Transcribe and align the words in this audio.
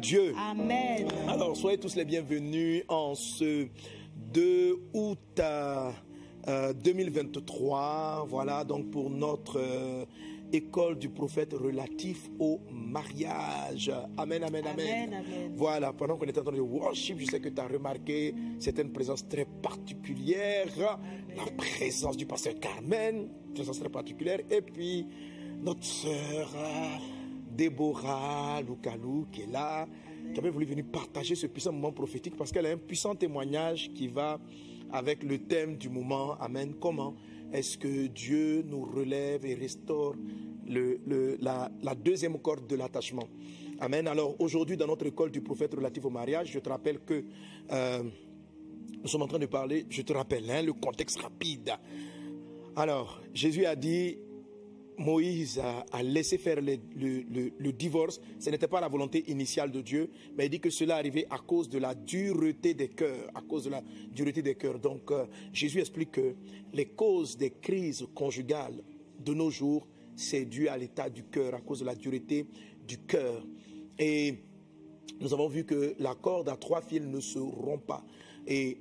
Dieu. 0.00 0.34
Amen. 0.36 1.08
Alors, 1.28 1.56
soyez 1.56 1.78
tous 1.78 1.94
les 1.96 2.04
bienvenus 2.04 2.84
en 2.88 3.14
ce 3.14 3.66
2 4.32 4.76
août 4.92 5.18
euh, 5.40 5.90
euh, 6.48 6.72
2023. 6.72 8.26
Voilà 8.28 8.64
donc 8.64 8.90
pour 8.90 9.10
notre 9.10 9.58
euh, 9.58 10.04
école 10.52 10.98
du 10.98 11.08
prophète 11.08 11.52
relatif 11.52 12.28
au 12.38 12.60
mariage. 12.70 13.90
Amen, 14.16 14.42
amen, 14.44 14.64
amen. 14.66 14.80
Amen, 14.80 15.14
amen. 15.14 15.52
Voilà, 15.54 15.92
pendant 15.92 16.16
qu'on 16.16 16.26
était 16.26 16.40
en 16.40 16.44
train 16.44 16.52
de 16.52 16.60
worship, 16.60 17.18
je 17.18 17.26
sais 17.26 17.40
que 17.40 17.48
tu 17.48 17.60
as 17.60 17.66
remarqué 17.66 18.34
certaines 18.58 18.92
présences 18.92 19.26
très 19.28 19.44
particulières. 19.44 20.98
La 21.36 21.44
présence 21.56 22.16
du 22.16 22.26
pasteur 22.26 22.54
Carmen, 22.60 23.28
présence 23.54 23.80
très 23.80 23.90
particulière. 23.90 24.40
Et 24.50 24.62
puis, 24.62 25.06
notre 25.60 25.84
sœur 25.84 26.50
euh, 26.56 27.17
Déborah 27.58 28.62
Loukalou 28.62 29.26
qui 29.32 29.42
est 29.42 29.50
là, 29.50 29.88
qui 30.32 30.38
avait 30.38 30.50
voulu 30.50 30.64
venir 30.64 30.84
partager 30.92 31.34
ce 31.34 31.48
puissant 31.48 31.72
moment 31.72 31.90
prophétique 31.90 32.36
parce 32.36 32.52
qu'elle 32.52 32.66
a 32.66 32.70
un 32.70 32.76
puissant 32.76 33.16
témoignage 33.16 33.90
qui 33.94 34.06
va 34.06 34.38
avec 34.92 35.24
le 35.24 35.38
thème 35.38 35.76
du 35.76 35.88
moment. 35.88 36.36
Amen. 36.38 36.74
Comment 36.80 37.16
est-ce 37.52 37.76
que 37.76 38.06
Dieu 38.06 38.62
nous 38.64 38.84
relève 38.84 39.44
et 39.44 39.54
restaure 39.54 40.14
la, 40.68 41.94
deuxième 41.96 42.38
corde 42.38 42.68
de 42.68 42.76
l'attachement? 42.76 43.28
Amen. 43.80 44.06
Alors 44.06 44.36
aujourd'hui, 44.38 44.76
dans 44.76 44.86
notre 44.86 45.06
école 45.06 45.32
du 45.32 45.40
prophète 45.40 45.74
relatif 45.74 46.04
au 46.04 46.10
mariage, 46.10 46.52
je 46.52 46.60
te 46.60 46.68
rappelle 46.68 47.00
que 47.00 47.24
euh, 47.72 48.04
nous 49.02 49.08
sommes 49.08 49.22
en 49.22 49.28
train 49.28 49.40
de 49.40 49.46
parler, 49.46 49.84
je 49.90 50.02
te 50.02 50.12
rappelle, 50.12 50.48
hein, 50.48 50.62
le 50.62 50.74
contexte 50.74 51.20
rapide. 51.20 51.72
Alors, 52.76 53.20
Jésus 53.34 53.66
a 53.66 53.74
dit, 53.74 54.16
Moïse 54.98 55.60
a, 55.60 56.02
laissé 56.02 56.38
faire 56.38 56.60
le 56.60 57.72
divorce. 57.72 58.20
Ce 58.38 58.50
n'était 58.50 58.66
pas 58.68 58.80
la 58.80 58.88
volonté 58.88 59.24
initiale 59.30 59.70
de 59.70 59.80
Dieu, 59.80 60.10
mais 60.36 60.46
il 60.46 60.50
dit 60.50 60.60
que 60.60 60.70
cela 60.70 60.96
arrivait 60.96 61.26
à 61.30 61.38
cause 61.38 61.68
de 61.68 61.78
la 61.78 61.94
dureté 61.94 62.74
des 62.74 62.88
cœurs, 62.88 63.30
à 63.34 63.40
cause 63.40 63.64
de 63.64 63.70
la 63.70 63.82
dureté 64.12 64.42
des 64.42 64.56
cœurs. 64.56 64.78
Donc, 64.78 65.10
euh, 65.10 65.26
Jésus 65.52 65.80
explique 65.80 66.12
que 66.12 66.34
les 66.72 66.86
causes 66.86 67.36
des 67.36 67.50
crises 67.50 68.06
conjugales 68.14 68.82
de 69.24 69.34
nos 69.34 69.50
jours, 69.50 69.86
c'est 70.16 70.44
dû 70.44 70.68
à 70.68 70.76
l'état 70.76 71.08
du 71.08 71.24
cœur, 71.24 71.54
à 71.54 71.60
cause 71.60 71.80
de 71.80 71.84
la 71.84 71.94
dureté 71.94 72.46
du 72.86 72.98
cœur. 72.98 73.46
Et 73.98 74.38
nous 75.20 75.32
avons 75.32 75.48
vu 75.48 75.64
que 75.64 75.94
la 75.98 76.14
corde 76.14 76.48
à 76.48 76.56
trois 76.56 76.80
fils 76.80 77.02
ne 77.02 77.20
se 77.20 77.38
rompt 77.38 77.84
pas. 77.86 78.04
Et 78.46 78.78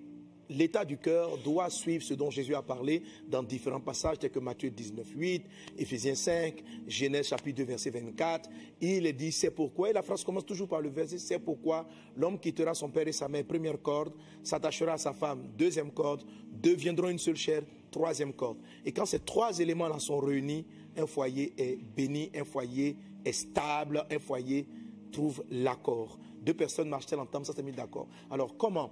l'état 0.50 0.86
du 0.86 0.98
cœur 0.98 1.38
doit 1.40 1.70
suivre 1.70 2.04
ce 2.04 2.14
dont 2.14 2.30
Jésus 2.30 2.56
a 2.56 2.62
parlé 2.62 3.04
dans 3.28 3.44
différents 3.44 3.80
passages, 3.80 4.20
tels 4.20 4.32
que 4.32 4.40
Matthieu 4.40 4.70
19, 4.70 5.08
8, 5.16 5.46
Éphésiens 5.78 6.16
5, 6.16 6.64
Genèse 6.88 7.28
chapitre 7.28 7.58
2, 7.58 7.64
verset 7.64 7.90
24. 7.90 8.50
Il 8.82 9.06
est 9.06 9.14
dit, 9.14 9.32
c'est 9.32 9.52
pourquoi, 9.52 9.90
et 9.90 9.94
la 9.94 10.02
phrase 10.02 10.24
commence 10.24 10.46
toujours 10.46 10.68
par 10.68 10.82
le 10.82 10.90
verset, 10.90 11.18
c'est 11.18 11.40
pourquoi 11.40 11.88
l'homme 12.16 12.40
quittera 12.40 12.74
son 12.74 12.90
père 12.90 13.08
et 13.08 13.12
sa 13.12 13.28
mère, 13.28 13.46
première 13.46 13.82
corde, 13.82 14.14
s'attachera 14.44 14.94
à 14.94 14.98
sa 14.98 15.14
femme, 15.14 15.48
deuxième 15.58 15.92
corde, 15.92 16.24
deviendront 16.52 17.10
une 17.10 17.20
seule 17.20 17.36
chair, 17.36 17.62
troisième 17.92 18.34
corde. 18.34 18.58
Et 18.86 18.92
quand 18.92 19.06
ces 19.06 19.20
trois 19.20 19.58
éléments-là 19.58 20.00
sont 20.00 20.20
réunis, 20.20 20.66
un 20.96 21.06
foyer 21.06 21.54
est 21.58 21.78
béni, 21.96 22.32
un 22.36 22.44
foyer 22.44 22.98
est 23.24 23.34
stable, 23.34 24.06
un 24.10 24.20
foyer 24.20 24.68
trouve 25.12 25.44
l'accord. 25.50 26.20
Deux 26.42 26.54
personnes 26.54 26.90
marchent-elles 26.90 27.20
ensemble, 27.20 27.46
ça 27.46 27.54
s'est 27.54 27.64
mis 27.64 27.72
d'accord. 27.72 28.08
Alors 28.30 28.56
comment, 28.58 28.92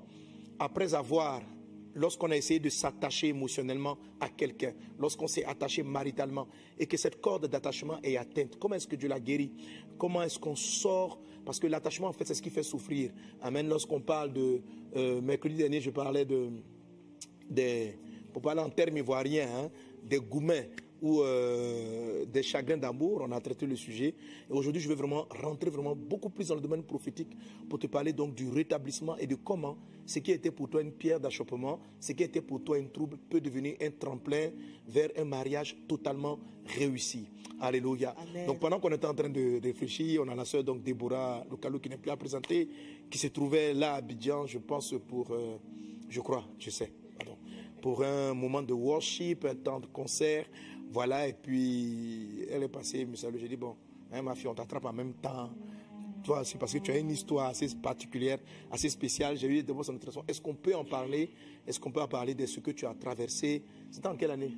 après 0.59 0.93
avoir, 0.93 1.41
lorsqu'on 1.93 2.31
a 2.31 2.37
essayé 2.37 2.59
de 2.59 2.69
s'attacher 2.69 3.27
émotionnellement 3.29 3.97
à 4.19 4.29
quelqu'un, 4.29 4.73
lorsqu'on 4.99 5.27
s'est 5.27 5.45
attaché 5.45 5.83
maritalement 5.83 6.47
et 6.77 6.85
que 6.85 6.97
cette 6.97 7.21
corde 7.21 7.47
d'attachement 7.47 7.99
est 8.03 8.17
atteinte, 8.17 8.57
comment 8.59 8.75
est-ce 8.75 8.87
que 8.87 8.95
Dieu 8.95 9.09
la 9.09 9.19
guérit 9.19 9.51
Comment 9.97 10.23
est-ce 10.23 10.39
qu'on 10.39 10.55
sort? 10.55 11.19
Parce 11.45 11.59
que 11.59 11.67
l'attachement, 11.67 12.07
en 12.07 12.13
fait, 12.13 12.25
c'est 12.25 12.33
ce 12.33 12.41
qui 12.41 12.49
fait 12.49 12.63
souffrir. 12.63 13.11
Amen. 13.41 13.67
Lorsqu'on 13.67 14.01
parle 14.01 14.33
de... 14.33 14.61
euh, 14.95 15.21
mercredi 15.21 15.55
dernier, 15.55 15.79
je 15.79 15.91
parlais 15.91 16.25
de 16.25 16.49
pour 18.33 18.41
parler 18.41 18.61
en 18.61 18.69
termes 18.69 18.97
ivoiriens, 18.97 19.47
hein, 19.47 19.71
des 20.03 20.17
goumets 20.17 20.69
ou 21.01 21.21
euh, 21.21 22.25
des 22.25 22.43
chagrins 22.43 22.77
d'amour. 22.77 23.23
On 23.27 23.31
a 23.31 23.39
traité 23.39 23.65
le 23.65 23.75
sujet. 23.75 24.15
Et 24.49 24.53
aujourd'hui, 24.53 24.81
je 24.81 24.87
vais 24.87 24.95
vraiment 24.95 25.27
rentrer 25.41 25.69
vraiment 25.69 25.95
beaucoup 25.95 26.29
plus 26.29 26.47
dans 26.47 26.55
le 26.55 26.61
domaine 26.61 26.83
prophétique 26.83 27.35
pour 27.69 27.79
te 27.79 27.87
parler 27.87 28.13
donc 28.13 28.35
du 28.35 28.49
rétablissement 28.49 29.17
et 29.17 29.27
de 29.27 29.35
comment 29.35 29.77
ce 30.05 30.19
qui 30.19 30.31
était 30.31 30.51
pour 30.51 30.69
toi 30.69 30.81
une 30.81 30.91
pierre 30.91 31.19
d'achoppement, 31.19 31.79
ce 31.99 32.11
qui 32.11 32.23
était 32.23 32.41
pour 32.41 32.63
toi 32.63 32.77
une 32.77 32.89
trouble 32.89 33.17
peut 33.29 33.41
devenir 33.41 33.75
un 33.81 33.89
tremplin 33.91 34.49
vers 34.87 35.09
un 35.17 35.25
mariage 35.25 35.75
totalement 35.87 36.39
réussi. 36.65 37.27
Alléluia. 37.59 38.13
Amen. 38.17 38.45
Donc 38.45 38.59
pendant 38.59 38.79
qu'on 38.79 38.91
était 38.91 39.07
en 39.07 39.13
train 39.13 39.29
de 39.29 39.61
réfléchir, 39.61 40.21
on 40.23 40.27
a 40.29 40.35
la 40.35 40.45
sœur 40.45 40.63
donc 40.63 40.83
Déborah 40.83 41.43
Localo 41.49 41.79
qui 41.79 41.89
n'est 41.89 41.97
plus 41.97 42.11
à 42.11 42.17
présenter, 42.17 42.67
qui 43.09 43.17
se 43.17 43.27
trouvait 43.27 43.73
là 43.73 43.93
à 43.93 43.97
Abidjan, 43.97 44.45
je 44.45 44.59
pense 44.59 44.93
pour, 45.07 45.31
euh, 45.31 45.57
je 46.09 46.19
crois, 46.21 46.43
je 46.59 46.69
sais, 46.69 46.91
pardon, 47.17 47.37
pour 47.81 48.03
un 48.03 48.33
moment 48.33 48.61
de 48.61 48.73
worship, 48.73 49.45
un 49.45 49.55
temps 49.55 49.79
de 49.79 49.85
concert, 49.87 50.45
voilà, 50.95 51.27
et 51.27 51.33
puis 51.33 52.45
elle 52.49 52.63
est 52.63 52.69
passée, 52.69 53.03
me 53.03 53.17
salue, 53.17 53.35
j'ai 53.37 53.49
dit 53.49 53.57
bon, 53.57 53.75
hein, 54.13 54.21
ma 54.21 54.33
fille, 54.33 54.47
on 54.47 54.53
t'attrape 54.55 54.85
en 54.85 54.93
même 54.93 55.13
temps. 55.15 55.49
Toi, 56.23 56.45
c'est 56.45 56.57
parce 56.57 56.71
que 56.71 56.77
tu 56.77 56.89
as 56.89 56.97
une 56.97 57.11
histoire 57.11 57.47
assez 57.47 57.67
particulière, 57.75 58.39
assez 58.71 58.87
spéciale. 58.87 59.35
J'ai 59.35 59.49
eu 59.49 59.61
des 59.61 59.73
son 59.83 59.93
intéressant. 59.93 60.23
Est-ce 60.25 60.39
qu'on 60.39 60.55
peut 60.55 60.73
en 60.73 60.85
parler? 60.85 61.31
Est-ce 61.67 61.81
qu'on 61.81 61.91
peut 61.91 62.01
en 62.01 62.07
parler 62.07 62.33
de 62.33 62.45
ce 62.45 62.61
que 62.61 62.71
tu 62.71 62.85
as 62.85 62.93
traversé? 62.93 63.61
C'était 63.91 64.07
en 64.07 64.15
quelle 64.15 64.31
année? 64.31 64.53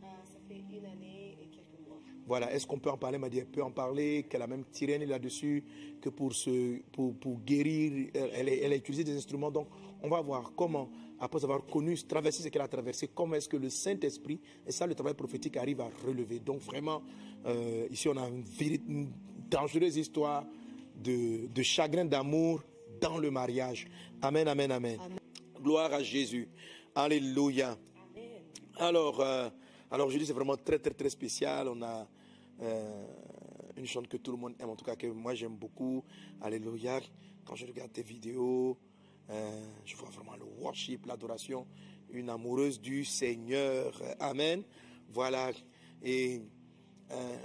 Ah, 0.00 0.06
ça 0.24 0.38
fait 0.48 0.60
une 0.60 0.86
année 0.86 1.36
et 1.42 1.48
quelques 1.48 1.86
mois. 1.88 1.98
Voilà, 2.24 2.54
est-ce 2.54 2.64
qu'on 2.64 2.78
peut 2.78 2.90
en 2.90 2.96
parler? 2.96 3.16
Elle 3.16 3.20
m'a 3.20 3.28
dit, 3.28 3.38
elle 3.38 3.46
peut 3.46 3.64
en 3.64 3.72
parler, 3.72 4.26
qu'elle 4.30 4.42
a 4.42 4.46
même 4.46 4.64
tiré 4.70 4.96
là-dessus, 5.04 5.64
que 6.00 6.08
pour, 6.08 6.32
se, 6.34 6.78
pour, 6.92 7.16
pour 7.16 7.40
guérir, 7.40 8.10
elle, 8.14 8.48
elle 8.48 8.72
a 8.72 8.76
utilisé 8.76 9.02
des 9.02 9.16
instruments. 9.16 9.50
Donc, 9.50 9.66
on 10.04 10.08
va 10.08 10.20
voir 10.20 10.52
comment, 10.56 10.88
après 11.20 11.42
avoir 11.44 11.64
connu, 11.66 11.96
traversé 11.96 12.42
ce 12.42 12.48
qu'elle 12.48 12.62
a 12.62 12.68
traversé, 12.68 13.08
comment 13.08 13.34
est-ce 13.34 13.48
que 13.48 13.56
le 13.56 13.70
Saint-Esprit, 13.70 14.40
et 14.66 14.72
ça, 14.72 14.86
le 14.86 14.94
travail 14.94 15.14
prophétique 15.14 15.56
arrive 15.56 15.80
à 15.80 15.90
relever. 16.06 16.38
Donc, 16.38 16.60
vraiment, 16.60 17.02
euh, 17.46 17.86
ici, 17.90 18.08
on 18.08 18.16
a 18.16 18.28
une, 18.28 19.10
dangereuse 19.50 19.96
histoire 19.96 20.44
de, 20.94 21.46
de 21.46 21.62
chagrin 21.62 22.04
d'amour 22.04 22.62
dans 23.00 23.18
le 23.18 23.30
mariage. 23.30 23.86
Amen, 24.20 24.46
amen, 24.46 24.70
amen. 24.70 24.98
Gloire 25.62 25.92
à 25.92 26.02
Jésus. 26.02 26.48
Alléluia. 26.94 27.76
Alors, 28.76 29.20
euh, 29.20 29.48
alors 29.90 30.10
je 30.10 30.18
dis 30.18 30.26
c'est 30.26 30.32
vraiment 30.32 30.56
très 30.56 30.78
très 30.78 30.92
très 30.92 31.10
spécial. 31.10 31.68
On 31.68 31.82
a 31.82 32.06
euh, 32.62 33.06
une 33.76 33.86
chante 33.86 34.08
que 34.08 34.16
tout 34.16 34.32
le 34.32 34.36
monde 34.38 34.54
aime, 34.60 34.70
en 34.70 34.76
tout 34.76 34.84
cas 34.84 34.96
que 34.96 35.06
moi 35.06 35.34
j'aime 35.34 35.56
beaucoup. 35.56 36.04
Alléluia. 36.40 37.00
Quand 37.44 37.54
je 37.54 37.66
regarde 37.66 37.92
tes 37.92 38.02
vidéos, 38.02 38.76
euh, 39.30 39.66
je 39.84 39.96
vois 39.96 40.08
vraiment 40.10 40.36
le 40.36 40.44
worship, 40.62 41.06
l'adoration, 41.06 41.66
une 42.10 42.30
amoureuse 42.30 42.80
du 42.80 43.04
Seigneur. 43.04 43.92
Amen. 44.20 44.62
Voilà. 45.10 45.50
Et 46.02 46.40
euh, 47.10 47.36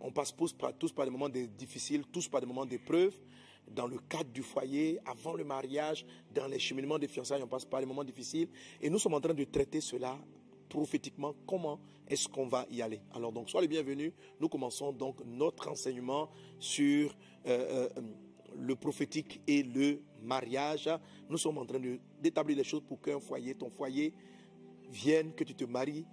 on 0.00 0.10
passe 0.10 0.34
tous 0.34 0.52
par, 0.52 0.72
tous 0.74 0.94
des 0.94 1.10
moments 1.10 1.28
difficiles, 1.28 2.04
tous 2.12 2.28
par 2.28 2.40
des 2.40 2.46
moments 2.46 2.66
d'épreuve. 2.66 3.14
Dans 3.68 3.88
le 3.88 3.98
cadre 3.98 4.30
du 4.30 4.42
foyer, 4.42 5.00
avant 5.04 5.34
le 5.34 5.42
mariage, 5.42 6.06
dans 6.32 6.46
les 6.46 6.58
cheminements 6.58 7.00
de 7.00 7.06
fiançailles, 7.08 7.42
on 7.42 7.48
passe 7.48 7.64
par 7.64 7.80
des 7.80 7.86
moments 7.86 8.04
difficiles. 8.04 8.48
Et 8.80 8.88
nous 8.88 8.98
sommes 8.98 9.14
en 9.14 9.20
train 9.20 9.34
de 9.34 9.44
traiter 9.44 9.80
cela 9.80 10.16
prophétiquement. 10.68 11.34
Comment 11.46 11.80
est-ce 12.06 12.28
qu'on 12.28 12.46
va 12.46 12.64
y 12.70 12.80
aller? 12.80 13.00
Alors 13.12 13.32
donc, 13.32 13.50
sois 13.50 13.60
les 13.60 13.68
bienvenus. 13.68 14.12
Nous 14.40 14.48
commençons 14.48 14.92
donc 14.92 15.16
notre 15.24 15.68
enseignement 15.68 16.30
sur 16.60 17.16
euh, 17.46 17.88
le 18.56 18.76
prophétique 18.76 19.40
et 19.48 19.64
le 19.64 20.00
mariage. 20.26 20.90
Nous 21.28 21.38
sommes 21.38 21.58
en 21.58 21.64
train 21.64 21.80
d'établir 22.20 22.56
les 22.56 22.64
choses 22.64 22.82
pour 22.86 23.00
qu'un 23.00 23.20
foyer, 23.20 23.54
ton 23.54 23.70
foyer, 23.70 24.12
vienne, 24.90 25.32
que 25.34 25.44
tu 25.44 25.54
te 25.54 25.64
maries 25.64 26.04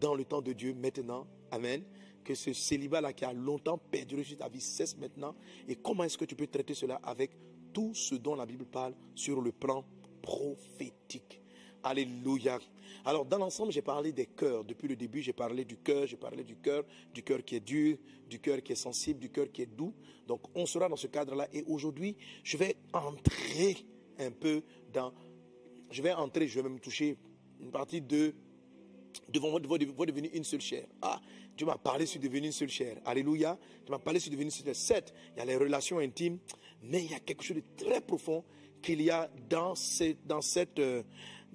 dans 0.00 0.14
le 0.14 0.24
temps 0.24 0.42
de 0.42 0.52
Dieu 0.52 0.74
maintenant. 0.74 1.26
Amen. 1.50 1.82
Que 2.22 2.34
ce 2.34 2.52
célibat-là 2.52 3.12
qui 3.12 3.24
a 3.24 3.32
longtemps 3.32 3.78
perdu 3.78 4.24
sur 4.24 4.38
ta 4.38 4.48
vie 4.48 4.60
cesse 4.60 4.96
maintenant. 4.96 5.34
Et 5.68 5.76
comment 5.76 6.04
est-ce 6.04 6.18
que 6.18 6.24
tu 6.24 6.34
peux 6.34 6.46
traiter 6.46 6.74
cela 6.74 6.96
avec 7.02 7.32
tout 7.72 7.92
ce 7.94 8.14
dont 8.14 8.34
la 8.34 8.46
Bible 8.46 8.64
parle 8.64 8.94
sur 9.14 9.40
le 9.40 9.52
plan 9.52 9.84
prophétique? 10.22 11.43
Alléluia. 11.84 12.58
Alors, 13.04 13.26
dans 13.26 13.36
l'ensemble, 13.36 13.70
j'ai 13.70 13.82
parlé 13.82 14.10
des 14.10 14.24
cœurs. 14.24 14.64
Depuis 14.64 14.88
le 14.88 14.96
début, 14.96 15.20
j'ai 15.20 15.34
parlé 15.34 15.66
du 15.66 15.76
cœur, 15.76 16.06
j'ai 16.06 16.16
parlé 16.16 16.42
du 16.42 16.56
cœur, 16.56 16.82
du 17.12 17.22
cœur 17.22 17.44
qui 17.44 17.56
est 17.56 17.60
dur, 17.60 17.98
du 18.26 18.40
cœur 18.40 18.62
qui 18.62 18.72
est 18.72 18.76
sensible, 18.76 19.20
du 19.20 19.28
cœur 19.28 19.52
qui 19.52 19.62
est 19.62 19.66
doux. 19.66 19.92
Donc, 20.26 20.40
on 20.54 20.64
sera 20.64 20.88
dans 20.88 20.96
ce 20.96 21.08
cadre-là. 21.08 21.46
Et 21.52 21.62
aujourd'hui, 21.64 22.16
je 22.42 22.56
vais 22.56 22.76
entrer 22.94 23.76
un 24.18 24.30
peu 24.30 24.62
dans. 24.94 25.12
Je 25.90 26.00
vais 26.00 26.14
entrer, 26.14 26.48
je 26.48 26.58
vais 26.58 26.66
même 26.66 26.80
toucher 26.80 27.18
une 27.60 27.70
partie 27.70 28.00
de 28.00 28.34
devant 29.28 29.50
moi, 29.50 29.60
devant 29.60 30.04
devenir 30.06 30.30
une 30.32 30.44
seule 30.44 30.62
chair. 30.62 30.86
Ah, 31.02 31.20
Dieu 31.54 31.66
m'a 31.66 31.76
parlé 31.76 32.06
sur 32.06 32.20
devenir 32.20 32.46
une 32.46 32.52
seule 32.52 32.70
chair. 32.70 32.96
Alléluia. 33.04 33.58
Dieu 33.84 33.90
m'a 33.90 33.98
parlé 33.98 34.20
sur 34.20 34.30
devenir 34.30 34.46
une 34.46 34.50
seule 34.50 34.64
chair. 34.64 34.76
Certes, 34.76 35.14
il 35.34 35.38
y 35.38 35.42
a 35.42 35.44
les 35.44 35.56
relations 35.56 35.98
intimes, 35.98 36.38
mais 36.82 37.04
il 37.04 37.10
y 37.10 37.14
a 37.14 37.20
quelque 37.20 37.44
chose 37.44 37.58
de 37.58 37.84
très 37.84 38.00
profond 38.00 38.42
qu'il 38.84 39.00
y 39.02 39.10
a 39.10 39.30
dans, 39.48 39.74
dans, 40.26 40.40
cette, 40.42 40.78
euh, 40.78 41.02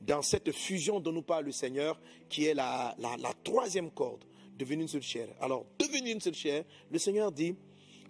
dans 0.05 0.21
cette 0.21 0.51
fusion 0.51 0.99
dont 0.99 1.11
nous 1.11 1.21
parle 1.21 1.45
le 1.45 1.51
Seigneur, 1.51 1.99
qui 2.29 2.45
est 2.45 2.53
la, 2.53 2.95
la, 2.99 3.33
troisième 3.43 3.91
corde, 3.91 4.23
devenir 4.57 4.83
une 4.83 4.87
seule 4.87 5.01
chair. 5.01 5.27
Alors, 5.39 5.65
devenir 5.77 6.13
une 6.13 6.21
seule 6.21 6.35
chair, 6.35 6.63
le 6.89 6.97
Seigneur 6.97 7.31
dit 7.31 7.55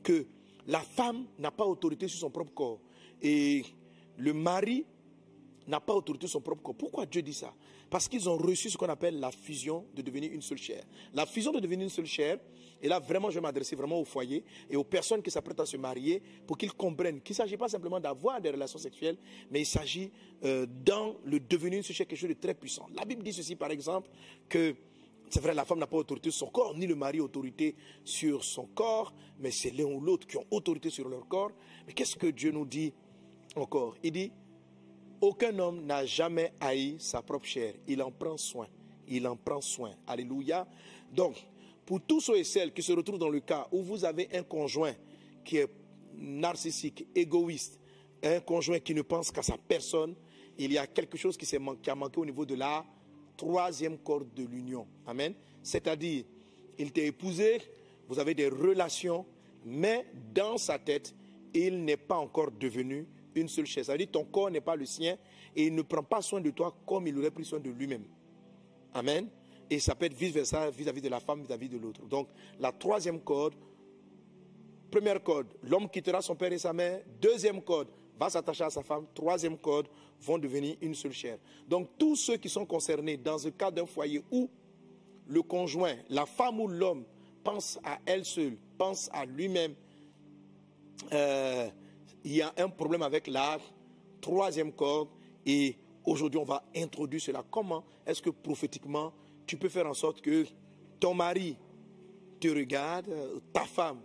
que 0.04 0.26
la 0.68 0.80
femme 0.82 1.26
n'a 1.38 1.52
pas 1.52 1.66
autorité 1.66 2.08
sur 2.08 2.20
son 2.20 2.30
propre 2.30 2.54
corps. 2.54 2.80
Et 3.22 3.64
le 4.18 4.34
mari 4.34 4.86
n'a 5.68 5.80
pas 5.80 5.94
autorité 5.94 6.28
sur 6.28 6.40
son 6.40 6.42
propre 6.42 6.62
corps. 6.62 6.76
Pourquoi 6.76 7.06
Dieu 7.06 7.22
dit 7.22 7.34
ça? 7.34 7.54
Parce 7.90 8.08
qu'ils 8.08 8.30
ont 8.30 8.38
reçu 8.38 8.70
ce 8.70 8.78
qu'on 8.78 8.90
appelle 8.90 9.20
la 9.20 9.32
fusion 9.32 9.86
de 9.96 10.02
devenir 10.02 10.32
une 10.32 10.42
seule 10.42 10.58
chair. 10.58 10.84
La 11.14 11.26
fusion 11.26 11.52
de 11.52 11.60
devenir 11.60 11.84
une 11.84 11.90
seule 11.90 12.06
chair, 12.06 12.38
et 12.81 12.88
là 12.88 13.00
vraiment 13.00 13.30
je 13.30 13.36
vais 13.36 13.42
m'adresser 13.42 13.76
vraiment 13.76 14.00
au 14.00 14.06
foyer 14.06 14.44
et 14.70 14.76
aux 14.76 14.84
personnes 14.84 15.22
qui 15.22 15.31
s'apprêtent 15.31 15.60
à 15.60 15.66
se 15.66 15.78
marier 15.78 16.22
pour 16.46 16.58
qu'ils 16.58 16.74
comprennent 16.74 17.22
qu'il 17.22 17.34
ne 17.34 17.38
s'agit 17.38 17.58
pas 17.58 17.70
simplement 17.70 18.00
d'avoir 18.00 18.42
des 18.42 18.50
relations 18.50 18.80
sexuelles, 18.80 19.18
mais 19.52 19.62
il 19.62 19.66
s'agit 19.66 20.12
euh, 20.44 20.66
dans 20.86 21.16
le 21.26 21.40
devenir 21.40 21.84
chair 21.84 22.08
quelque 22.08 22.16
chose 22.16 22.30
de 22.30 22.36
très 22.36 22.54
puissant. 22.54 22.88
La 22.96 23.06
Bible 23.06 23.24
dit 23.24 23.34
ceci 23.34 23.56
par 23.56 23.72
exemple 23.72 24.10
que 24.48 24.76
c'est 25.30 25.42
vrai, 25.42 25.54
la 25.54 25.64
femme 25.64 25.78
n'a 25.78 25.86
pas 25.86 25.98
autorité 25.98 26.31
sur 26.31 26.48
son 26.48 26.52
corps, 26.52 26.76
ni 26.76 26.88
le 26.88 26.96
mari 26.96 27.20
autorité 27.20 27.76
sur 28.04 28.44
son 28.44 28.66
corps, 28.66 29.14
mais 29.40 29.52
c'est 29.52 29.70
l'un 29.70 29.86
ou 29.86 30.02
l'autre 30.02 30.26
qui 30.26 30.38
ont 30.38 30.46
autorité 30.50 30.90
sur 30.90 31.08
leur 31.08 31.28
corps. 31.28 31.52
Mais 31.86 31.94
qu'est-ce 31.94 32.16
que 32.16 32.28
Dieu 32.28 32.52
nous 32.52 32.66
dit 32.66 32.92
encore? 33.56 33.96
Il 34.02 34.12
dit, 34.12 34.31
aucun 35.22 35.58
homme 35.60 35.86
n'a 35.86 36.04
jamais 36.06 36.54
haï 36.60 36.96
sa 36.98 37.22
propre 37.22 37.46
chair. 37.46 37.76
Il 37.88 38.02
en 38.02 38.12
prend 38.12 38.38
soin. 38.38 38.68
Il 39.08 39.28
en 39.28 39.36
prend 39.36 39.62
soin. 39.62 39.92
Alléluia. 40.08 40.68
Donc, 41.14 41.36
pour 41.90 42.02
tous 42.02 42.22
ceux 42.22 42.38
et 42.38 42.44
celles 42.44 42.72
qui 42.72 42.84
se 42.84 42.94
retrouvent 42.94 43.18
dans 43.18 43.30
le 43.30 43.40
cas 43.40 43.68
où 43.72 43.82
vous 43.82 44.06
avez 44.06 44.30
un 44.34 44.44
conjoint 44.44 44.94
qui 45.44 45.58
est 45.58 45.68
narcissique, 46.14 47.08
égoïste, 47.16 47.80
un 48.22 48.42
conjoint 48.42 48.80
qui 48.80 48.94
ne 48.94 49.02
pense 49.02 49.32
qu'à 49.32 49.42
sa 49.42 49.58
personne, 49.58 50.14
il 50.60 50.72
y 50.72 50.78
a 50.78 50.86
quelque 50.86 51.18
chose 51.18 51.36
qui, 51.36 51.48
a 51.56 51.96
manqué 51.96 52.20
au 52.20 52.26
niveau 52.26 52.46
de 52.46 52.54
la 52.54 52.86
troisième 53.36 53.98
corde 53.98 54.32
de 54.36 54.44
l'union. 54.44 54.86
Amen. 55.08 55.34
C'est-à-dire, 55.64 56.26
il 56.78 56.92
t'a 56.92 57.02
épousé, 57.02 57.60
vous 58.08 58.20
avez 58.20 58.36
des 58.36 58.50
relations, 58.50 59.26
mais 59.66 60.06
dans 60.32 60.60
sa 60.60 60.78
tête, 60.78 61.16
il 61.56 61.84
n'est 61.84 61.98
pas 61.98 62.18
encore 62.18 62.52
devenu 62.52 63.08
une 63.34 63.48
seule 63.48 63.66
chaise. 63.66 63.88
Ça 63.88 63.94
veut 63.94 63.98
dire 63.98 64.12
ton 64.12 64.26
corps 64.26 64.52
n'est 64.52 64.62
pas 64.62 64.76
le 64.76 64.86
sien 64.86 65.18
et 65.56 65.66
il 65.66 65.74
ne 65.74 65.82
prend 65.82 66.04
pas 66.04 66.22
soin 66.22 66.40
de 66.40 66.52
toi 66.52 66.72
comme 66.86 67.08
il 67.08 67.18
aurait 67.18 67.32
pris 67.32 67.46
soin 67.46 67.60
de 67.60 67.72
lui-même. 67.72 68.04
Amen. 68.94 69.28
Et 69.69 69.80
ça 69.80 69.95
peut 69.95 70.06
être 70.06 70.16
vice-versa 70.16 70.69
vis-à-vis 70.71 71.01
de 71.01 71.10
la 71.10 71.19
femme, 71.19 71.44
vis-à-vis 71.44 71.69
de 71.69 71.77
l'autre. 71.77 72.01
Donc, 72.07 72.27
la 72.60 72.71
troisième 72.71 73.19
corde, 73.21 73.54
première 74.89 75.21
corde, 75.21 75.48
l'homme 75.63 75.89
quittera 75.89 76.21
son 76.21 76.36
père 76.36 76.51
et 76.51 76.57
sa 76.57 76.74
mère. 76.74 77.01
Deuxième 77.21 77.62
corde, 77.62 77.88
va 78.19 78.30
s'attacher 78.30 78.63
à 78.63 78.69
sa 78.69 78.83
femme. 78.83 79.06
Troisième 79.13 79.57
corde, 79.57 79.88
vont 80.21 80.38
devenir 80.38 80.75
une 80.81 80.95
seule 80.95 81.13
chair. 81.13 81.38
Donc, 81.68 81.89
tous 81.98 82.16
ceux 82.16 82.38
qui 82.38 82.50
sont 82.50 82.66
concernés 82.66 83.16
dans 83.16 83.38
le 83.44 83.51
cas 83.51 83.71
d'un 83.71 83.86
foyer 83.86 84.21
où 84.31 84.50
le 85.27 85.42
conjoint, 85.44 85.95
la 86.10 86.25
femme 86.25 86.60
ou 86.60 86.68
l'homme 86.68 87.06
pense 87.44 87.80
à 87.83 88.00
elle 88.06 88.25
seule, 88.25 88.57
pense 88.77 89.10
à 89.13 89.25
lui-même, 89.25 89.74
euh, 91.13 91.69
il 92.24 92.36
y 92.36 92.42
a 92.42 92.54
un 92.57 92.68
problème 92.69 93.04
avec 93.04 93.27
la 93.27 93.57
troisième 94.19 94.74
corde 94.74 95.07
et 95.45 95.77
aujourd'hui 96.04 96.39
on 96.39 96.44
va 96.44 96.63
introduire 96.75 97.21
cela. 97.21 97.44
Comment 97.50 97.83
est-ce 98.06 98.21
que 98.21 98.30
prophétiquement 98.30 99.13
tu 99.50 99.57
peux 99.57 99.68
faire 99.68 99.88
en 99.88 99.96
sorte 99.96 100.22
que 100.22 100.46
ton 101.00 101.16
mari 101.16 101.57
te 102.40 102.48
regarde, 102.50 103.10
ta 103.51 103.66
femme 103.66 104.00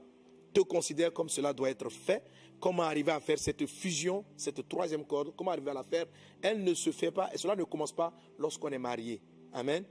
te 0.54 0.60
considère 0.60 1.12
comme 1.12 1.28
cela 1.28 1.52
doit 1.52 1.68
être 1.68 1.90
fait 1.90 2.24
Comment 2.58 2.84
arriver 2.84 3.12
à 3.12 3.20
faire 3.20 3.38
cette 3.38 3.66
fusion, 3.66 4.24
cette 4.38 4.66
troisième 4.66 5.04
corde? 5.04 5.34
Comment 5.36 5.50
arriver 5.50 5.72
à 5.72 5.74
la 5.74 5.82
faire? 5.82 6.06
Elle 6.40 6.64
ne 6.64 6.72
se 6.72 6.90
fait 6.92 7.10
pas 7.10 7.28
et 7.34 7.36
cela 7.36 7.54
ne 7.54 7.64
commence 7.64 7.92
pas 7.92 8.10
lorsqu'on 8.38 8.70
est 8.70 8.78
marié. 8.78 9.20
Amen. 9.52 9.84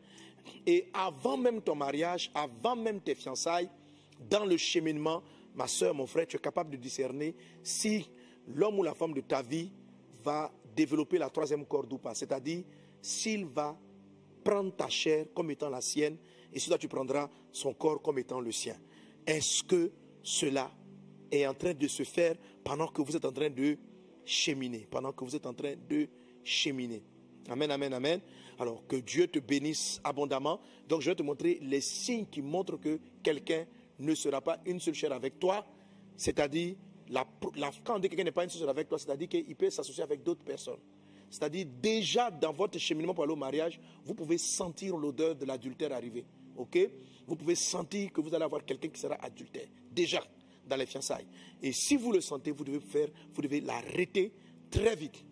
Et 0.65 0.89
avant 0.91 1.37
même 1.37 1.61
ton 1.61 1.75
mariage, 1.75 2.31
avant 2.33 2.75
même 2.75 2.99
tes 2.99 3.13
fiançailles, 3.13 3.69
dans 4.27 4.45
le 4.45 4.57
cheminement, 4.57 5.21
ma 5.53 5.67
soeur, 5.67 5.93
mon 5.93 6.07
frère, 6.07 6.25
tu 6.25 6.35
es 6.35 6.39
capable 6.39 6.71
de 6.71 6.77
discerner 6.77 7.35
si 7.61 8.09
l'homme 8.47 8.79
ou 8.79 8.83
la 8.83 8.95
femme 8.95 9.13
de 9.13 9.21
ta 9.21 9.43
vie 9.43 9.71
va 10.23 10.51
développer 10.75 11.19
la 11.19 11.29
troisième 11.29 11.67
corde 11.67 11.93
ou 11.93 11.99
pas. 11.99 12.15
C'est-à-dire 12.15 12.63
s'il 13.03 13.45
va 13.45 13.77
prendre 14.43 14.75
ta 14.75 14.89
chair 14.89 15.27
comme 15.33 15.51
étant 15.51 15.69
la 15.69 15.81
sienne 15.81 16.17
et 16.51 16.59
si 16.59 16.69
toi 16.69 16.77
tu 16.77 16.87
prendras 16.87 17.29
son 17.51 17.73
corps 17.73 18.01
comme 18.01 18.19
étant 18.19 18.39
le 18.39 18.51
sien. 18.51 18.75
Est-ce 19.25 19.63
que 19.63 19.91
cela 20.21 20.71
est 21.31 21.47
en 21.47 21.53
train 21.53 21.73
de 21.73 21.87
se 21.87 22.03
faire 22.03 22.35
pendant 22.63 22.87
que 22.87 23.01
vous 23.01 23.15
êtes 23.15 23.25
en 23.25 23.31
train 23.31 23.49
de 23.49 23.77
cheminer, 24.25 24.87
pendant 24.89 25.11
que 25.11 25.23
vous 25.23 25.35
êtes 25.35 25.45
en 25.45 25.53
train 25.53 25.73
de 25.89 26.07
cheminer. 26.43 27.03
Amen, 27.49 27.71
amen, 27.71 27.93
amen. 27.93 28.21
Alors 28.59 28.85
que 28.87 28.95
Dieu 28.97 29.27
te 29.27 29.39
bénisse 29.39 29.99
abondamment. 30.03 30.61
Donc 30.87 31.01
je 31.01 31.09
vais 31.09 31.15
te 31.15 31.23
montrer 31.23 31.59
les 31.61 31.81
signes 31.81 32.25
qui 32.27 32.41
montrent 32.41 32.77
que 32.77 32.99
quelqu'un 33.21 33.65
ne 33.99 34.15
sera 34.15 34.41
pas 34.41 34.59
une 34.65 34.79
seule 34.79 34.93
chair 34.93 35.11
avec 35.11 35.39
toi. 35.39 35.65
C'est-à-dire, 36.15 36.75
quand 37.11 37.95
on 37.95 37.99
dit 37.99 38.07
que 38.07 38.15
quelqu'un 38.15 38.23
n'est 38.23 38.31
pas 38.31 38.43
une 38.43 38.49
seule 38.49 38.61
chair 38.61 38.69
avec 38.69 38.87
toi, 38.87 38.97
c'est-à-dire 38.97 39.27
qu'il 39.27 39.55
peut 39.55 39.69
s'associer 39.69 40.03
avec 40.03 40.23
d'autres 40.23 40.43
personnes. 40.43 40.79
C'est-à-dire, 41.33 41.65
déjà 41.81 42.29
dans 42.29 42.53
votre 42.53 42.77
cheminement 42.77 43.15
pour 43.15 43.23
aller 43.23 43.33
au 43.33 43.37
mariage, 43.37 43.79
vous 44.05 44.13
pouvez 44.13 44.37
sentir 44.37 44.95
l'odeur 44.95 45.33
de 45.35 45.45
l'adultère 45.45 45.91
arriver. 45.91 46.23
OK? 46.55 46.77
Vous 47.25 47.35
pouvez 47.35 47.55
sentir 47.55 48.13
que 48.13 48.21
vous 48.21 48.35
allez 48.35 48.43
avoir 48.43 48.63
quelqu'un 48.63 48.89
qui 48.89 49.01
sera 49.01 49.15
adultère. 49.15 49.65
Déjà 49.91 50.23
dans 50.67 50.75
les 50.75 50.85
fiançailles. 50.85 51.25
Et 51.59 51.71
si 51.71 51.95
vous 51.97 52.11
le 52.11 52.21
sentez, 52.21 52.51
vous 52.51 52.63
devez 52.63 52.79
faire, 52.79 53.07
vous 53.33 53.41
devez 53.41 53.61
l'arrêter 53.61 54.31
très 54.69 54.95
vite. 54.95 55.25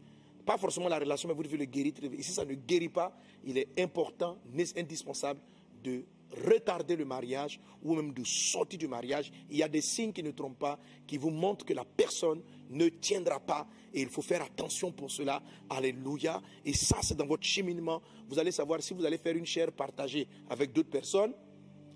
Pas 0.44 0.58
forcément 0.58 0.90
la 0.90 0.98
relation, 0.98 1.30
mais 1.30 1.36
vous 1.36 1.44
devez 1.44 1.58
le 1.58 1.66
guérir 1.66 1.94
très 1.94 2.08
vite. 2.08 2.20
Et 2.20 2.24
si 2.24 2.32
ça 2.32 2.46
ne 2.46 2.56
guérit 2.56 2.90
pas, 2.90 3.16
il 3.46 3.60
est 3.60 3.68
important, 3.80 4.40
indispensable 4.76 5.40
de 5.84 6.04
retarder 6.48 6.96
le 6.96 7.06
mariage 7.06 7.60
ou 7.84 7.94
même 7.94 8.12
de 8.12 8.24
sortir 8.24 8.80
du 8.80 8.88
mariage. 8.88 9.32
Il 9.52 9.58
y 9.58 9.64
a 9.64 9.68
des 9.68 9.82
signes 9.82 10.14
qui 10.14 10.24
ne 10.24 10.32
trompent 10.32 10.58
pas, 10.58 10.80
qui 11.06 11.18
vous 11.18 11.30
montrent 11.30 11.64
que 11.64 11.74
la 11.76 11.86
personne 11.86 12.42
ne 12.72 12.90
tiendra 12.90 13.40
pas. 13.40 13.68
Et 13.94 14.02
il 14.02 14.10
faut 14.10 14.22
faire 14.22 14.42
attention 14.42 14.92
pour 14.92 15.12
cela. 15.12 15.42
Alléluia. 15.70 16.42
Et 16.66 16.74
ça, 16.74 16.98
c'est 17.02 17.16
dans 17.16 17.26
votre 17.26 17.44
cheminement. 17.44 18.02
Vous 18.28 18.40
allez 18.40 18.52
savoir 18.52 18.82
si 18.82 18.94
vous 18.94 19.06
allez 19.06 19.18
faire 19.18 19.36
une 19.36 19.46
chair 19.46 19.72
partagée 19.72 20.28
avec 20.50 20.72
d'autres 20.72 20.90
personnes. 20.90 21.34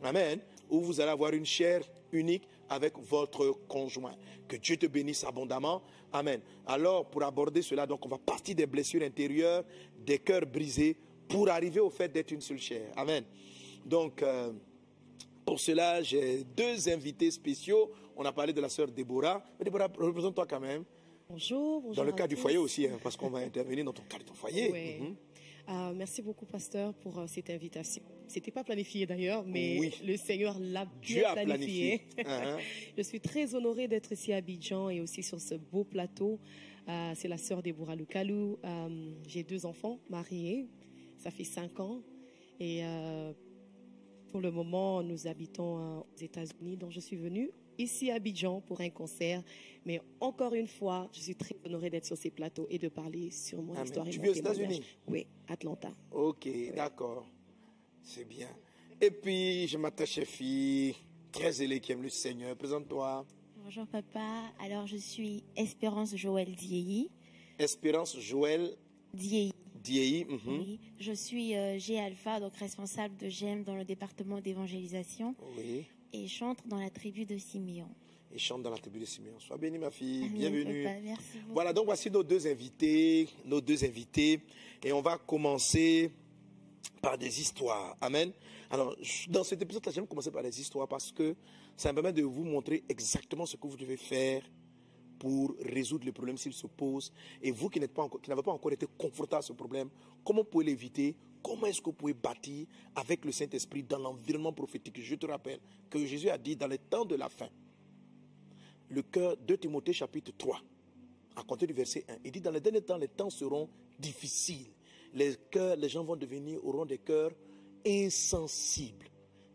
Amen. 0.03 0.39
Ou 0.69 0.81
vous 0.81 0.99
allez 0.99 1.11
avoir 1.11 1.33
une 1.33 1.45
chair 1.45 1.81
unique 2.11 2.47
avec 2.69 2.97
votre 2.97 3.51
conjoint. 3.67 4.15
Que 4.47 4.57
Dieu 4.57 4.77
te 4.77 4.85
bénisse 4.85 5.23
abondamment. 5.23 5.81
Amen. 6.11 6.41
Alors, 6.65 7.09
pour 7.09 7.23
aborder 7.23 7.61
cela, 7.61 7.85
donc 7.85 8.05
on 8.05 8.09
va 8.09 8.17
partir 8.17 8.55
des 8.55 8.65
blessures 8.65 9.03
intérieures, 9.03 9.63
des 10.05 10.19
cœurs 10.19 10.45
brisés, 10.45 10.97
pour 11.27 11.49
arriver 11.49 11.79
au 11.79 11.89
fait 11.89 12.11
d'être 12.11 12.31
une 12.31 12.41
seule 12.41 12.59
chair. 12.59 12.91
Amen. 12.95 13.23
Donc, 13.85 14.21
euh, 14.21 14.51
pour 15.45 15.59
cela, 15.59 16.01
j'ai 16.01 16.43
deux 16.43 16.89
invités 16.89 17.29
spéciaux. 17.31 17.91
On 18.17 18.25
a 18.25 18.31
parlé 18.31 18.51
de 18.53 18.61
la 18.61 18.69
sœur 18.69 18.87
Déborah. 18.87 19.43
Déborah, 19.63 19.87
représente-toi 19.97 20.45
quand 20.47 20.59
même. 20.59 20.83
Bonjour, 21.29 21.81
bonjour. 21.81 21.95
Dans 21.95 22.03
le 22.03 22.11
cas 22.13 22.27
du 22.27 22.35
foyer 22.35 22.57
aussi, 22.57 22.87
hein, 22.87 22.97
parce 23.01 23.15
qu'on 23.15 23.29
va 23.29 23.39
intervenir 23.39 23.83
dans 23.85 23.93
ton 23.93 24.03
cas 24.03 24.17
de 24.17 24.23
ton 24.23 24.33
foyer. 24.33 24.71
Oui. 24.71 24.99
Mhm. 24.99 25.15
Euh, 25.67 25.93
merci 25.95 26.21
beaucoup, 26.21 26.45
pasteur, 26.45 26.93
pour 26.93 27.17
euh, 27.17 27.25
cette 27.27 27.49
invitation. 27.49 28.03
C'était 28.27 28.51
pas 28.51 28.63
planifié 28.63 29.05
d'ailleurs, 29.07 29.43
mais 29.45 29.91
le 30.03 30.17
Seigneur 30.17 30.57
l'a 30.59 30.85
bien 31.01 31.33
planifié. 31.33 32.01
Uh-huh. 32.17 32.59
Je 32.97 33.01
suis 33.01 33.19
très 33.19 33.55
honorée 33.55 33.87
d'être 33.87 34.11
ici 34.11 34.31
à 34.31 34.37
Abidjan 34.37 34.89
et 34.89 35.01
aussi 35.01 35.23
sur 35.23 35.41
ce 35.41 35.55
beau 35.55 35.83
plateau. 35.83 36.39
Euh, 36.87 37.13
c'est 37.15 37.27
la 37.27 37.37
sœur 37.37 37.63
Déborah 37.63 37.95
Lukalou. 37.95 38.59
J'ai 39.27 39.43
deux 39.43 39.65
enfants 39.65 39.99
mariés. 40.09 40.67
Ça 41.17 41.31
fait 41.31 41.43
cinq 41.43 41.79
ans. 41.79 42.01
Et 42.59 42.83
pour 44.35 44.41
le 44.41 44.51
moment, 44.51 45.01
nous 45.01 45.27
habitons 45.27 45.99
aux 45.99 46.17
États-Unis, 46.19 46.75
dont 46.75 46.89
je 46.89 46.99
suis 46.99 47.15
venue 47.15 47.51
ici 47.77 48.11
à 48.11 48.15
Abidjan 48.15 48.59
pour 48.59 48.81
un 48.81 48.89
concert. 48.89 49.41
Mais 49.85 50.01
encore 50.19 50.53
une 50.55 50.67
fois, 50.67 51.07
je 51.13 51.21
suis 51.21 51.35
très 51.37 51.55
honorée 51.63 51.89
d'être 51.89 52.03
sur 52.03 52.17
ces 52.17 52.31
plateaux 52.31 52.67
et 52.69 52.77
de 52.77 52.89
parler 52.89 53.31
sur 53.31 53.61
mon 53.61 53.81
histoire 53.81 54.05
tu 54.09 54.19
mon 54.19 54.27
aux 54.27 54.33
États-Unis? 54.33 54.81
Oui, 55.07 55.25
Atlanta. 55.47 55.89
Ok, 56.11 56.49
d'accord. 56.75 57.25
C'est 58.03 58.27
bien. 58.27 58.49
Et 58.99 59.09
puis, 59.09 59.69
je 59.69 59.77
m'attache 59.77 60.19
fille, 60.25 60.95
très 61.31 61.53
zélée 61.53 61.79
qui 61.79 61.93
aime 61.93 62.03
le 62.03 62.09
Seigneur. 62.09 62.57
Présente-toi. 62.57 63.25
Bonjour 63.63 63.87
papa. 63.87 64.51
Alors, 64.59 64.85
je 64.85 64.97
suis 64.97 65.45
Espérance 65.55 66.13
Joël 66.17 66.53
Diei. 66.57 67.09
Espérance 67.57 68.19
Joël 68.19 68.75
Diei. 69.85 70.25
Mhm. 70.25 70.39
Oui. 70.45 70.79
Je 70.99 71.11
suis 71.11 71.55
euh, 71.55 71.77
G 71.77 71.99
Alpha, 71.99 72.39
donc 72.39 72.55
responsable 72.57 73.15
de 73.17 73.29
GEM 73.29 73.63
dans 73.63 73.75
le 73.75 73.85
département 73.85 74.41
d'évangélisation. 74.41 75.35
Oui 75.57 75.85
et 76.15 76.27
chante 76.27 76.59
dans 76.65 76.79
la 76.79 76.89
tribu 76.89 77.25
de 77.25 77.37
Simeon. 77.37 77.89
Et 78.33 78.37
chante 78.37 78.63
dans 78.63 78.69
la 78.69 78.77
tribu 78.77 78.99
de 78.99 79.05
Simeon. 79.05 79.37
Sois 79.39 79.57
béni, 79.57 79.77
ma 79.77 79.91
fille. 79.91 80.29
Bienvenue. 80.33 80.83
merci 81.03 81.39
voilà, 81.49 81.73
donc 81.73 81.85
voici 81.85 82.09
nos 82.09 82.23
deux 82.23 82.47
invités, 82.47 83.27
nos 83.45 83.61
deux 83.61 83.83
invités. 83.83 84.41
Et 84.83 84.91
on 84.91 85.01
va 85.01 85.17
commencer 85.17 86.11
par 87.01 87.17
des 87.17 87.41
histoires. 87.41 87.97
Amen. 88.01 88.31
Alors, 88.69 88.95
dans 89.29 89.43
cet 89.43 89.61
épisode-là, 89.61 89.91
j'aime 89.91 90.07
commencer 90.07 90.31
par 90.31 90.43
des 90.43 90.59
histoires 90.59 90.87
parce 90.87 91.11
que 91.11 91.35
ça 91.75 91.91
me 91.91 91.95
permet 91.95 92.13
de 92.13 92.23
vous 92.23 92.45
montrer 92.45 92.83
exactement 92.89 93.45
ce 93.45 93.57
que 93.57 93.67
vous 93.67 93.77
devez 93.77 93.97
faire 93.97 94.41
pour 95.17 95.55
résoudre 95.59 96.05
les 96.05 96.11
problèmes 96.11 96.37
s'ils 96.37 96.53
se 96.53 96.67
posent. 96.67 97.11
Et 97.41 97.51
vous 97.51 97.69
qui 97.69 97.79
n'êtes 97.79 97.93
pas 97.93 98.07
n'avez 98.27 98.43
pas 98.43 98.51
encore 98.51 98.71
été 98.71 98.85
confronté 98.97 99.35
à 99.35 99.41
ce 99.41 99.53
problème, 99.53 99.89
comment 100.23 100.41
vous 100.41 100.49
pouvez 100.49 100.65
l'éviter? 100.65 101.15
Comment 101.43 101.67
est-ce 101.67 101.79
que 101.79 101.85
vous 101.85 101.93
pouvez 101.93 102.13
bâtir 102.13 102.65
avec 102.95 103.23
le 103.23 103.31
Saint-Esprit 103.31 103.83
dans 103.83 103.99
l'environnement 103.99 104.51
prophétique? 104.51 104.99
Je 104.99 105.15
te 105.15 105.27
rappelle 105.27 105.59
que 105.89 106.03
Jésus 106.05 106.29
a 106.29 106.37
dit 106.37 106.55
dans 106.55 106.67
les 106.67 106.79
temps 106.79 107.05
de 107.05 107.15
la 107.15 107.29
fin, 107.29 107.49
le 108.89 109.01
cœur 109.03 109.37
de 109.37 109.55
Timothée 109.55 109.93
chapitre 109.93 110.31
3, 110.37 110.59
à 111.35 111.43
compter 111.43 111.67
du 111.67 111.73
verset 111.73 112.05
1. 112.07 112.17
Il 112.25 112.31
dit, 112.31 112.41
dans 112.41 112.51
les 112.51 112.61
derniers 112.61 112.81
temps, 112.81 112.97
les 112.97 113.07
temps 113.07 113.29
seront 113.29 113.69
difficiles. 113.99 114.71
Les 115.13 115.35
cœurs, 115.51 115.75
les 115.75 115.89
gens 115.89 116.03
vont 116.03 116.15
devenir, 116.15 116.65
auront 116.65 116.85
des 116.85 116.97
cœurs 116.97 117.31
insensibles, 117.85 119.07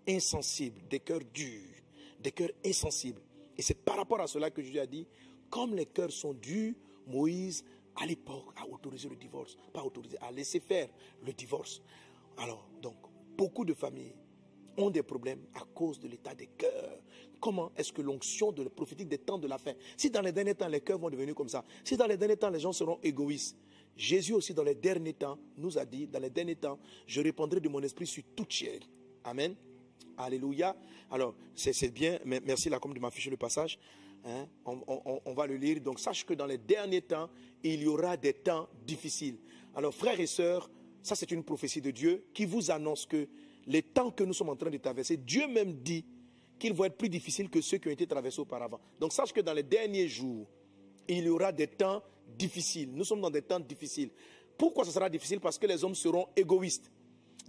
insensibles, 0.09 0.83
des 0.88 1.00
cœurs 1.00 1.21
durs, 1.35 1.75
des 2.21 2.33
cœurs 2.33 2.50
insensibles. 2.64 3.21
Et 3.57 3.62
c'est 3.62 3.75
par 3.75 3.97
rapport 3.97 4.21
à 4.21 4.26
cela 4.26 4.50
que 4.50 4.62
Jésus 4.62 4.79
a 4.79 4.87
dit, 4.87 5.07
comme 5.50 5.75
les 5.75 5.87
cœurs 5.87 6.12
sont 6.12 6.33
durs, 6.33 6.75
Moïse, 7.07 7.64
à 7.97 8.07
l'époque, 8.07 8.54
a 8.57 8.66
autorisé 8.69 9.09
le 9.09 9.16
divorce. 9.16 9.57
Pas 9.73 9.83
autorisé, 9.83 10.16
a 10.21 10.30
laissé 10.30 10.61
faire 10.61 10.88
le 11.25 11.33
divorce. 11.33 11.83
Alors, 12.38 12.69
donc, 12.80 12.97
beaucoup 13.37 13.64
de 13.64 13.75
familles 13.75 14.14
ont 14.76 14.90
des 14.90 15.02
problèmes 15.02 15.45
à 15.54 15.64
cause 15.75 15.99
de 15.99 16.09
l'état 16.09 16.35
des 16.35 16.47
cœurs. 16.47 17.00
Comment 17.40 17.73
est-ce 17.76 17.92
que 17.92 18.02
l'onction 18.02 18.52
de 18.52 18.62
la 18.62 18.71
prophétique 18.71 19.09
des 19.09 19.19
temps 19.19 19.38
de 19.38 19.49
la 19.49 19.59
fin, 19.59 19.73
si 19.97 20.11
dans 20.11 20.21
les 20.21 20.33
derniers 20.33 20.54
temps 20.54 20.69
les 20.69 20.80
cœurs 20.80 20.99
vont 20.99 21.11
devenir 21.11 21.35
comme 21.35 21.49
ça, 21.49 21.64
si 21.85 21.97
dans 21.97 22.07
les 22.07 22.16
derniers 22.16 22.37
temps 22.37 22.50
les 22.50 22.61
gens 22.61 22.73
seront 22.73 22.99
égoïstes, 23.02 23.57
Jésus 23.97 24.33
aussi 24.33 24.54
dans 24.54 24.62
les 24.62 24.75
derniers 24.75 25.14
temps 25.14 25.38
nous 25.57 25.76
a 25.76 25.85
dit, 25.85 26.07
dans 26.07 26.21
les 26.21 26.30
derniers 26.30 26.57
temps, 26.57 26.78
je 27.07 27.21
répandrai 27.21 27.61
de 27.61 27.69
mon 27.69 27.83
esprit 27.83 28.07
sur 28.07 28.23
toute 28.35 28.50
chair. 28.50 28.80
Amen. 29.25 29.54
Alléluia. 30.16 30.76
Alors, 31.11 31.35
c'est 31.54 31.92
bien, 31.92 32.19
merci 32.25 32.69
la 32.69 32.78
de 32.78 32.99
m'afficher 32.99 33.30
le 33.30 33.37
passage. 33.37 33.78
Hein? 34.25 34.47
On, 34.65 35.33
va 35.35 35.47
le 35.47 35.57
lire. 35.57 35.81
Donc, 35.81 35.99
sache 35.99 36.25
que 36.25 36.35
dans 36.35 36.47
les 36.47 36.59
derniers 36.59 37.03
temps, 37.03 37.31
il 37.62 37.83
y 37.83 37.87
aura 37.87 38.17
des 38.17 38.35
temps 38.35 38.69
difficiles. 38.87 39.39
Alors, 39.75 39.95
frères 39.95 40.19
et 40.21 40.27
sœurs, 40.27 40.71
ça 41.03 41.15
c'est 41.15 41.31
une 41.31 41.45
prophétie 41.45 41.81
de 41.81 41.91
Dieu 41.91 42.25
qui 42.35 42.45
vous 42.45 42.71
annonce 42.71 43.07
que 43.07 43.29
les 43.67 43.83
temps 43.83 44.11
que 44.11 44.25
nous 44.25 44.35
sommes 44.35 44.50
en 44.50 44.57
train 44.57 44.71
de 44.71 44.79
traverser, 44.79 45.17
Dieu 45.17 45.47
même 45.47 45.75
dit 45.75 46.05
qu'ils 46.59 46.75
vont 46.75 46.85
être 46.85 46.97
plus 46.97 47.09
difficiles 47.09 47.49
que 47.49 47.61
ceux 47.61 47.79
qui 47.79 47.89
ont 47.89 47.93
été 47.93 48.07
traversés 48.07 48.41
auparavant. 48.41 48.81
Donc, 48.99 49.12
sache 49.12 49.33
que 49.33 49.41
dans 49.41 49.55
les 49.55 49.62
derniers 49.62 50.09
jours, 50.09 50.47
il 51.09 51.25
y 51.25 51.29
aura 51.29 51.53
des 51.53 51.67
temps 51.67 52.03
difficiles. 52.37 52.91
Nous 52.93 53.05
sommes 53.05 53.21
dans 53.21 53.31
des 53.31 53.43
temps 53.43 53.61
difficiles. 53.61 54.11
Pourquoi 54.57 54.85
ce 54.85 54.91
sera 54.91 55.09
difficile? 55.09 55.41
Parce 55.41 55.59
que 55.59 55.67
les 55.67 55.83
hommes 55.83 55.95
seront 55.95 56.29
égoïstes. 56.37 56.91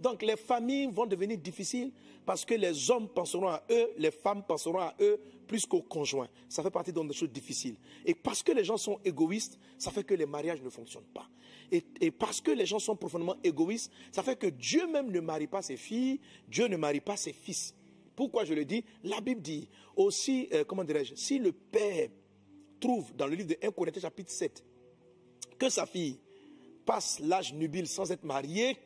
Donc 0.00 0.22
les 0.22 0.36
familles 0.36 0.88
vont 0.90 1.06
devenir 1.06 1.38
difficiles 1.38 1.92
parce 2.24 2.44
que 2.44 2.54
les 2.54 2.90
hommes 2.90 3.08
penseront 3.08 3.48
à 3.48 3.62
eux, 3.70 3.90
les 3.98 4.10
femmes 4.10 4.44
penseront 4.46 4.78
à 4.78 4.94
eux 5.00 5.20
plus 5.46 5.66
qu'aux 5.66 5.82
conjoints. 5.82 6.28
Ça 6.48 6.62
fait 6.62 6.70
partie 6.70 6.92
des 6.92 7.12
choses 7.12 7.30
difficiles. 7.30 7.76
Et 8.04 8.14
parce 8.14 8.42
que 8.42 8.52
les 8.52 8.64
gens 8.64 8.76
sont 8.76 8.98
égoïstes, 9.04 9.58
ça 9.78 9.90
fait 9.90 10.04
que 10.04 10.14
les 10.14 10.26
mariages 10.26 10.62
ne 10.62 10.70
fonctionnent 10.70 11.02
pas. 11.12 11.28
Et, 11.70 12.10
parce 12.10 12.40
que 12.40 12.50
les 12.50 12.66
gens 12.66 12.78
sont 12.78 12.96
profondément 12.96 13.36
égoïstes, 13.42 13.90
ça 14.10 14.22
fait 14.22 14.36
que 14.36 14.46
Dieu 14.46 14.86
même 14.86 15.10
ne 15.10 15.20
marie 15.20 15.46
pas 15.46 15.62
ses 15.62 15.76
filles, 15.76 16.20
Dieu 16.46 16.66
ne 16.66 16.76
marie 16.76 17.00
pas 17.00 17.16
ses 17.16 17.32
fils. 17.32 17.74
Pourquoi 18.14 18.44
je 18.44 18.52
le 18.52 18.66
dis? 18.66 18.84
La 19.04 19.20
Bible 19.22 19.40
dit 19.40 19.68
aussi, 19.96 20.48
euh, 20.52 20.64
comment 20.64 20.84
dirais-je, 20.84 21.14
si 21.14 21.38
le 21.38 21.52
père 21.52 22.10
trouve 22.78 23.14
dans 23.14 23.26
le 23.26 23.34
livre 23.34 23.48
de 23.48 23.58
1 23.62 23.70
Corinthiens 23.70 24.02
chapitre 24.02 24.30
7 24.30 24.62
que 25.58 25.70
sa 25.70 25.86
fille 25.86 26.18
passe 26.84 27.20
l'âge 27.20 27.54
nubile 27.54 27.86
sans 27.86 28.10
être 28.12 28.24
mariée, 28.24 28.76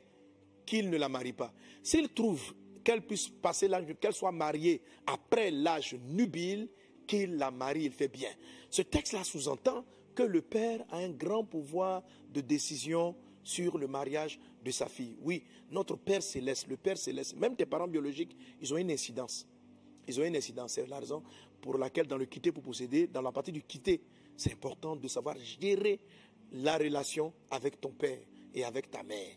qu'il 0.66 0.90
ne 0.90 0.98
la 0.98 1.08
marie 1.08 1.32
pas. 1.32 1.52
S'il 1.82 2.08
trouve 2.10 2.54
qu'elle 2.84 3.02
puisse 3.02 3.28
passer 3.28 3.68
l'âge, 3.68 3.86
qu'elle 4.00 4.12
soit 4.12 4.32
mariée 4.32 4.82
après 5.06 5.50
l'âge 5.50 5.96
nubile, 6.08 6.68
qu'il 7.06 7.36
la 7.36 7.50
marie, 7.50 7.84
il 7.84 7.92
fait 7.92 8.08
bien. 8.08 8.30
Ce 8.68 8.82
texte-là 8.82 9.24
sous-entend 9.24 9.84
que 10.14 10.22
le 10.22 10.42
père 10.42 10.84
a 10.90 10.98
un 10.98 11.10
grand 11.10 11.44
pouvoir 11.44 12.02
de 12.32 12.40
décision 12.40 13.14
sur 13.42 13.78
le 13.78 13.86
mariage 13.86 14.40
de 14.64 14.70
sa 14.72 14.86
fille. 14.88 15.16
Oui, 15.22 15.44
notre 15.70 15.96
Père 15.96 16.22
céleste, 16.22 16.66
le 16.68 16.76
Père 16.76 16.98
céleste, 16.98 17.36
même 17.36 17.54
tes 17.54 17.66
parents 17.66 17.86
biologiques, 17.86 18.36
ils 18.60 18.74
ont 18.74 18.76
une 18.76 18.90
incidence. 18.90 19.46
Ils 20.08 20.20
ont 20.20 20.24
une 20.24 20.36
incidence. 20.36 20.72
C'est 20.72 20.86
la 20.88 20.98
raison 20.98 21.22
pour 21.60 21.78
laquelle 21.78 22.06
dans 22.06 22.16
le 22.16 22.26
quitter 22.26 22.50
pour 22.50 22.62
posséder, 22.62 23.06
dans 23.06 23.22
la 23.22 23.30
partie 23.30 23.52
du 23.52 23.62
quitter, 23.62 24.00
c'est 24.36 24.52
important 24.52 24.96
de 24.96 25.06
savoir 25.06 25.36
gérer 25.38 26.00
la 26.52 26.76
relation 26.76 27.32
avec 27.50 27.80
ton 27.80 27.90
père 27.90 28.18
et 28.54 28.64
avec 28.64 28.90
ta 28.90 29.02
mère. 29.02 29.36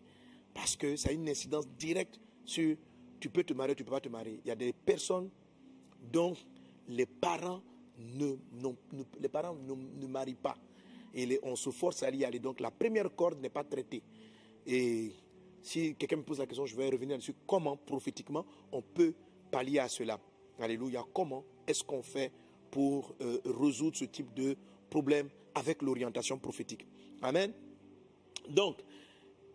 Parce 0.59 0.75
que 0.75 0.97
ça 0.97 1.09
a 1.09 1.13
une 1.13 1.29
incidence 1.29 1.65
directe 1.79 2.19
sur 2.43 2.75
tu 3.17 3.29
peux 3.29 3.45
te 3.45 3.53
marier, 3.53 3.75
tu 3.75 3.83
ne 3.83 3.85
peux 3.85 3.93
pas 3.93 4.01
te 4.01 4.09
marier. 4.09 4.41
Il 4.43 4.49
y 4.49 4.51
a 4.51 4.57
des 4.57 4.73
personnes 4.73 5.29
dont 6.11 6.35
les 6.89 7.05
parents 7.05 7.61
ne, 7.97 8.35
les 9.21 9.29
parents 9.29 9.55
ne, 9.55 10.05
marient 10.05 10.35
pas. 10.35 10.57
Et 11.15 11.39
on 11.43 11.55
se 11.55 11.69
force 11.69 12.03
à 12.03 12.09
y 12.09 12.25
aller. 12.25 12.39
Donc 12.39 12.59
la 12.59 12.71
première 12.71 13.15
corde 13.15 13.39
n'est 13.39 13.49
pas 13.49 13.63
traitée. 13.63 14.03
Et 14.67 15.13
si 15.61 15.95
quelqu'un 15.95 16.17
me 16.17 16.23
pose 16.23 16.39
la 16.39 16.45
question, 16.45 16.65
je 16.65 16.75
vais 16.75 16.89
revenir 16.89 17.15
dessus. 17.15 17.35
Comment, 17.47 17.77
prophétiquement, 17.77 18.45
on 18.73 18.81
peut 18.81 19.13
pallier 19.49 19.79
à 19.79 19.87
cela 19.87 20.19
Alléluia. 20.59 21.05
Comment 21.13 21.45
est-ce 21.65 21.85
qu'on 21.85 22.03
fait 22.03 22.33
pour 22.69 23.15
euh, 23.21 23.39
résoudre 23.45 23.95
ce 23.95 24.03
type 24.03 24.33
de 24.33 24.57
problème 24.89 25.29
avec 25.55 25.81
l'orientation 25.81 26.37
prophétique? 26.37 26.85
Amen. 27.21 27.53
Donc, 28.49 28.75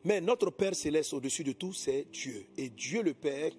mais 0.04 0.20
notre 0.20 0.50
Père 0.50 0.74
céleste 0.74 1.12
au-dessus 1.14 1.44
de 1.44 1.52
tout, 1.52 1.72
c'est 1.72 2.06
Dieu. 2.12 2.46
Et 2.56 2.68
Dieu 2.68 3.02
le 3.02 3.14
Père, 3.14 3.52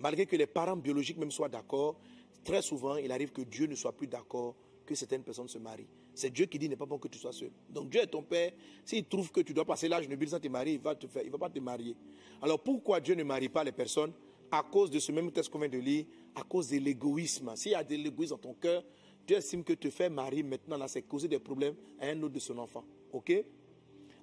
malgré 0.00 0.26
que 0.26 0.36
les 0.36 0.46
parents 0.46 0.76
biologiques 0.76 1.18
même 1.18 1.30
soient 1.30 1.48
d'accord, 1.48 1.96
très 2.44 2.62
souvent, 2.62 2.96
il 2.96 3.10
arrive 3.12 3.32
que 3.32 3.42
Dieu 3.42 3.66
ne 3.66 3.74
soit 3.74 3.92
plus 3.92 4.06
d'accord 4.06 4.56
que 4.84 4.94
certaines 4.94 5.22
personnes 5.22 5.48
se 5.48 5.58
marient. 5.58 5.88
C'est 6.14 6.30
Dieu 6.30 6.46
qui 6.46 6.58
dit 6.58 6.68
n'est 6.68 6.76
pas 6.76 6.86
bon 6.86 6.98
que 6.98 7.08
tu 7.08 7.18
sois 7.18 7.32
seul. 7.32 7.50
Donc 7.68 7.90
Dieu 7.90 8.00
est 8.00 8.06
ton 8.06 8.22
père. 8.22 8.52
S'il 8.84 9.04
trouve 9.06 9.32
que 9.32 9.40
tu 9.40 9.52
dois 9.52 9.64
passer 9.64 9.88
l'âge 9.88 10.08
nubile 10.08 10.28
sans 10.28 10.40
te 10.40 10.48
marier, 10.48 10.74
il 10.74 10.80
va 10.80 10.94
te 10.94 11.06
faire, 11.06 11.22
il 11.24 11.30
va 11.30 11.38
pas 11.38 11.50
te 11.50 11.58
marier. 11.58 11.96
Alors 12.40 12.60
pourquoi 12.60 13.00
Dieu 13.00 13.14
ne 13.14 13.24
marie 13.24 13.48
pas 13.48 13.64
les 13.64 13.72
personnes? 13.72 14.12
À 14.50 14.62
cause 14.62 14.90
de 14.90 14.98
ce 15.00 15.10
même 15.10 15.32
texte 15.32 15.50
qu'on 15.50 15.58
vient 15.58 15.68
de 15.68 15.78
lire, 15.78 16.04
à 16.34 16.42
cause 16.42 16.68
de 16.68 16.76
l'égoïsme. 16.78 17.50
S'il 17.56 17.72
y 17.72 17.74
a 17.74 17.82
de 17.82 17.96
l'égoïsme 17.96 18.34
dans 18.34 18.38
ton 18.38 18.54
cœur, 18.54 18.84
Dieu 19.26 19.38
estime 19.38 19.64
que 19.64 19.72
te 19.72 19.90
faire 19.90 20.10
marier 20.10 20.42
maintenant, 20.42 20.76
là, 20.76 20.86
c'est 20.86 21.02
causer 21.02 21.26
des 21.26 21.38
problèmes 21.38 21.74
à 21.98 22.06
un 22.08 22.22
autre 22.22 22.34
de 22.34 22.38
son 22.38 22.58
enfant. 22.58 22.84
OK? 23.12 23.32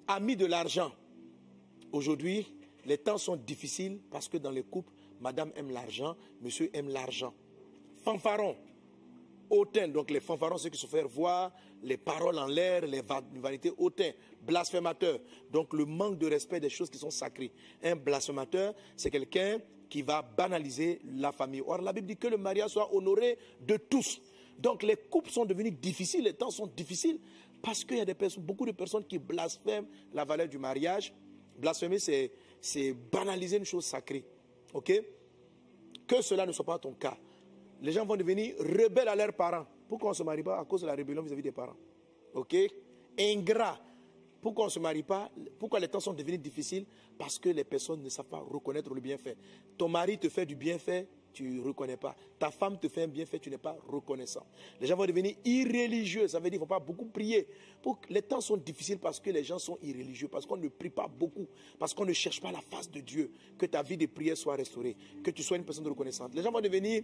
Ami 0.06 0.36
de 0.36 0.46
l'argent. 0.46 0.92
Aujourd'hui, 1.92 2.46
les 2.86 2.98
temps 2.98 3.18
sont 3.18 3.36
difficiles 3.36 4.00
parce 4.10 4.26
que 4.28 4.38
dans 4.38 4.50
les 4.50 4.62
couples, 4.62 4.92
madame 5.20 5.52
aime 5.54 5.70
l'argent, 5.70 6.16
monsieur 6.40 6.70
aime 6.72 6.88
l'argent. 6.88 7.34
Fanfaron, 8.02 8.56
hautain, 9.50 9.88
donc 9.88 10.10
les 10.10 10.20
fanfarons, 10.20 10.56
ceux 10.56 10.70
qui 10.70 10.80
se 10.80 10.86
font 10.86 11.06
voir 11.06 11.52
les 11.82 11.98
paroles 11.98 12.38
en 12.38 12.46
l'air, 12.46 12.86
les 12.86 13.02
vanités 13.34 13.72
hautain, 13.76 14.12
blasphémateur, 14.40 15.18
donc 15.50 15.74
le 15.74 15.84
manque 15.84 16.18
de 16.18 16.26
respect 16.26 16.60
des 16.60 16.70
choses 16.70 16.88
qui 16.88 16.98
sont 16.98 17.10
sacrées. 17.10 17.52
Un 17.82 17.94
blasphémateur, 17.94 18.74
c'est 18.96 19.10
quelqu'un 19.10 19.58
qui 19.90 20.00
va 20.00 20.22
banaliser 20.22 21.00
la 21.04 21.30
famille. 21.30 21.62
Or, 21.66 21.82
la 21.82 21.92
Bible 21.92 22.06
dit 22.06 22.16
que 22.16 22.28
le 22.28 22.38
mariage 22.38 22.70
soit 22.70 22.94
honoré 22.94 23.36
de 23.60 23.76
tous. 23.76 24.22
Donc, 24.58 24.82
les 24.82 24.96
couples 24.96 25.30
sont 25.30 25.44
devenus 25.44 25.74
difficiles, 25.78 26.24
les 26.24 26.32
temps 26.32 26.50
sont 26.50 26.66
difficiles, 26.66 27.18
parce 27.60 27.84
qu'il 27.84 27.98
y 27.98 28.00
a 28.00 28.06
beaucoup 28.38 28.64
de 28.64 28.72
personnes 28.72 29.04
qui 29.04 29.18
blasphèment 29.18 29.86
la 30.14 30.24
valeur 30.24 30.48
du 30.48 30.58
mariage, 30.58 31.12
Blasphémer, 31.62 32.00
c'est 32.60 32.92
banaliser 32.92 33.56
une 33.56 33.64
chose 33.64 33.84
sacrée. 33.84 34.24
OK? 34.74 34.92
Que 36.08 36.20
cela 36.20 36.44
ne 36.44 36.50
soit 36.50 36.64
pas 36.64 36.76
ton 36.76 36.92
cas. 36.92 37.16
Les 37.80 37.92
gens 37.92 38.04
vont 38.04 38.16
devenir 38.16 38.56
rebelles 38.58 39.06
à 39.06 39.14
leurs 39.14 39.32
parents. 39.32 39.64
Pourquoi 39.88 40.08
on 40.08 40.10
ne 40.10 40.16
se 40.16 40.24
marie 40.24 40.42
pas 40.42 40.58
À 40.58 40.64
cause 40.64 40.80
de 40.82 40.88
la 40.88 40.94
rébellion 40.96 41.22
vis-à-vis 41.22 41.42
des 41.42 41.52
parents? 41.52 41.76
OK? 42.34 42.56
Ingrat. 43.16 43.78
Pourquoi 44.40 44.64
on 44.64 44.66
ne 44.66 44.72
se 44.72 44.80
marie 44.80 45.04
pas? 45.04 45.30
Pourquoi 45.56 45.78
les 45.78 45.86
temps 45.86 46.00
sont 46.00 46.12
devenus 46.12 46.40
difficiles? 46.40 46.84
Parce 47.16 47.38
que 47.38 47.50
les 47.50 47.62
personnes 47.62 48.02
ne 48.02 48.08
savent 48.08 48.26
pas 48.26 48.40
reconnaître 48.40 48.92
le 48.92 49.00
bienfait. 49.00 49.36
Ton 49.78 49.88
mari 49.88 50.18
te 50.18 50.28
fait 50.28 50.44
du 50.44 50.56
bienfait, 50.56 51.06
tu 51.32 51.44
ne 51.44 51.60
reconnais 51.62 51.96
pas. 51.96 52.14
Ta 52.38 52.50
femme 52.50 52.78
te 52.78 52.88
fait 52.88 53.02
un 53.02 53.08
bienfait, 53.08 53.38
tu 53.38 53.50
n'es 53.50 53.58
pas 53.58 53.76
reconnaissant. 53.88 54.46
Les 54.80 54.86
gens 54.86 54.96
vont 54.96 55.06
devenir 55.06 55.34
irréligieux. 55.44 56.28
Ça 56.28 56.38
veut 56.38 56.44
dire 56.44 56.52
qu'il 56.52 56.60
ne 56.60 56.64
faut 56.64 56.66
pas 56.66 56.80
beaucoup 56.80 57.06
prier. 57.06 57.46
les 58.08 58.22
temps 58.22 58.40
sont 58.40 58.56
difficiles 58.56 58.98
parce 58.98 59.20
que 59.20 59.30
les 59.30 59.44
gens 59.44 59.58
sont 59.58 59.78
irréligieux, 59.82 60.28
parce 60.28 60.46
qu'on 60.46 60.56
ne 60.56 60.68
prie 60.68 60.90
pas 60.90 61.08
beaucoup, 61.08 61.46
parce 61.78 61.94
qu'on 61.94 62.04
ne 62.04 62.12
cherche 62.12 62.40
pas 62.40 62.52
la 62.52 62.60
face 62.60 62.90
de 62.90 63.00
Dieu. 63.00 63.30
Que 63.58 63.66
ta 63.66 63.82
vie 63.82 63.96
de 63.96 64.06
prière 64.06 64.36
soit 64.36 64.56
restaurée, 64.56 64.96
que 65.22 65.30
tu 65.30 65.42
sois 65.42 65.56
une 65.56 65.64
personne 65.64 65.86
reconnaissante. 65.86 66.34
Les 66.34 66.42
gens 66.42 66.52
vont 66.52 66.60
devenir 66.60 67.02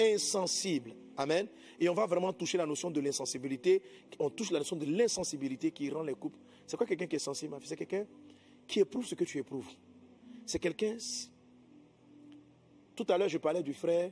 insensibles. 0.00 0.94
Amen. 1.16 1.46
Et 1.80 1.88
on 1.88 1.94
va 1.94 2.06
vraiment 2.06 2.32
toucher 2.32 2.58
la 2.58 2.66
notion 2.66 2.90
de 2.90 3.00
l'insensibilité. 3.00 3.82
On 4.18 4.30
touche 4.30 4.50
la 4.50 4.58
notion 4.58 4.76
de 4.76 4.84
l'insensibilité 4.84 5.70
qui 5.70 5.88
rend 5.90 6.02
les 6.02 6.14
couples. 6.14 6.38
C'est 6.66 6.76
quoi 6.76 6.86
quelqu'un 6.86 7.06
qui 7.06 7.16
est 7.16 7.20
sensible, 7.20 7.56
C'est 7.64 7.76
quelqu'un 7.76 8.06
qui 8.66 8.80
éprouve 8.80 9.06
ce 9.06 9.14
que 9.14 9.24
tu 9.24 9.38
éprouves. 9.38 9.68
C'est 10.44 10.58
quelqu'un 10.58 10.96
tout 12.96 13.06
à 13.08 13.18
l'heure, 13.18 13.28
je 13.28 13.38
parlais 13.38 13.62
du 13.62 13.74
frère 13.74 14.10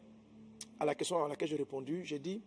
à 0.79 0.85
la 0.85 0.95
question 0.95 1.25
à 1.25 1.29
laquelle 1.29 1.49
j'ai 1.49 1.57
répondu. 1.57 2.05
J'ai 2.05 2.19
dit, 2.19 2.43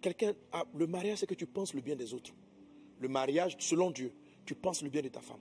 quelqu'un, 0.00 0.34
le 0.74 0.86
mariage, 0.86 1.18
c'est 1.18 1.26
que 1.26 1.34
tu 1.34 1.46
penses 1.46 1.74
le 1.74 1.82
bien 1.82 1.94
des 1.94 2.14
autres. 2.14 2.32
Le 2.98 3.08
mariage, 3.08 3.56
selon 3.58 3.90
Dieu, 3.90 4.12
tu 4.46 4.54
penses 4.54 4.82
le 4.82 4.88
bien 4.88 5.02
de 5.02 5.08
ta 5.08 5.20
femme. 5.20 5.40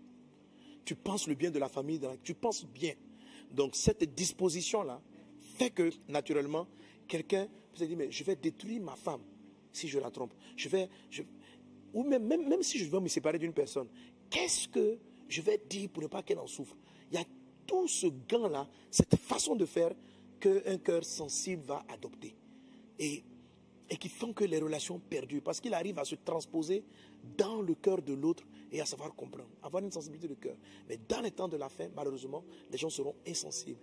Tu 0.83 0.93
penses 0.93 1.27
le 1.27 1.35
bien 1.35 1.49
de 1.49 1.57
la 1.57 1.69
famille, 1.69 1.99
tu 2.23 2.35
penses 2.35 2.65
bien. 2.65 2.93
Donc 3.51 3.75
cette 3.75 4.03
disposition-là 4.13 5.01
fait 5.39 5.69
que, 5.69 5.89
naturellement, 6.09 6.67
quelqu'un 7.07 7.47
peut 7.71 7.79
se 7.79 7.85
dire, 7.85 7.97
mais 7.97 8.11
je 8.11 8.23
vais 8.23 8.35
détruire 8.35 8.81
ma 8.81 8.95
femme 8.95 9.21
si 9.71 9.87
je 9.87 9.99
la 9.99 10.11
trompe. 10.11 10.33
Je 10.57 10.67
vais, 10.67 10.89
ou 11.93 12.03
même, 12.03 12.25
même, 12.25 12.47
même 12.47 12.61
si 12.61 12.77
je 12.77 12.89
veux 12.89 12.99
me 12.99 13.07
séparer 13.07 13.39
d'une 13.39 13.53
personne, 13.53 13.87
qu'est-ce 14.29 14.67
que 14.67 14.97
je 15.29 15.41
vais 15.41 15.61
dire 15.69 15.89
pour 15.89 16.03
ne 16.03 16.07
pas 16.07 16.21
qu'elle 16.21 16.39
en 16.39 16.47
souffre? 16.47 16.75
Tout 17.65 17.87
ce 17.87 18.07
gain-là, 18.07 18.67
cette 18.91 19.15
façon 19.15 19.55
de 19.55 19.65
faire 19.65 19.93
qu'un 20.39 20.77
cœur 20.77 21.03
sensible 21.03 21.63
va 21.65 21.83
adopter. 21.89 22.35
et, 22.99 23.23
qui 23.99 24.09
font 24.09 24.33
que 24.33 24.43
les 24.43 24.57
relations 24.59 24.99
perdurent, 24.99 25.43
parce 25.43 25.61
qu'il 25.61 25.73
arrive 25.73 25.99
à 25.99 26.05
se 26.05 26.15
transposer 26.15 26.83
dans 27.37 27.61
le 27.61 27.75
cœur 27.75 28.01
de 28.01 28.13
l'autre 28.13 28.43
et 28.71 28.81
à 28.81 28.85
savoir 28.85 29.13
comprendre, 29.15 29.49
avoir 29.61 29.83
une 29.83 29.91
sensibilité 29.91 30.27
de 30.27 30.33
cœur. 30.33 30.55
Mais 30.89 30.97
dans 31.07 31.21
les 31.21 31.31
temps 31.31 31.47
de 31.47 31.57
la 31.57 31.69
fin, 31.69 31.87
malheureusement, 31.95 32.43
les 32.71 32.77
gens 32.77 32.89
seront 32.89 33.15
insensibles. 33.27 33.79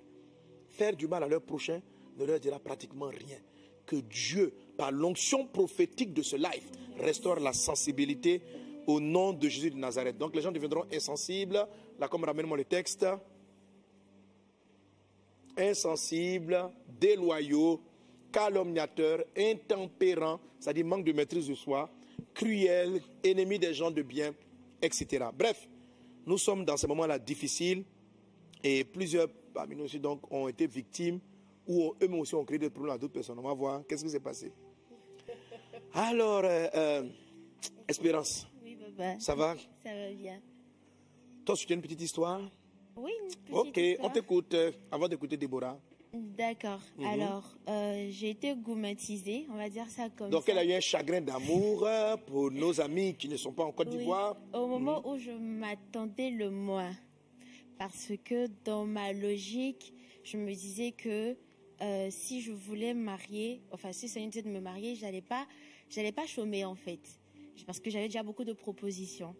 Faire 0.68 0.96
du 0.96 1.06
mal 1.06 1.22
à 1.22 1.28
leur 1.28 1.42
prochain 1.42 1.80
ne 2.18 2.24
leur 2.24 2.40
dira 2.40 2.58
pratiquement 2.58 3.06
rien. 3.06 3.38
Que 3.86 3.96
Dieu, 3.96 4.52
par 4.76 4.92
l'onction 4.92 5.46
prophétique 5.46 6.12
de 6.12 6.22
ce 6.22 6.36
life, 6.36 6.70
restaure 6.98 7.40
la 7.40 7.52
sensibilité 7.52 8.42
au 8.86 9.00
nom 9.00 9.32
de 9.32 9.48
Jésus 9.48 9.70
de 9.70 9.76
Nazareth. 9.76 10.18
Donc 10.18 10.34
les 10.34 10.42
gens 10.42 10.52
deviendront 10.52 10.84
insensibles. 10.92 11.66
Là, 11.98 12.08
comme 12.08 12.24
ramène-moi 12.24 12.56
le 12.56 12.64
texte. 12.64 13.06
Insensibles, 15.56 16.70
déloyaux, 17.00 17.80
calomniateurs, 18.30 19.24
intempérants, 19.36 20.40
c'est-à-dire 20.58 20.86
manque 20.86 21.04
de 21.04 21.12
maîtrise 21.12 21.48
de 21.48 21.54
soi, 21.54 21.90
cruels, 22.34 23.00
ennemis 23.22 23.58
des 23.58 23.74
gens 23.74 23.90
de 23.90 24.02
bien, 24.02 24.32
etc. 24.80 25.26
Bref, 25.36 25.68
nous 26.26 26.38
sommes 26.38 26.64
dans 26.64 26.76
ce 26.76 26.86
moment-là 26.86 27.18
difficiles 27.18 27.84
et 28.64 28.84
plusieurs 28.84 29.28
parmi 29.52 29.76
nous 29.76 29.84
aussi 29.84 30.00
donc, 30.00 30.20
ont 30.32 30.48
été 30.48 30.66
victimes 30.66 31.20
ou 31.66 31.94
eux-mêmes 32.02 32.20
aussi 32.20 32.34
ont 32.34 32.44
créé 32.44 32.58
des 32.58 32.70
problèmes 32.70 32.94
à 32.94 32.98
d'autres 32.98 33.12
personnes. 33.12 33.38
On 33.38 33.42
va 33.42 33.54
voir 33.54 33.82
qu'est-ce 33.86 34.04
qui 34.04 34.10
s'est 34.10 34.20
passé. 34.20 34.52
Alors, 35.94 36.42
euh, 36.44 36.66
euh, 36.74 37.08
Espérance. 37.86 38.46
Oui, 38.62 38.76
papa. 38.76 39.20
Ça 39.20 39.34
va? 39.34 39.54
Ça 39.82 39.94
va 39.94 40.10
bien. 40.12 40.40
Toi, 41.44 41.54
tu 41.56 41.70
as 41.72 41.74
une 41.74 41.82
petite 41.82 42.00
histoire? 42.00 42.40
Oui, 42.96 43.10
une 43.22 43.28
petite 43.28 43.50
Ok, 43.52 43.76
histoire. 43.76 44.10
on 44.10 44.12
t'écoute 44.12 44.54
euh, 44.54 44.72
avant 44.90 45.08
d'écouter 45.08 45.36
Déborah. 45.36 45.78
D'accord. 46.14 46.80
Mhm. 46.98 47.06
Alors, 47.06 47.44
euh, 47.68 48.08
j'ai 48.10 48.30
été 48.30 48.54
goumatisée, 48.54 49.46
on 49.50 49.54
va 49.56 49.70
dire 49.70 49.88
ça 49.88 50.10
comme 50.10 50.28
Donc, 50.30 50.44
ça. 50.44 50.52
elle 50.52 50.58
a 50.58 50.64
eu 50.64 50.72
un 50.74 50.80
chagrin 50.80 51.22
d'amour 51.22 51.86
euh, 51.86 52.16
pour 52.18 52.50
nos 52.50 52.80
amis 52.82 53.14
qui 53.14 53.28
ne 53.28 53.36
sont 53.36 53.52
pas 53.52 53.64
en 53.64 53.72
Côte 53.72 53.88
Oui. 53.90 53.98
d'Ivoire. 53.98 54.36
Au 54.52 54.66
moment 54.66 55.06
où 55.08 55.16
je 55.16 55.30
m'attendais 55.30 56.30
le 56.30 56.50
moins. 56.50 56.92
Parce 57.78 58.12
que 58.24 58.46
dans 58.64 58.84
ma 58.84 59.12
logique, 59.14 59.94
je 60.22 60.36
me 60.36 60.52
disais 60.52 60.92
que 60.92 61.34
euh, 61.80 62.08
si 62.10 62.42
je 62.42 62.52
voulais 62.52 62.92
me 62.94 63.02
marier, 63.02 63.62
enfin 63.72 63.92
si 63.92 64.06
ça 64.08 64.20
disait 64.20 64.42
de 64.42 64.48
me 64.50 64.60
marier, 64.60 64.94
j'allais 64.94 65.22
pas, 65.22 65.46
j'allais 65.88 66.12
pas 66.12 66.26
chômer 66.26 66.64
en 66.64 66.74
fait, 66.76 67.00
parce 67.66 67.80
que 67.80 67.90
j'avais 67.90 68.06
déjà 68.06 68.22
beaucoup 68.22 68.44
de 68.44 68.52
propositions. 68.52 69.34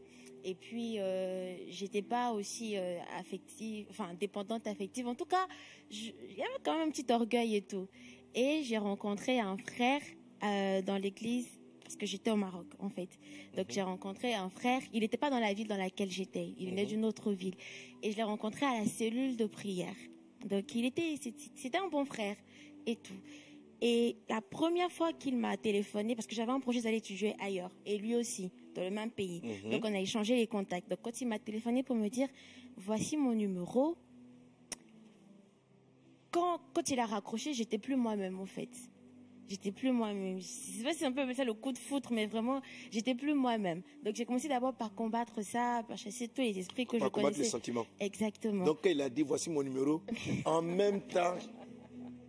Et 0.45 0.55
puis 0.55 0.99
euh, 0.99 1.57
j'étais 1.69 2.03
pas 2.03 2.33
aussi 2.33 2.77
euh, 2.77 2.99
affective, 3.19 3.87
enfin 3.91 4.15
dépendante 4.19 4.67
affective. 4.67 5.07
En 5.07 5.15
tout 5.15 5.25
cas, 5.25 5.47
il 5.91 6.15
y 6.37 6.43
avait 6.43 6.51
quand 6.65 6.77
même 6.77 6.89
un 6.89 6.91
petit 6.91 7.11
orgueil 7.13 7.57
et 7.57 7.63
tout. 7.63 7.89
Et 8.35 8.63
j'ai 8.65 8.79
rencontré 8.79 9.39
un 9.39 9.57
frère 9.57 10.01
euh, 10.43 10.83
dans 10.83 10.97
l'église 10.97 11.49
parce 11.83 11.97
que 11.97 12.07
j'étais 12.07 12.31
au 12.31 12.37
Maroc 12.37 12.67
en 12.79 12.89
fait. 12.89 13.11
Donc 13.57 13.67
j'ai 13.69 13.83
rencontré 13.83 14.35
un 14.35 14.49
frère. 14.49 14.81
Il 14.93 15.01
n'était 15.01 15.17
pas 15.17 15.31
dans 15.31 15.41
la 15.41 15.53
ville 15.53 15.69
dans 15.69 15.77
laquelle 15.77 16.11
j'étais. 16.11 16.55
Il 16.59 16.71
venait 16.71 16.87
d'une 16.87 17.05
autre 17.05 17.33
ville. 17.33 17.55
Et 18.03 18.11
je 18.11 18.17
l'ai 18.17 18.23
rencontré 18.23 18.67
à 18.67 18.81
la 18.81 18.87
cellule 18.87 19.37
de 19.37 19.47
prière. 19.47 19.97
Donc 20.45 20.75
il 20.75 20.85
était, 20.87 21.17
c'était 21.21 21.51
c'était 21.55 21.79
un 21.79 21.89
bon 21.89 22.05
frère 22.05 22.37
et 22.87 22.97
tout. 22.97 23.21
Et 23.81 24.17
la 24.29 24.41
première 24.41 24.93
fois 24.93 25.13
qu'il 25.13 25.37
m'a 25.37 25.57
téléphoné, 25.57 26.15
parce 26.15 26.29
que 26.29 26.37
j'avais 26.37 26.53
un 26.53 26.61
projet 26.61 26.81
d'aller 26.81 26.99
étudier 26.99 27.35
ailleurs, 27.41 27.73
et 27.85 27.99
lui 27.99 28.15
aussi, 28.15 28.53
dans 28.75 28.83
le 28.83 28.91
même 28.91 29.11
pays. 29.11 29.43
Donc 29.71 29.83
on 29.85 29.95
a 29.95 30.01
échangé 30.01 30.37
les 30.37 30.47
contacts. 30.47 30.89
Donc 30.89 31.01
quand 31.03 31.21
il 31.21 31.29
m'a 31.29 31.39
téléphoné 31.39 31.83
pour 31.83 31.97
me 31.97 32.09
dire, 32.09 32.29
voici 32.77 33.17
mon 33.17 33.33
numéro, 33.35 33.97
quand, 36.31 36.59
quand 36.75 36.89
il 36.91 36.99
a 36.99 37.07
raccroché, 37.07 37.53
j'étais 37.53 37.79
plus 37.79 37.97
moi-même 37.97 38.39
en 38.41 38.47
fait. 38.47 38.71
J'étais 39.49 39.73
plus 39.73 39.93
moi-même. 39.93 40.39
Je 40.41 40.47
sais 40.47 40.83
pas 40.83 40.95
si 40.95 41.05
on 41.05 41.13
peut 41.13 41.21
appeler 41.21 41.35
ça 41.35 41.45
le 41.45 41.53
coup 41.53 41.73
de 41.73 41.79
foudre, 41.79 42.11
mais 42.11 42.27
vraiment, 42.27 42.63
j'étais 42.91 43.15
plus 43.15 43.35
moi-même. 43.35 43.83
Donc 44.03 44.15
j'ai 44.17 44.25
commencé 44.25 44.49
d'abord 44.49 44.73
par 44.73 44.95
combattre 44.95 45.43
ça, 45.43 45.83
par 45.87 45.99
chasser 45.99 46.29
tous 46.29 46.41
les 46.41 46.59
esprits 46.59 46.87
que 46.87 46.99
je 46.99 47.05
combattre 47.05 47.19
les 47.19 47.23
connaissais. 47.35 47.51
sentiments. 47.51 47.85
Exactement. 48.01 48.65
Donc, 48.65 48.79
quand 48.83 48.89
il 48.89 49.01
a 49.03 49.11
dit 49.11 49.23
voici 49.23 49.51
mon 49.51 49.63
numéro, 49.63 50.01
en 50.47 50.63
même 50.63 51.03
temps, 51.03 51.35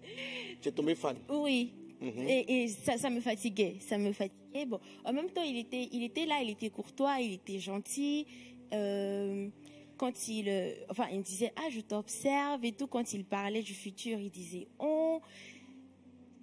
es 0.66 0.72
tombé 0.72 0.96
fan. 0.96 1.16
Oui. 1.30 1.74
Et, 2.04 2.64
et 2.64 2.68
ça, 2.68 2.98
ça 2.98 3.10
me 3.10 3.20
fatiguait. 3.22 3.78
Ça 3.80 3.98
me 3.98 4.12
fatiguait. 4.12 4.66
Bon, 4.66 4.80
en 5.06 5.14
même 5.14 5.30
temps, 5.30 5.44
il 5.44 5.58
était, 5.58 5.90
il 5.92 6.04
était 6.04 6.26
là, 6.26 6.42
il 6.42 6.50
était 6.50 6.70
courtois, 6.70 7.20
il 7.20 7.34
était 7.34 7.60
gentil. 7.60 8.28
Euh, 8.74 9.50
quand 9.98 10.28
il, 10.28 10.50
euh, 10.50 10.74
enfin, 10.90 11.08
il 11.12 11.20
me 11.20 11.24
disait 11.24 11.54
ah 11.56 11.70
je 11.70 11.80
t'observe 11.82 12.64
et 12.66 12.72
tout. 12.72 12.88
Quand 12.88 13.14
il 13.14 13.24
parlait 13.24 13.62
du 13.62 13.74
futur, 13.74 14.20
il 14.20 14.30
disait 14.30 14.68
on. 14.80 15.22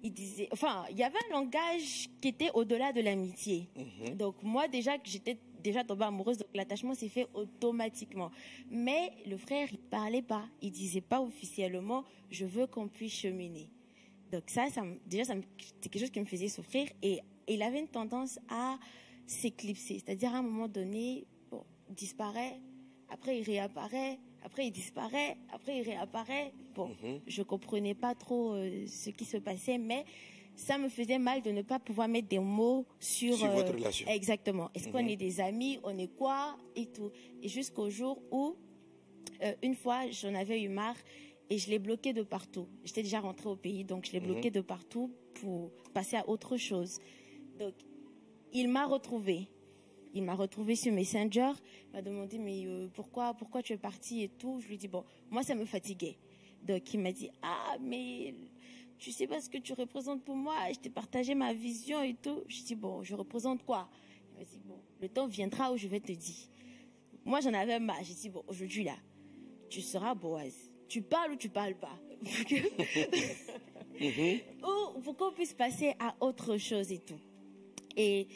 Il 0.03 0.11
disait, 0.11 0.47
enfin, 0.51 0.85
il 0.89 0.97
y 0.97 1.03
avait 1.03 1.19
un 1.29 1.33
langage 1.33 2.09
qui 2.19 2.29
était 2.29 2.49
au-delà 2.55 2.91
de 2.91 3.01
l'amitié. 3.01 3.69
Donc 4.15 4.41
moi 4.41 4.67
déjà 4.67 4.97
que 4.97 5.07
j'étais 5.07 5.37
déjà 5.61 5.83
tombée 5.83 6.05
amoureuse, 6.05 6.39
donc 6.39 6.47
l'attachement 6.55 6.95
s'est 6.95 7.07
fait 7.07 7.27
automatiquement. 7.35 8.31
Mais 8.71 9.11
le 9.27 9.37
frère, 9.37 9.67
il 9.71 9.77
parlait 9.77 10.23
pas, 10.23 10.45
il 10.63 10.71
disait 10.71 11.01
pas 11.01 11.21
officiellement, 11.21 12.03
je 12.31 12.45
veux 12.45 12.65
qu'on 12.65 12.87
puisse 12.87 13.13
cheminer. 13.13 13.69
Donc 14.31 14.43
ça, 14.47 14.67
déjà, 15.05 15.25
ça 15.25 15.33
c'était 15.57 15.89
quelque 15.89 16.01
chose 16.01 16.11
qui 16.11 16.19
me 16.19 16.25
faisait 16.25 16.47
souffrir 16.47 16.87
et, 17.01 17.19
et 17.47 17.53
il 17.55 17.61
avait 17.61 17.79
une 17.79 17.87
tendance 17.87 18.39
à 18.49 18.77
s'éclipser. 19.27 19.99
C'est-à-dire 19.99 20.33
à 20.33 20.37
un 20.37 20.41
moment 20.41 20.67
donné, 20.67 21.25
bon, 21.49 21.63
il 21.89 21.95
disparaît, 21.95 22.59
après 23.09 23.39
il 23.39 23.43
réapparaît, 23.43 24.19
après 24.43 24.67
il 24.67 24.71
disparaît, 24.71 25.37
après 25.53 25.79
il 25.79 25.83
réapparaît. 25.83 26.53
Bon, 26.73 26.95
je 27.27 27.43
comprenais 27.43 27.93
pas 27.93 28.15
trop 28.15 28.53
euh, 28.53 28.85
ce 28.87 29.09
qui 29.09 29.25
se 29.25 29.37
passait, 29.37 29.77
mais 29.77 30.05
ça 30.55 30.77
me 30.77 30.89
faisait 30.89 31.19
mal 31.19 31.41
de 31.41 31.51
ne 31.51 31.61
pas 31.61 31.79
pouvoir 31.79 32.07
mettre 32.07 32.27
des 32.27 32.39
mots 32.39 32.85
sur, 32.99 33.35
Sur 33.35 33.51
votre 33.51 33.73
relation. 33.73 34.07
Exactement. 34.07 34.69
Est-ce 34.73 34.89
qu'on 34.89 35.05
est 35.07 35.15
des 35.15 35.39
amis, 35.39 35.79
on 35.83 35.97
est 35.97 36.13
quoi? 36.15 36.57
Et 36.75 36.87
tout. 36.87 37.11
Et 37.41 37.47
jusqu'au 37.47 37.89
jour 37.89 38.21
où 38.31 38.55
euh, 39.43 39.53
une 39.63 39.75
fois, 39.75 40.09
j'en 40.11 40.33
avais 40.35 40.61
eu 40.61 40.69
marre 40.69 40.97
et 41.51 41.57
je 41.57 41.69
l'ai 41.69 41.79
bloqué 41.79 42.13
de 42.13 42.23
partout. 42.23 42.67
J'étais 42.85 43.03
déjà 43.03 43.19
rentrée 43.19 43.49
au 43.49 43.57
pays, 43.57 43.83
donc 43.83 44.05
je 44.05 44.13
l'ai 44.13 44.21
bloqué 44.21 44.49
de 44.49 44.61
partout 44.61 45.11
pour 45.33 45.69
passer 45.93 46.15
à 46.15 46.27
autre 46.29 46.55
chose. 46.55 46.99
Donc, 47.59 47.73
il 48.53 48.69
m'a 48.69 48.85
retrouvé. 48.85 49.49
Il 50.13 50.23
m'a 50.23 50.33
retrouvé 50.33 50.75
sur 50.75 50.91
Messenger, 50.93 51.51
il 51.87 51.91
m'a 51.93 52.01
demandé 52.01 52.37
mais 52.37 52.65
euh, 52.65 52.89
pourquoi 52.93 53.33
pourquoi 53.33 53.61
tu 53.63 53.71
es 53.71 53.77
parti 53.77 54.23
et 54.23 54.27
tout? 54.27 54.59
Je 54.59 54.67
lui 54.67 54.75
ai 54.75 54.77
dit 54.77 54.89
bon, 54.89 55.05
moi 55.29 55.41
ça 55.41 55.55
me 55.55 55.63
fatiguait. 55.63 56.17
Donc 56.63 56.93
il 56.93 56.99
m'a 56.99 57.13
dit 57.13 57.29
ah 57.41 57.77
mais 57.79 58.35
tu 58.97 59.13
sais 59.13 59.25
pas 59.25 59.39
ce 59.39 59.49
que 59.49 59.57
tu 59.57 59.71
représentes 59.71 60.21
pour 60.25 60.35
moi? 60.35 60.53
Je 60.73 60.79
t'ai 60.79 60.89
partagé 60.89 61.33
ma 61.33 61.53
vision 61.53 62.01
et 62.01 62.13
tout. 62.13 62.43
Je 62.49 62.61
dis 62.61 62.75
bon, 62.75 63.03
je 63.03 63.15
représente 63.15 63.63
quoi? 63.63 63.89
Il 64.31 64.39
m'a 64.39 64.43
dit 64.43 64.59
bon, 64.65 64.81
le 64.99 65.07
temps 65.07 65.27
viendra 65.27 65.71
où 65.71 65.77
je 65.77 65.87
vais 65.87 66.01
te 66.01 66.11
dire. 66.11 66.49
Moi 67.23 67.39
j'en 67.39 67.53
avais 67.53 67.79
marre. 67.79 68.03
J'ai 68.03 68.13
dit 68.13 68.29
bon 68.29 68.43
aujourd'hui 68.47 68.83
là, 68.83 68.97
tu 69.69 69.79
seras 69.79 70.13
Boaz. 70.13 70.70
Tu 70.91 71.01
parles 71.01 71.31
ou 71.31 71.35
tu 71.37 71.47
parles 71.47 71.75
pas. 71.75 71.97
Ou 74.01 74.99
pour 74.99 75.15
qu'on 75.15 75.31
puisse 75.31 75.53
passer 75.53 75.93
à 75.99 76.13
autre 76.19 76.57
chose 76.57 76.91
et 76.91 76.97
tout. 76.97 77.19
Et 77.95 78.27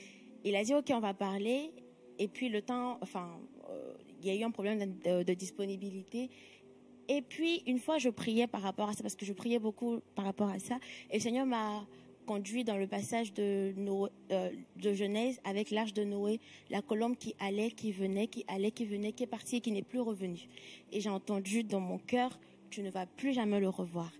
il 0.45 0.55
a 0.55 0.63
dit, 0.63 0.73
OK, 0.73 0.85
on 0.91 1.01
va 1.01 1.13
parler. 1.13 1.71
Et 2.17 2.29
puis 2.29 2.47
le 2.47 2.61
temps, 2.61 2.97
enfin, 3.01 3.27
euh, 3.69 3.93
il 4.21 4.27
y 4.27 4.29
a 4.29 4.35
eu 4.35 4.43
un 4.43 4.51
problème 4.51 4.79
de, 5.03 5.23
de 5.23 5.33
disponibilité. 5.33 6.29
Et 7.09 7.21
puis, 7.21 7.61
une 7.67 7.79
fois, 7.79 7.97
je 7.97 8.07
priais 8.07 8.47
par 8.47 8.61
rapport 8.61 8.87
à 8.87 8.93
ça, 8.93 9.01
parce 9.01 9.17
que 9.17 9.25
je 9.25 9.33
priais 9.33 9.59
beaucoup 9.59 9.99
par 10.15 10.23
rapport 10.23 10.47
à 10.47 10.59
ça. 10.59 10.79
Et 11.11 11.17
le 11.17 11.21
Seigneur 11.21 11.45
m'a 11.45 11.85
conduit 12.25 12.63
dans 12.63 12.77
le 12.77 12.87
passage 12.87 13.33
de, 13.33 13.73
Noé- 13.77 14.09
euh, 14.31 14.49
de 14.77 14.93
Genèse 14.93 15.39
avec 15.43 15.71
l'arche 15.71 15.93
de 15.93 16.03
Noé, 16.03 16.39
la 16.69 16.81
colombe 16.81 17.15
qui 17.17 17.35
allait, 17.39 17.71
qui 17.71 17.91
venait, 17.91 18.27
qui 18.27 18.43
allait, 18.47 18.71
qui 18.71 18.85
venait, 18.85 19.11
qui 19.13 19.23
est 19.23 19.27
partie 19.27 19.57
et 19.57 19.61
qui 19.61 19.71
n'est 19.71 19.81
plus 19.83 20.01
revenue. 20.01 20.47
Et 20.91 20.99
j'ai 20.99 21.09
entendu 21.09 21.63
dans 21.63 21.79
mon 21.79 21.97
cœur, 21.99 22.39
tu 22.69 22.81
ne 22.81 22.89
vas 22.89 23.05
plus 23.05 23.33
jamais 23.33 23.59
le 23.59 23.69
revoir. 23.69 24.11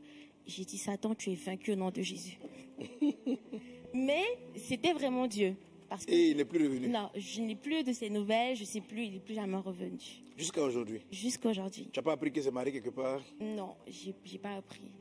J'ai 0.47 0.63
dit, 0.63 0.77
Satan, 0.77 1.15
tu 1.15 1.31
es 1.31 1.35
vaincu 1.35 1.71
au 1.73 1.75
nom 1.75 1.89
de 1.91 2.01
Jésus. 2.01 2.37
Mais 3.93 4.23
c'était 4.55 4.93
vraiment 4.93 5.27
Dieu. 5.27 5.55
Parce 5.89 6.05
que 6.05 6.11
Et 6.11 6.31
il 6.31 6.37
n'est 6.37 6.45
plus 6.45 6.63
revenu. 6.67 6.87
non, 6.89 7.09
je 7.15 7.41
n'ai 7.41 7.55
plus 7.55 7.83
de 7.83 7.93
ses 7.93 8.09
nouvelles, 8.09 8.55
je 8.55 8.61
ne 8.61 8.65
sais 8.67 8.81
plus, 8.81 9.03
il 9.05 9.13
n'est 9.13 9.19
plus 9.19 9.35
jamais 9.35 9.57
revenu. 9.57 9.99
Jusqu'à 10.35 10.61
aujourd'hui. 10.63 10.99
Jusqu'à 11.11 11.49
aujourd'hui. 11.49 11.87
Tu 11.93 11.99
n'as 11.99 12.03
pas 12.03 12.13
appris 12.13 12.31
qu'il 12.31 12.43
s'est 12.43 12.51
marié 12.51 12.71
quelque 12.71 12.89
part? 12.89 13.21
Non, 13.39 13.75
j'ai 13.87 14.13
j'ai 14.25 14.39
pas 14.39 14.55
appris 14.55 14.91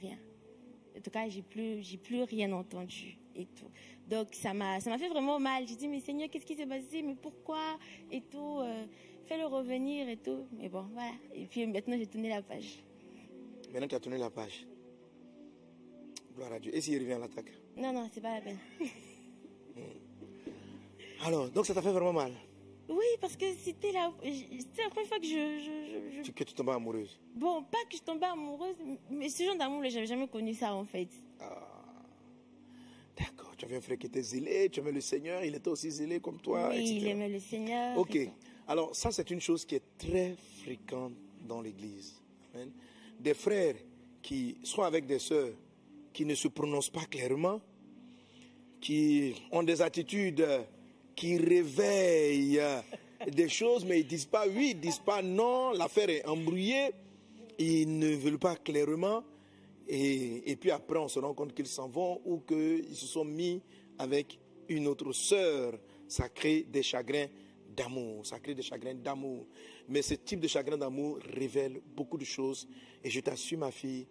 rien. 0.00 0.18
En 0.96 1.00
tout 1.00 1.10
cas, 1.10 1.28
j'ai 1.28 1.42
plus, 1.42 1.82
j'ai 1.82 1.96
plus 1.96 2.22
rien 2.22 2.52
entendu 2.52 3.16
et 3.34 3.46
tout. 3.46 3.70
Donc 4.08 4.28
ça 4.32 4.52
m'a, 4.52 4.80
ça 4.80 4.90
m'a 4.90 4.98
fait 4.98 5.08
vraiment 5.08 5.38
mal. 5.38 5.66
J'ai 5.66 5.76
dit 5.76 5.88
mais 5.88 6.00
Seigneur, 6.00 6.28
qu'est-ce 6.28 6.46
qui 6.46 6.54
s'est 6.54 6.66
passé? 6.66 7.02
Mais 7.02 7.14
pourquoi? 7.14 7.78
Et 8.10 8.20
tout 8.20 8.58
euh, 8.60 8.84
Fais-le 9.26 9.46
revenir 9.46 10.08
et 10.08 10.16
tout. 10.16 10.46
Mais 10.58 10.68
bon, 10.68 10.86
voilà. 10.92 11.12
Et 11.34 11.46
puis 11.46 11.66
maintenant 11.66 11.96
j'ai 11.96 12.06
tourné 12.06 12.28
la 12.28 12.42
page. 12.42 12.82
Maintenant, 13.72 13.88
tu 13.88 13.94
as 13.94 14.00
tourné 14.00 14.18
la 14.18 14.28
page. 14.28 14.66
Gloire 16.34 16.52
à 16.52 16.58
Dieu. 16.58 16.74
Et 16.74 16.80
s'il 16.82 16.98
revient 16.98 17.14
à 17.14 17.18
l'attaque? 17.18 17.52
Non, 17.74 17.92
non, 17.92 18.08
c'est 18.12 18.20
pas 18.20 18.34
la 18.34 18.40
peine. 18.42 18.58
Alors, 21.24 21.48
donc 21.48 21.64
ça 21.64 21.72
t'a 21.72 21.80
fait 21.80 21.92
vraiment 21.92 22.12
mal? 22.12 22.32
Oui, 22.88 23.04
parce 23.20 23.36
que 23.36 23.46
c'était 23.58 23.92
la, 23.92 24.12
c'était 24.22 24.82
la 24.82 24.90
première 24.90 25.08
fois 25.08 25.18
que 25.18 25.24
je, 25.26 25.30
je, 25.30 26.22
je- 26.24 26.30
Que 26.32 26.44
tu 26.44 26.52
tombes 26.54 26.70
amoureuse 26.70 27.18
bon, 27.34 27.62
pas 27.62 27.78
que 27.88 27.96
je 27.96 28.02
tombais 28.02 28.26
amoureuse, 28.26 28.76
mais 29.10 29.28
ce 29.28 29.44
genre 29.44 29.56
d'amour, 29.56 29.82
j'avais 29.88 30.06
jamais 30.06 30.28
connu 30.28 30.52
ça 30.54 30.74
en 30.74 30.84
fait. 30.84 31.08
Tu 33.58 33.66
avais 33.66 33.76
un 33.76 33.80
frère 33.80 33.96
qui 33.98 34.06
était 34.08 34.22
zélé, 34.22 34.68
tu 34.70 34.80
aimais 34.80 34.90
le 34.90 35.00
Seigneur, 35.00 35.44
il 35.44 35.54
était 35.54 35.68
aussi 35.68 35.88
zélé 35.88 36.18
comme 36.18 36.40
toi. 36.40 36.70
Oui, 36.70 36.96
il 36.96 37.06
aimait 37.06 37.28
le 37.28 37.38
Seigneur. 37.38 37.96
Ok. 37.96 38.18
Alors, 38.66 38.96
ça, 38.96 39.12
c'est 39.12 39.30
une 39.30 39.40
chose 39.40 39.64
qui 39.64 39.76
est 39.76 39.82
très 39.98 40.34
fréquente 40.60 41.12
dans 41.46 41.60
l'Église. 41.60 42.20
Des 43.20 43.34
frères 43.34 43.76
qui 44.20 44.56
sont 44.64 44.82
avec 44.82 45.06
des 45.06 45.20
sœurs 45.20 45.52
qui 46.12 46.24
ne 46.24 46.34
se 46.34 46.48
prononcent 46.48 46.90
pas 46.90 47.04
clairement, 47.04 47.60
qui 48.80 49.34
ont 49.52 49.62
des 49.62 49.80
attitudes 49.80 50.44
qui 51.14 51.36
réveillent 51.36 52.60
des 53.30 53.48
choses, 53.48 53.84
mais 53.84 54.00
ils 54.00 54.06
disent 54.06 54.26
pas 54.26 54.46
oui, 54.46 54.70
ils 54.74 54.80
disent 54.80 54.98
pas 54.98 55.22
non, 55.22 55.72
l'affaire 55.72 56.10
est 56.10 56.26
embrouillée, 56.26 56.90
ils 57.58 57.98
ne 57.98 58.14
veulent 58.14 58.38
pas 58.38 58.56
clairement, 58.56 59.22
et, 59.86 60.56
puis 60.60 60.70
après 60.70 60.98
on 60.98 61.08
se 61.08 61.18
rend 61.18 61.34
compte 61.34 61.54
qu'ils 61.54 61.66
s'en 61.66 61.88
vont 61.88 62.20
ou 62.24 62.40
qu'ils 62.40 62.94
se 62.94 63.06
sont 63.06 63.24
mis 63.24 63.60
avec 63.98 64.38
une 64.68 64.86
autre 64.86 65.12
sœur. 65.12 65.74
Ça 66.08 66.28
crée 66.28 66.66
des 66.68 66.82
chagrins 66.82 67.28
d'amour, 67.74 68.26
ça 68.26 68.38
crée 68.38 68.54
des 68.54 68.62
chagrins 68.62 68.94
d'amour. 68.94 69.46
Mais 69.88 70.02
ce 70.02 70.14
type 70.14 70.40
de 70.40 70.48
chagrin 70.48 70.76
d'amour 70.76 71.18
révèle 71.34 71.80
beaucoup 71.94 72.18
de 72.18 72.24
choses, 72.24 72.68
et 73.02 73.10
je 73.10 73.20
t'assure 73.20 73.58
ma 73.58 73.70
fille, 73.70 74.06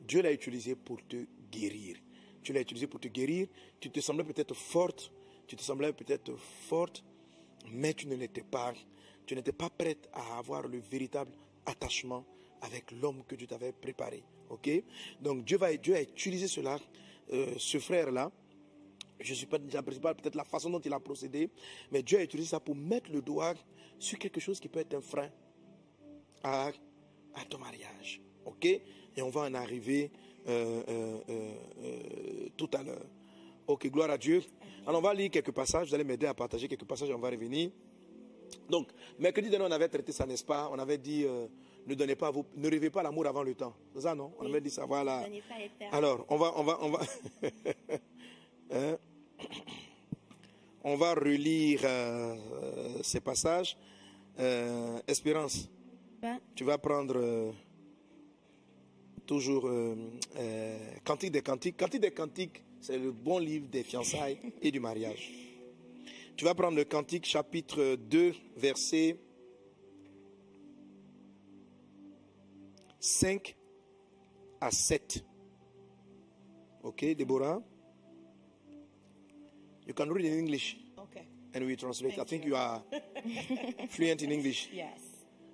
Dieu 0.00 0.22
l'a 0.22 0.32
utilisé 0.32 0.74
pour 0.74 0.98
te 1.06 1.16
guérir. 1.50 1.96
Tu 2.42 2.52
l'as 2.52 2.60
utilisé 2.60 2.86
pour 2.86 3.00
te 3.00 3.08
guérir, 3.08 3.48
tu 3.78 3.90
te 3.90 4.00
semblais 4.00 4.24
peut-être 4.24 4.54
forte, 4.54 5.12
tu 5.50 5.56
te 5.56 5.62
semblais 5.62 5.92
peut-être 5.92 6.36
forte, 6.36 7.02
mais 7.72 7.92
tu 7.92 8.06
ne 8.06 8.14
l'étais 8.14 8.44
pas. 8.44 8.72
Tu 9.26 9.34
n'étais 9.34 9.50
pas 9.52 9.68
prête 9.68 10.08
à 10.12 10.38
avoir 10.38 10.68
le 10.68 10.78
véritable 10.78 11.32
attachement 11.66 12.24
avec 12.60 12.92
l'homme 12.92 13.24
que 13.26 13.34
Dieu 13.34 13.48
t'avait 13.48 13.72
préparé. 13.72 14.22
Ok? 14.48 14.70
Donc 15.20 15.44
Dieu, 15.44 15.58
va, 15.58 15.76
Dieu 15.76 15.96
a 15.96 16.02
utilisé 16.02 16.46
cela, 16.46 16.78
euh, 17.32 17.52
ce 17.58 17.80
frère-là. 17.80 18.30
Je 19.18 19.30
ne 19.30 19.34
suis 19.34 19.46
pas, 19.46 19.58
pas 19.58 20.14
peut-être 20.14 20.36
la 20.36 20.44
façon 20.44 20.70
dont 20.70 20.78
il 20.78 20.92
a 20.92 21.00
procédé, 21.00 21.50
mais 21.90 22.04
Dieu 22.04 22.18
a 22.18 22.22
utilisé 22.22 22.50
ça 22.50 22.60
pour 22.60 22.76
mettre 22.76 23.10
le 23.10 23.20
doigt 23.20 23.54
sur 23.98 24.20
quelque 24.20 24.38
chose 24.38 24.60
qui 24.60 24.68
peut 24.68 24.78
être 24.78 24.94
un 24.94 25.00
frein 25.00 25.30
à, 26.44 26.70
à 27.34 27.44
ton 27.48 27.58
mariage. 27.58 28.20
Ok? 28.44 28.66
Et 28.66 29.20
on 29.20 29.30
va 29.30 29.40
en 29.40 29.54
arriver 29.54 30.12
euh, 30.46 31.18
euh, 31.28 32.48
tout 32.56 32.70
à 32.72 32.84
l'heure. 32.84 33.04
Ok, 33.70 33.86
gloire 33.88 34.10
à 34.10 34.18
Dieu. 34.18 34.42
Alors 34.84 34.98
on 34.98 35.02
va 35.02 35.14
lire 35.14 35.30
quelques 35.30 35.52
passages, 35.52 35.88
vous 35.88 35.94
allez 35.94 36.02
m'aider 36.02 36.26
à 36.26 36.34
partager 36.34 36.66
quelques 36.66 36.84
passages 36.84 37.08
on 37.10 37.18
va 37.20 37.30
revenir. 37.30 37.70
Donc, 38.68 38.88
mercredi 39.16 39.48
dernier, 39.48 39.66
on 39.66 39.70
avait 39.70 39.86
traité 39.86 40.10
ça, 40.10 40.26
n'est-ce 40.26 40.44
pas? 40.44 40.68
On 40.72 40.78
avait 40.80 40.98
dit, 40.98 41.24
euh, 41.24 41.46
ne 41.86 41.94
donnez 41.94 42.16
pas, 42.16 42.32
ne 42.56 42.68
rêvez 42.68 42.90
pas 42.90 43.00
l'amour 43.04 43.28
avant 43.28 43.44
le 43.44 43.54
temps. 43.54 43.72
C'est 43.94 44.00
ça, 44.00 44.14
non? 44.16 44.32
On 44.40 44.46
avait 44.46 44.60
dit 44.60 44.70
ça, 44.70 44.86
voilà. 44.86 45.24
Alors, 45.92 46.26
on 46.28 46.36
va, 46.36 46.52
on 46.56 46.64
va, 46.64 46.78
on 46.82 46.90
va, 46.90 47.00
hein? 48.72 48.98
on 50.82 50.96
va 50.96 51.14
relire 51.14 51.82
euh, 51.84 52.34
ces 53.04 53.20
passages. 53.20 53.76
Euh, 54.40 54.98
Espérance, 55.06 55.68
tu 56.56 56.64
vas 56.64 56.78
prendre 56.78 57.54
toujours 59.26 59.70
Cantique 61.04 61.30
des 61.30 61.42
Cantiques. 61.42 61.76
Cantique 61.76 62.00
des 62.00 62.10
Cantiques, 62.10 62.64
c'est 62.80 62.98
le 62.98 63.12
bon 63.12 63.38
livre 63.38 63.68
des 63.68 63.82
fiançailles 63.82 64.38
et 64.62 64.70
du 64.70 64.80
mariage. 64.80 65.30
Tu 66.36 66.44
vas 66.44 66.54
prendre 66.54 66.76
le 66.76 66.84
Cantique 66.84 67.26
chapitre 67.26 67.96
2, 67.96 68.34
verset 68.56 69.18
5 72.98 73.56
à 74.60 74.70
7. 74.70 75.24
Ok, 76.82 77.04
Deborah? 77.14 77.62
You 79.86 79.94
can 79.94 80.08
read 80.10 80.26
in 80.26 80.38
English. 80.38 80.76
Okay. 80.96 81.26
And 81.54 81.66
we 81.66 81.76
translate. 81.76 82.18
I 82.18 82.24
think 82.24 82.44
you, 82.44 82.54
are 82.54 82.82
fluent 83.90 84.22
in 84.22 84.30
English. 84.30 84.68
Yes. 84.72 85.09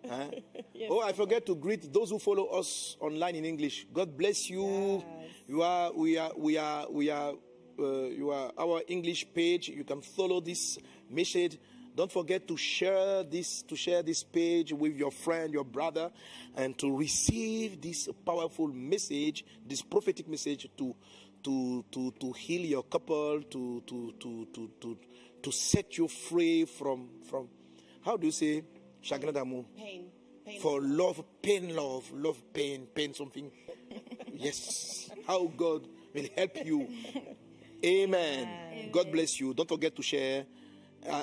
Huh? 0.11 0.31
yes. 0.73 0.89
Oh, 0.91 1.01
I 1.01 1.13
forget 1.13 1.45
to 1.47 1.55
greet 1.57 1.93
those 1.93 2.11
who 2.11 2.19
follow 2.19 2.47
us 2.47 2.97
online 3.01 3.35
in 3.37 3.45
English. 3.45 3.87
God 3.93 4.17
bless 4.17 4.49
you. 4.49 5.03
Yes. 5.21 5.31
You 5.49 5.63
are, 5.63 5.93
we 5.93 6.17
are, 6.19 6.33
we 6.37 6.59
are, 6.59 6.91
we 6.91 7.11
are, 7.11 7.33
uh, 7.79 8.03
you 8.05 8.31
are 8.31 8.53
our 8.59 8.83
English 8.87 9.27
page. 9.35 9.69
You 9.69 9.85
can 9.85 10.03
follow 10.03 10.41
this 10.41 10.79
message. 11.11 11.59
Don't 11.95 12.13
forget 12.13 12.47
to 12.47 12.57
share 12.57 13.23
this, 13.23 13.63
to 13.63 13.75
share 13.75 14.03
this 14.03 14.23
page 14.23 14.73
with 14.73 14.97
your 14.97 15.11
friend, 15.11 15.53
your 15.53 15.65
brother, 15.65 16.11
and 16.55 16.77
to 16.79 16.95
receive 16.95 17.81
this 17.81 18.09
powerful 18.25 18.69
message, 18.69 19.45
this 19.67 19.81
prophetic 19.81 20.29
message 20.29 20.69
to, 20.77 20.95
to, 21.43 21.85
to, 21.91 22.11
to 22.21 22.33
heal 22.33 22.63
your 22.67 22.83
couple, 22.83 23.41
to, 23.43 23.83
to, 23.87 24.15
to, 24.21 24.47
to, 24.53 24.71
to, 24.81 24.99
to 25.43 25.53
set 25.53 25.97
you 25.97 26.07
free 26.07 26.67
from, 26.67 27.09
from, 27.31 27.49
how 28.05 28.17
do 28.17 28.27
you 28.27 28.33
say, 28.33 28.63
chagrin 29.03 29.33
d'amour? 29.33 29.65
Pain. 29.77 30.03
pain. 30.45 30.61
For 30.61 30.81
love, 30.81 31.23
pain, 31.43 31.75
love, 31.75 32.05
love, 32.15 32.41
pain, 32.53 32.87
pain, 32.95 33.13
something. 33.15 33.51
yes. 34.35 35.11
How 35.27 35.47
God 35.57 35.87
will 36.15 36.29
help 36.37 36.65
you. 36.65 36.89
Amen. 37.85 38.49
Amen. 38.49 38.91
God 38.91 39.13
bless 39.13 39.39
you. 39.41 39.53
Don't 39.55 39.69
forget 39.69 39.95
to 39.95 40.03
share. 40.03 40.47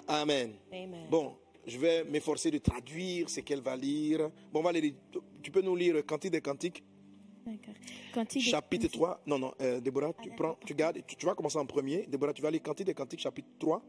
Amen. 0.07 0.53
Amen. 0.71 1.07
Bon, 1.09 1.35
je 1.65 1.77
vais 1.77 2.03
m'efforcer 2.03 2.51
de 2.51 2.57
traduire 2.59 3.29
ce 3.29 3.41
qu'elle 3.41 3.61
va 3.61 3.75
lire. 3.75 4.29
Bon, 4.51 4.61
Valérie, 4.61 4.95
tu 5.41 5.51
peux 5.51 5.61
nous 5.61 5.75
lire 5.75 6.05
Cantique 6.05 6.31
des 6.31 6.41
Cantiques? 6.41 6.83
D'accord. 7.45 7.73
Chapitre 8.39 8.87
3. 8.87 9.21
Non, 9.25 9.39
non, 9.39 9.53
euh, 9.61 9.81
Déborah, 9.81 10.13
tu, 10.21 10.29
prends, 10.31 10.57
tu 10.65 10.73
gardes, 10.73 10.99
tu, 11.05 11.15
tu, 11.15 11.25
vas 11.25 11.35
commencer 11.35 11.57
en 11.57 11.65
premier. 11.65 12.05
Déborah, 12.07 12.33
tu 12.33 12.41
vas 12.41 12.51
lire 12.51 12.61
Cantique 12.61 12.85
des 12.85 12.93
Cantiques, 12.93 13.19
chapitre 13.19 13.49
3. 13.59 13.81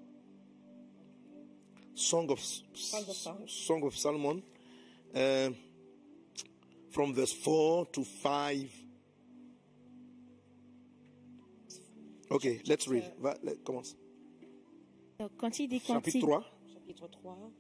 Song 1.95 2.31
of, 2.31 2.41
Song 2.41 3.05
of, 3.09 3.51
Song 3.51 3.83
of 3.85 3.97
Solomon. 3.97 4.43
Uh, 5.15 5.51
from 6.91 7.15
verse 7.15 7.33
4 7.33 7.87
to 7.87 8.05
5. 8.05 8.71
Ok, 12.31 12.61
let's 12.67 12.89
read. 12.89 13.05
Va, 13.21 13.37
let, 13.43 13.65
commence. 13.65 13.97
Donc, 15.19 15.37
Cantique 15.37 15.71
des 15.71 15.81
Chapitre 15.81 16.21
3. 16.21 16.45
Chapitre 16.73 17.09
3. 17.09 17.53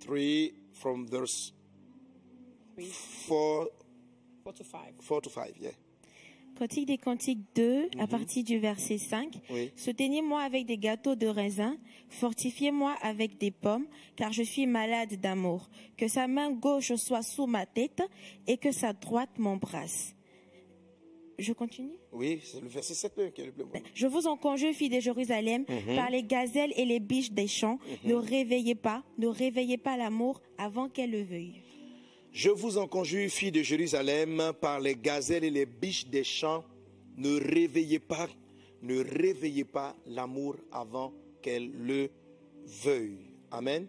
3 0.00 0.54
from 0.72 1.06
verse 1.06 1.52
3, 2.74 2.84
4, 2.86 3.68
4 4.42 4.52
to 4.52 4.64
5. 4.64 4.80
4 5.00 5.20
to 5.20 5.30
5, 5.30 5.52
yeah. 5.58 5.70
Cantique 6.62 6.86
des 6.86 6.98
Cantiques 6.98 7.40
2, 7.56 7.88
à 7.98 8.06
partir 8.06 8.44
du 8.44 8.56
verset 8.56 8.96
5. 8.96 9.34
Oui. 9.50 9.72
Soutenez-moi 9.74 10.42
avec 10.42 10.64
des 10.64 10.78
gâteaux 10.78 11.16
de 11.16 11.26
raisin, 11.26 11.76
fortifiez-moi 12.08 12.94
avec 13.02 13.36
des 13.36 13.50
pommes, 13.50 13.88
car 14.14 14.32
je 14.32 14.44
suis 14.44 14.66
malade 14.66 15.20
d'amour. 15.20 15.68
Que 15.96 16.06
sa 16.06 16.28
main 16.28 16.52
gauche 16.52 16.94
soit 16.94 17.22
sous 17.22 17.48
ma 17.48 17.66
tête 17.66 18.00
et 18.46 18.58
que 18.58 18.70
sa 18.70 18.92
droite 18.92 19.30
m'embrasse. 19.38 20.14
Je 21.36 21.52
continue? 21.52 21.98
Oui, 22.12 22.40
c'est 22.44 22.60
le 22.60 22.68
verset 22.68 22.94
7 22.94 23.34
qui 23.34 23.40
est 23.40 23.46
le 23.46 23.52
plus 23.52 23.64
bon. 23.64 23.82
Je 23.92 24.06
vous 24.06 24.28
en 24.28 24.36
conjure, 24.36 24.72
filles 24.72 24.88
de 24.88 25.00
Jérusalem, 25.00 25.64
par 25.96 26.10
les 26.10 26.22
gazelles 26.22 26.72
et 26.76 26.84
les 26.84 27.00
biches 27.00 27.32
des 27.32 27.48
champs, 27.48 27.80
ne 28.04 28.14
réveillez 28.14 28.76
pas, 28.76 29.02
ne 29.18 29.26
réveillez 29.26 29.78
pas 29.78 29.96
l'amour 29.96 30.40
avant 30.58 30.88
qu'elle 30.88 31.10
le 31.10 31.24
veuille. 31.24 31.61
Je 32.32 32.48
vous 32.48 32.78
en 32.78 32.88
conjure, 32.88 33.28
filles 33.28 33.52
de 33.52 33.62
Jérusalem, 33.62 34.54
par 34.58 34.80
les 34.80 34.96
gazelles 34.96 35.44
et 35.44 35.50
les 35.50 35.66
biches 35.66 36.06
des 36.06 36.24
champs, 36.24 36.64
ne 37.18 37.38
réveillez 37.38 37.98
pas, 37.98 38.26
ne 38.80 39.04
réveillez 39.04 39.64
pas 39.64 39.94
l'amour 40.06 40.56
avant 40.72 41.12
qu'elle 41.42 41.70
le 41.70 42.08
veuille. 42.84 43.18
Amen. 43.50 43.86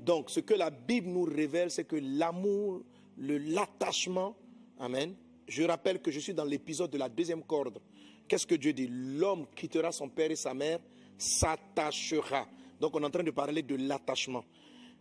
Donc, 0.00 0.28
ce 0.28 0.40
que 0.40 0.54
la 0.54 0.70
Bible 0.70 1.06
nous 1.08 1.22
révèle, 1.22 1.70
c'est 1.70 1.84
que 1.84 1.94
l'amour, 1.94 2.82
l'attachement, 3.16 4.36
amen. 4.80 5.14
Je 5.46 5.62
rappelle 5.62 6.02
que 6.02 6.10
je 6.10 6.18
suis 6.18 6.34
dans 6.34 6.44
l'épisode 6.44 6.90
de 6.90 6.98
la 6.98 7.08
deuxième 7.08 7.44
corde. 7.44 7.80
Qu'est-ce 8.26 8.46
que 8.46 8.56
Dieu 8.56 8.72
dit? 8.72 8.88
L'homme 8.90 9.46
quittera 9.54 9.92
son 9.92 10.08
père 10.08 10.32
et 10.32 10.36
sa 10.36 10.52
mère, 10.52 10.80
s'attachera. 11.16 12.48
Donc, 12.80 12.96
on 12.96 13.02
est 13.02 13.06
en 13.06 13.10
train 13.10 13.22
de 13.22 13.30
parler 13.30 13.62
de 13.62 13.76
l'attachement. 13.76 14.44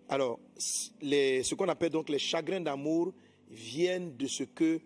Alors, 0.10 0.40
ce 0.58 1.56
qu'on 1.56 1.68
appelle 1.68 1.90
donc 1.90 2.10
les 2.10 2.20
chagrins 2.20 2.62
d'amour 2.62 3.14
viennent 3.50 4.16
de 4.16 4.28
ce 4.28 4.44
que 4.44 4.80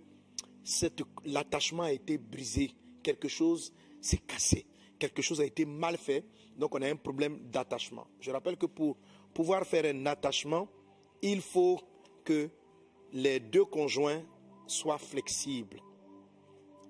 l'attachement 1.25 1.83
a 1.83 1.91
été 1.91 2.17
brisé. 2.17 2.71
Quelque 3.03 3.27
chose 3.27 3.73
s'est 3.99 4.17
cassé. 4.17 4.65
Quelque 4.97 5.21
chose 5.21 5.41
a 5.41 5.45
été 5.45 5.65
mal 5.65 5.97
fait. 5.97 6.23
Donc, 6.57 6.75
on 6.75 6.81
a 6.81 6.87
un 6.87 6.95
problème 6.95 7.39
d'attachement. 7.51 8.07
Je 8.19 8.31
rappelle 8.31 8.57
que 8.57 8.65
pour 8.65 8.97
pouvoir 9.33 9.65
faire 9.65 9.85
un 9.85 10.05
attachement, 10.05 10.67
il 11.21 11.41
faut 11.41 11.79
que 12.23 12.49
les 13.13 13.39
deux 13.39 13.65
conjoints 13.65 14.23
soient 14.67 14.97
flexibles. 14.97 15.81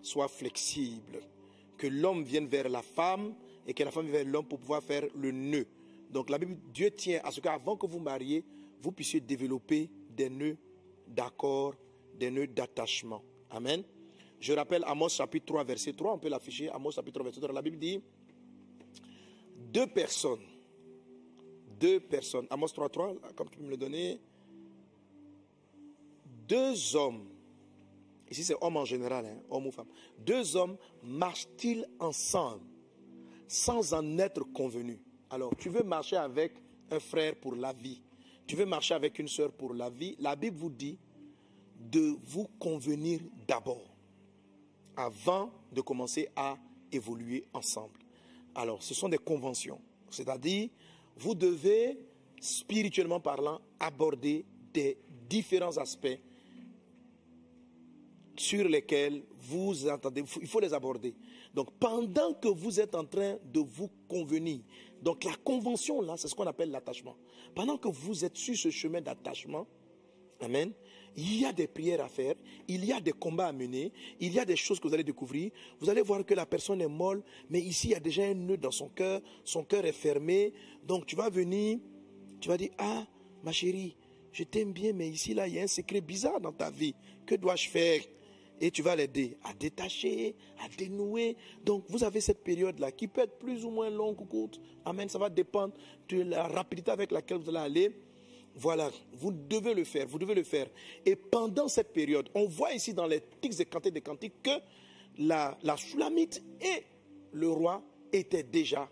Soient 0.01 0.27
flexibles. 0.27 1.21
Que 1.77 1.87
l'homme 1.87 2.23
vienne 2.23 2.47
vers 2.47 2.69
la 2.69 2.81
femme 2.81 3.35
et 3.67 3.73
que 3.73 3.83
la 3.83 3.91
femme 3.91 4.05
vienne 4.05 4.23
vers 4.23 4.25
l'homme 4.25 4.47
pour 4.47 4.59
pouvoir 4.59 4.83
faire 4.83 5.03
le 5.15 5.31
nœud. 5.31 5.67
Donc 6.11 6.29
la 6.29 6.37
Bible, 6.37 6.57
Dieu 6.73 6.91
tient 6.91 7.21
à 7.23 7.31
ce 7.31 7.39
qu'avant 7.39 7.77
que 7.77 7.87
vous 7.87 7.99
mariez, 7.99 8.43
vous 8.81 8.91
puissiez 8.91 9.21
développer 9.21 9.89
des 10.09 10.29
nœuds 10.29 10.57
d'accord, 11.07 11.73
des 12.13 12.29
nœuds 12.29 12.47
d'attachement. 12.47 13.23
Amen. 13.49 13.83
Je 14.39 14.53
rappelle 14.53 14.83
Amos 14.85 15.09
chapitre 15.09 15.45
3, 15.45 15.63
verset 15.63 15.93
3, 15.93 16.13
on 16.13 16.19
peut 16.19 16.29
l'afficher, 16.29 16.69
Amos 16.69 16.91
chapitre 16.91 17.13
3, 17.13 17.23
verset 17.25 17.41
3, 17.41 17.53
la 17.53 17.61
Bible 17.61 17.77
dit, 17.77 18.01
deux 19.71 19.87
personnes, 19.87 20.41
deux 21.79 21.99
personnes, 21.99 22.47
Amos 22.49 22.67
3.3, 22.67 23.33
comme 23.35 23.49
tu 23.49 23.59
me 23.59 23.69
le 23.69 23.77
donnais, 23.77 24.19
deux 26.47 26.95
hommes, 26.95 27.29
ici 28.29 28.43
c'est 28.43 28.55
homme 28.59 28.77
en 28.77 28.85
général, 28.85 29.27
hein, 29.27 29.39
homme 29.49 29.67
ou 29.67 29.71
femme, 29.71 29.87
deux 30.17 30.55
hommes 30.55 30.75
marchent-ils 31.03 31.85
ensemble 31.99 32.65
sans 33.47 33.93
en 33.93 34.17
être 34.17 34.43
convenus? 34.43 34.99
Alors, 35.31 35.55
tu 35.57 35.69
veux 35.69 35.83
marcher 35.83 36.17
avec 36.17 36.51
un 36.91 36.99
frère 36.99 37.35
pour 37.35 37.55
la 37.55 37.71
vie, 37.71 38.01
tu 38.45 38.57
veux 38.57 38.65
marcher 38.65 38.93
avec 38.93 39.17
une 39.17 39.29
soeur 39.29 39.49
pour 39.53 39.73
la 39.73 39.89
vie, 39.89 40.17
la 40.19 40.35
Bible 40.35 40.57
vous 40.57 40.69
dit 40.69 40.97
de 41.79 42.17
vous 42.25 42.49
convenir 42.59 43.21
d'abord, 43.47 43.95
avant 44.97 45.49
de 45.71 45.79
commencer 45.79 46.27
à 46.35 46.57
évoluer 46.91 47.45
ensemble. 47.53 47.97
Alors, 48.53 48.83
ce 48.83 48.93
sont 48.93 49.07
des 49.07 49.17
conventions, 49.17 49.79
c'est-à-dire, 50.09 50.67
vous 51.15 51.33
devez, 51.33 51.97
spirituellement 52.41 53.21
parlant, 53.21 53.61
aborder 53.79 54.45
des 54.73 54.97
différents 55.29 55.77
aspects 55.77 56.19
sur 58.35 58.67
lesquels 58.67 59.23
vous 59.39 59.87
entendez, 59.87 60.23
il 60.41 60.47
faut 60.47 60.59
les 60.59 60.73
aborder. 60.73 61.13
Donc 61.53 61.71
pendant 61.79 62.33
que 62.33 62.47
vous 62.47 62.79
êtes 62.79 62.95
en 62.95 63.05
train 63.05 63.37
de 63.43 63.59
vous 63.59 63.89
convenir, 64.07 64.61
donc 65.01 65.23
la 65.23 65.35
convention 65.43 66.01
là, 66.01 66.15
c'est 66.17 66.27
ce 66.27 66.35
qu'on 66.35 66.47
appelle 66.47 66.71
l'attachement. 66.71 67.15
Pendant 67.55 67.77
que 67.77 67.89
vous 67.89 68.23
êtes 68.23 68.37
sur 68.37 68.55
ce 68.55 68.69
chemin 68.69 69.01
d'attachement, 69.01 69.67
Amen. 70.41 70.71
Il 71.15 71.41
y 71.41 71.45
a 71.45 71.51
des 71.51 71.67
prières 71.67 72.03
à 72.03 72.07
faire, 72.07 72.35
il 72.67 72.85
y 72.85 72.93
a 72.93 73.01
des 73.01 73.11
combats 73.11 73.47
à 73.47 73.51
mener, 73.51 73.91
il 74.19 74.31
y 74.33 74.39
a 74.39 74.45
des 74.45 74.55
choses 74.55 74.79
que 74.79 74.87
vous 74.87 74.93
allez 74.93 75.03
découvrir. 75.03 75.51
Vous 75.79 75.89
allez 75.89 76.01
voir 76.01 76.25
que 76.25 76.33
la 76.33 76.45
personne 76.45 76.81
est 76.81 76.87
molle, 76.87 77.21
mais 77.49 77.59
ici 77.59 77.89
il 77.89 77.91
y 77.91 77.95
a 77.95 77.99
déjà 77.99 78.23
un 78.23 78.33
nœud 78.33 78.57
dans 78.57 78.71
son 78.71 78.87
cœur, 78.87 79.21
son 79.43 79.63
cœur 79.63 79.85
est 79.85 79.91
fermé. 79.91 80.53
Donc 80.87 81.05
tu 81.05 81.15
vas 81.15 81.29
venir, 81.29 81.79
tu 82.39 82.47
vas 82.47 82.57
dire, 82.57 82.71
ah, 82.77 83.05
ma 83.43 83.51
chérie, 83.51 83.97
je 84.31 84.43
t'aime 84.43 84.71
bien, 84.71 84.93
mais 84.93 85.09
ici 85.09 85.33
là, 85.33 85.47
il 85.47 85.55
y 85.55 85.59
a 85.59 85.63
un 85.63 85.67
secret 85.67 86.01
bizarre 86.01 86.39
dans 86.39 86.53
ta 86.53 86.69
vie. 86.69 86.95
Que 87.25 87.35
dois-je 87.35 87.67
faire? 87.69 88.01
Et 88.61 88.69
tu 88.69 88.83
vas 88.83 88.95
l'aider 88.95 89.37
à 89.43 89.53
détacher, 89.53 90.35
à 90.63 90.69
dénouer. 90.77 91.35
Donc, 91.65 91.83
vous 91.89 92.03
avez 92.03 92.21
cette 92.21 92.43
période-là 92.43 92.91
qui 92.91 93.07
peut 93.07 93.21
être 93.21 93.39
plus 93.39 93.65
ou 93.65 93.71
moins 93.71 93.89
longue 93.89 94.21
ou 94.21 94.25
courte. 94.25 94.61
Amen. 94.85 95.09
Ça 95.09 95.17
va 95.17 95.29
dépendre 95.29 95.73
de 96.07 96.21
la 96.21 96.47
rapidité 96.47 96.91
avec 96.91 97.11
laquelle 97.11 97.39
vous 97.39 97.49
allez 97.49 97.57
aller. 97.57 97.95
Voilà, 98.53 98.91
vous 99.13 99.31
devez 99.31 99.73
le 99.73 99.83
faire, 99.83 100.05
vous 100.07 100.19
devez 100.19 100.35
le 100.35 100.43
faire. 100.43 100.67
Et 101.05 101.15
pendant 101.15 101.67
cette 101.67 101.91
période, 101.91 102.29
on 102.35 102.45
voit 102.45 102.73
ici 102.73 102.93
dans 102.93 103.07
les 103.07 103.21
tics 103.41 103.59
et 103.59 103.65
cantiques 103.65 103.93
des 103.93 104.01
cantiques 104.01 104.43
que 104.43 104.51
la, 105.17 105.57
la 105.63 105.75
Shulamite 105.75 106.43
et 106.61 106.83
le 107.31 107.49
roi 107.49 107.81
étaient 108.13 108.43
déjà, 108.43 108.89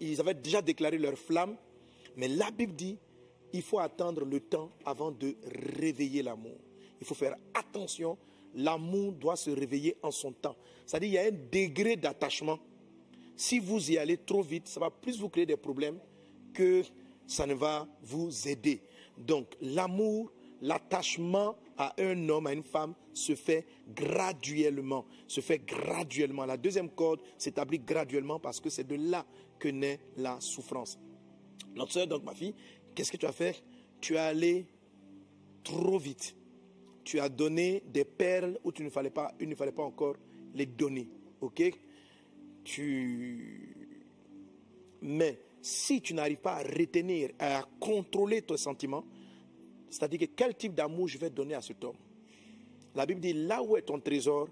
ils 0.00 0.20
avaient 0.20 0.34
déjà 0.34 0.60
déclaré 0.60 0.98
leur 0.98 1.16
flamme. 1.16 1.56
Mais 2.16 2.28
la 2.28 2.50
Bible 2.50 2.74
dit, 2.74 2.98
il 3.52 3.62
faut 3.62 3.78
attendre 3.78 4.24
le 4.24 4.40
temps 4.40 4.70
avant 4.84 5.10
de 5.10 5.36
réveiller 5.78 6.22
l'amour. 6.22 6.58
Il 7.00 7.06
faut 7.06 7.14
faire 7.14 7.36
attention 7.54 8.18
l'amour 8.54 9.12
doit 9.12 9.36
se 9.36 9.50
réveiller 9.50 9.96
en 10.02 10.10
son 10.10 10.32
temps. 10.32 10.56
C'est-à-dire 10.86 11.08
qu'il 11.08 11.14
y 11.14 11.18
a 11.18 11.26
un 11.26 11.48
degré 11.50 11.96
d'attachement. 11.96 12.58
Si 13.36 13.58
vous 13.58 13.90
y 13.90 13.98
allez 13.98 14.18
trop 14.18 14.42
vite, 14.42 14.68
ça 14.68 14.80
va 14.80 14.90
plus 14.90 15.18
vous 15.18 15.28
créer 15.28 15.46
des 15.46 15.56
problèmes 15.56 15.98
que 16.52 16.82
ça 17.26 17.46
ne 17.46 17.54
va 17.54 17.88
vous 18.02 18.48
aider. 18.48 18.82
Donc 19.16 19.56
l'amour, 19.60 20.32
l'attachement 20.60 21.56
à 21.76 21.94
un 21.98 22.28
homme, 22.28 22.46
à 22.46 22.52
une 22.52 22.62
femme, 22.62 22.94
se 23.12 23.34
fait 23.34 23.66
graduellement. 23.94 25.06
Se 25.26 25.40
fait 25.40 25.58
graduellement. 25.58 26.44
La 26.44 26.56
deuxième 26.56 26.90
corde 26.90 27.20
s'établit 27.38 27.78
graduellement 27.78 28.38
parce 28.38 28.60
que 28.60 28.70
c'est 28.70 28.86
de 28.86 28.96
là 28.96 29.24
que 29.58 29.68
naît 29.68 30.00
la 30.16 30.40
souffrance. 30.40 30.98
Notre 31.74 31.92
soeur, 31.92 32.06
donc 32.06 32.24
ma 32.24 32.34
fille, 32.34 32.54
qu'est-ce 32.94 33.10
que 33.10 33.16
tu 33.16 33.26
as 33.26 33.32
fait? 33.32 33.62
Tu 34.00 34.14
es 34.14 34.18
allé 34.18 34.66
trop 35.64 35.98
vite 35.98 36.34
tu 37.04 37.20
as 37.20 37.28
donné 37.28 37.82
des 37.86 38.04
perles 38.04 38.58
où 38.64 38.72
tu 38.72 38.82
ne 38.82 38.90
fallait 38.90 39.10
pas, 39.10 39.34
il 39.40 39.48
ne 39.48 39.54
fallait 39.54 39.72
pas 39.72 39.82
encore 39.82 40.16
les 40.54 40.66
donner. 40.66 41.08
OK? 41.40 41.62
Tu 42.64 43.82
mais 45.02 45.38
si 45.60 46.00
tu 46.00 46.14
n'arrives 46.14 46.38
pas 46.38 46.56
à 46.56 46.62
retenir, 46.62 47.30
à 47.38 47.64
contrôler 47.80 48.42
tes 48.42 48.56
sentiments, 48.56 49.04
c'est-à-dire 49.90 50.20
que 50.20 50.24
quel 50.36 50.56
type 50.56 50.74
d'amour 50.74 51.08
je 51.08 51.18
vais 51.18 51.28
donner 51.28 51.54
à 51.54 51.60
cet 51.60 51.84
homme? 51.84 51.96
La 52.94 53.04
Bible 53.04 53.20
dit 53.20 53.32
là 53.32 53.62
où 53.62 53.76
est 53.76 53.82
ton 53.82 54.00
trésor, 54.00 54.48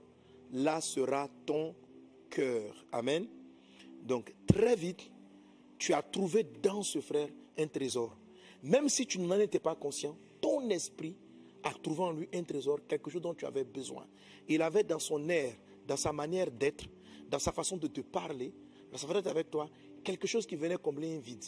là 0.52 0.80
sera 0.80 1.28
ton 1.46 1.74
cœur. 2.28 2.74
Amen? 2.92 3.26
Donc 4.02 4.34
très 4.46 4.76
vite, 4.76 5.10
tu 5.78 5.94
as 5.94 6.02
trouvé 6.02 6.44
dans 6.62 6.82
ce 6.82 7.00
frère 7.00 7.28
un 7.58 7.66
trésor. 7.66 8.16
Même 8.62 8.88
si 8.88 9.06
tu 9.06 9.18
n'en 9.18 9.38
étais 9.38 9.58
pas 9.58 9.74
conscient, 9.74 10.16
ton 10.40 10.68
esprit 10.68 11.14
a 11.62 11.72
trouvé 11.72 12.02
en 12.02 12.12
lui 12.12 12.28
un 12.32 12.42
trésor, 12.42 12.80
quelque 12.86 13.10
chose 13.10 13.22
dont 13.22 13.34
tu 13.34 13.46
avais 13.46 13.64
besoin. 13.64 14.06
Il 14.48 14.62
avait 14.62 14.84
dans 14.84 14.98
son 14.98 15.28
air, 15.28 15.54
dans 15.86 15.96
sa 15.96 16.12
manière 16.12 16.50
d'être, 16.50 16.84
dans 17.28 17.38
sa 17.38 17.52
façon 17.52 17.76
de 17.76 17.86
te 17.86 18.00
parler, 18.00 18.52
dans 18.90 18.98
sa 18.98 19.06
façon 19.06 19.20
d'être 19.20 19.30
avec 19.30 19.50
toi, 19.50 19.68
quelque 20.02 20.26
chose 20.26 20.46
qui 20.46 20.56
venait 20.56 20.76
combler 20.76 21.16
un 21.16 21.20
vide. 21.20 21.44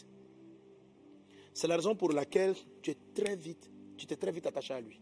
C'est 1.53 1.67
la 1.67 1.75
raison 1.75 1.95
pour 1.95 2.11
laquelle 2.11 2.55
tu 2.81 2.91
es 2.91 2.97
très 3.13 3.35
vite, 3.35 3.69
tu 3.97 4.05
t'es 4.05 4.15
très 4.15 4.31
vite 4.31 4.45
attaché 4.47 4.73
à 4.73 4.81
lui. 4.81 4.99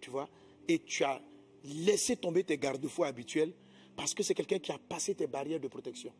Tu 0.00 0.10
vois? 0.10 0.28
Et 0.66 0.80
tu 0.80 1.04
as 1.04 1.20
laissé 1.64 2.16
tomber 2.16 2.44
tes 2.44 2.56
garde-fous 2.56 3.04
habituels 3.04 3.52
parce 3.96 4.14
que 4.14 4.22
c'est 4.22 4.34
quelqu'un 4.34 4.58
qui 4.58 4.72
a 4.72 4.78
passé 4.78 5.14
tes 5.14 5.26
barrières 5.26 5.60
de 5.60 5.68
protection. 5.68 6.12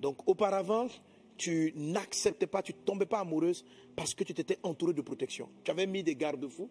Donc 0.00 0.28
auparavant, 0.28 0.88
tu 1.36 1.72
n'acceptais 1.76 2.46
pas, 2.46 2.62
tu 2.62 2.72
ne 2.72 2.78
tombais 2.78 3.06
pas 3.06 3.20
amoureuse 3.20 3.64
parce 3.96 4.14
que 4.14 4.24
tu 4.24 4.34
t'étais 4.34 4.58
entouré 4.62 4.92
de 4.92 5.02
protection. 5.02 5.48
Tu 5.62 5.70
avais 5.70 5.86
mis 5.86 6.02
des 6.02 6.16
garde-fous 6.16 6.70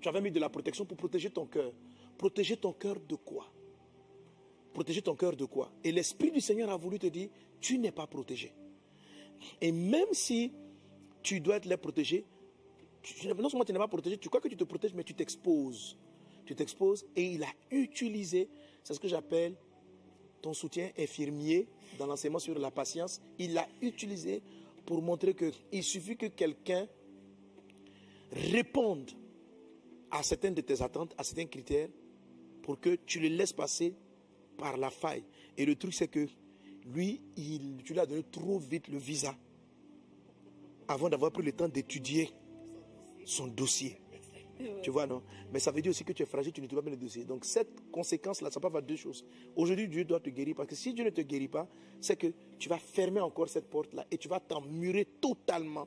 tu 0.00 0.08
avais 0.08 0.20
mis 0.20 0.30
de 0.30 0.40
la 0.40 0.48
protection 0.48 0.84
pour 0.84 0.96
protéger 0.96 1.30
ton 1.30 1.46
cœur. 1.46 1.72
Protéger 2.16 2.56
ton 2.56 2.72
cœur 2.72 2.96
de 3.00 3.14
quoi? 3.14 3.50
Protéger 4.72 5.02
ton 5.02 5.14
cœur 5.14 5.36
de 5.36 5.44
quoi? 5.44 5.70
Et 5.84 5.92
l'Esprit 5.92 6.30
du 6.30 6.40
Seigneur 6.40 6.70
a 6.70 6.76
voulu 6.76 6.98
te 6.98 7.06
dire, 7.06 7.28
tu 7.60 7.78
n'es 7.78 7.92
pas 7.92 8.06
protégé. 8.06 8.52
Et 9.60 9.72
même 9.72 10.12
si 10.12 10.52
tu 11.22 11.40
dois 11.40 11.56
être 11.56 11.76
protégé, 11.76 12.24
non 13.24 13.48
seulement 13.48 13.64
tu 13.64 13.72
n'es 13.72 13.78
pas 13.78 13.88
protégé, 13.88 14.18
tu 14.18 14.28
crois 14.28 14.40
que 14.40 14.48
tu 14.48 14.56
te 14.56 14.64
protèges, 14.64 14.94
mais 14.94 15.04
tu 15.04 15.14
t'exposes. 15.14 15.96
Tu 16.44 16.54
t'exposes 16.54 17.06
et 17.14 17.24
il 17.24 17.42
a 17.42 17.52
utilisé, 17.70 18.48
c'est 18.82 18.94
ce 18.94 19.00
que 19.00 19.08
j'appelle 19.08 19.54
ton 20.40 20.54
soutien 20.54 20.90
infirmier 20.98 21.68
dans 21.98 22.06
l'enseignement 22.06 22.38
sur 22.38 22.58
la 22.58 22.70
patience. 22.70 23.20
Il 23.38 23.54
l'a 23.54 23.68
utilisé 23.82 24.42
pour 24.86 25.02
montrer 25.02 25.34
qu'il 25.34 25.82
suffit 25.82 26.16
que 26.16 26.26
quelqu'un 26.26 26.86
réponde 28.32 29.10
à 30.10 30.22
certaines 30.22 30.54
de 30.54 30.60
tes 30.60 30.82
attentes, 30.82 31.14
à 31.18 31.24
certains 31.24 31.46
critères, 31.46 31.88
pour 32.62 32.80
que 32.80 32.96
tu 33.06 33.20
les 33.20 33.28
laisses 33.28 33.52
passer 33.52 33.94
par 34.56 34.76
la 34.76 34.90
faille. 34.90 35.24
Et 35.56 35.64
le 35.64 35.76
truc, 35.76 35.94
c'est 35.94 36.08
que 36.08 36.26
lui, 36.86 37.20
tu 37.84 37.92
lui 37.92 38.00
as 38.00 38.06
donné 38.06 38.24
trop 38.30 38.58
vite 38.58 38.88
le 38.88 38.98
visa 38.98 39.34
avant 40.86 41.08
d'avoir 41.08 41.30
pris 41.30 41.42
le 41.42 41.52
temps 41.52 41.68
d'étudier 41.68 42.30
son 43.24 43.46
dossier. 43.46 44.00
Tu 44.82 44.90
vois, 44.90 45.06
non? 45.06 45.22
Mais 45.52 45.60
ça 45.60 45.70
veut 45.70 45.80
dire 45.80 45.90
aussi 45.90 46.02
que 46.02 46.12
tu 46.12 46.22
es 46.22 46.26
fragile, 46.26 46.52
tu 46.52 46.60
ne 46.60 46.66
trouves 46.66 46.80
pas 46.80 46.84
bien 46.90 46.92
le 46.92 47.00
dossier. 47.00 47.24
Donc, 47.24 47.44
cette 47.44 47.90
conséquence-là, 47.92 48.50
ça 48.50 48.58
peut 48.58 48.66
avoir 48.66 48.82
deux 48.82 48.96
choses. 48.96 49.24
Aujourd'hui, 49.54 49.86
Dieu 49.86 50.04
doit 50.04 50.18
te 50.18 50.30
guérir 50.30 50.56
parce 50.56 50.68
que 50.68 50.74
si 50.74 50.92
Dieu 50.92 51.04
ne 51.04 51.10
te 51.10 51.20
guérit 51.20 51.46
pas, 51.46 51.68
c'est 52.00 52.16
que 52.16 52.32
tu 52.58 52.68
vas 52.68 52.78
fermer 52.78 53.20
encore 53.20 53.48
cette 53.48 53.70
porte-là 53.70 54.04
et 54.10 54.18
tu 54.18 54.28
vas 54.28 54.40
t'emmurer 54.40 55.04
totalement 55.20 55.86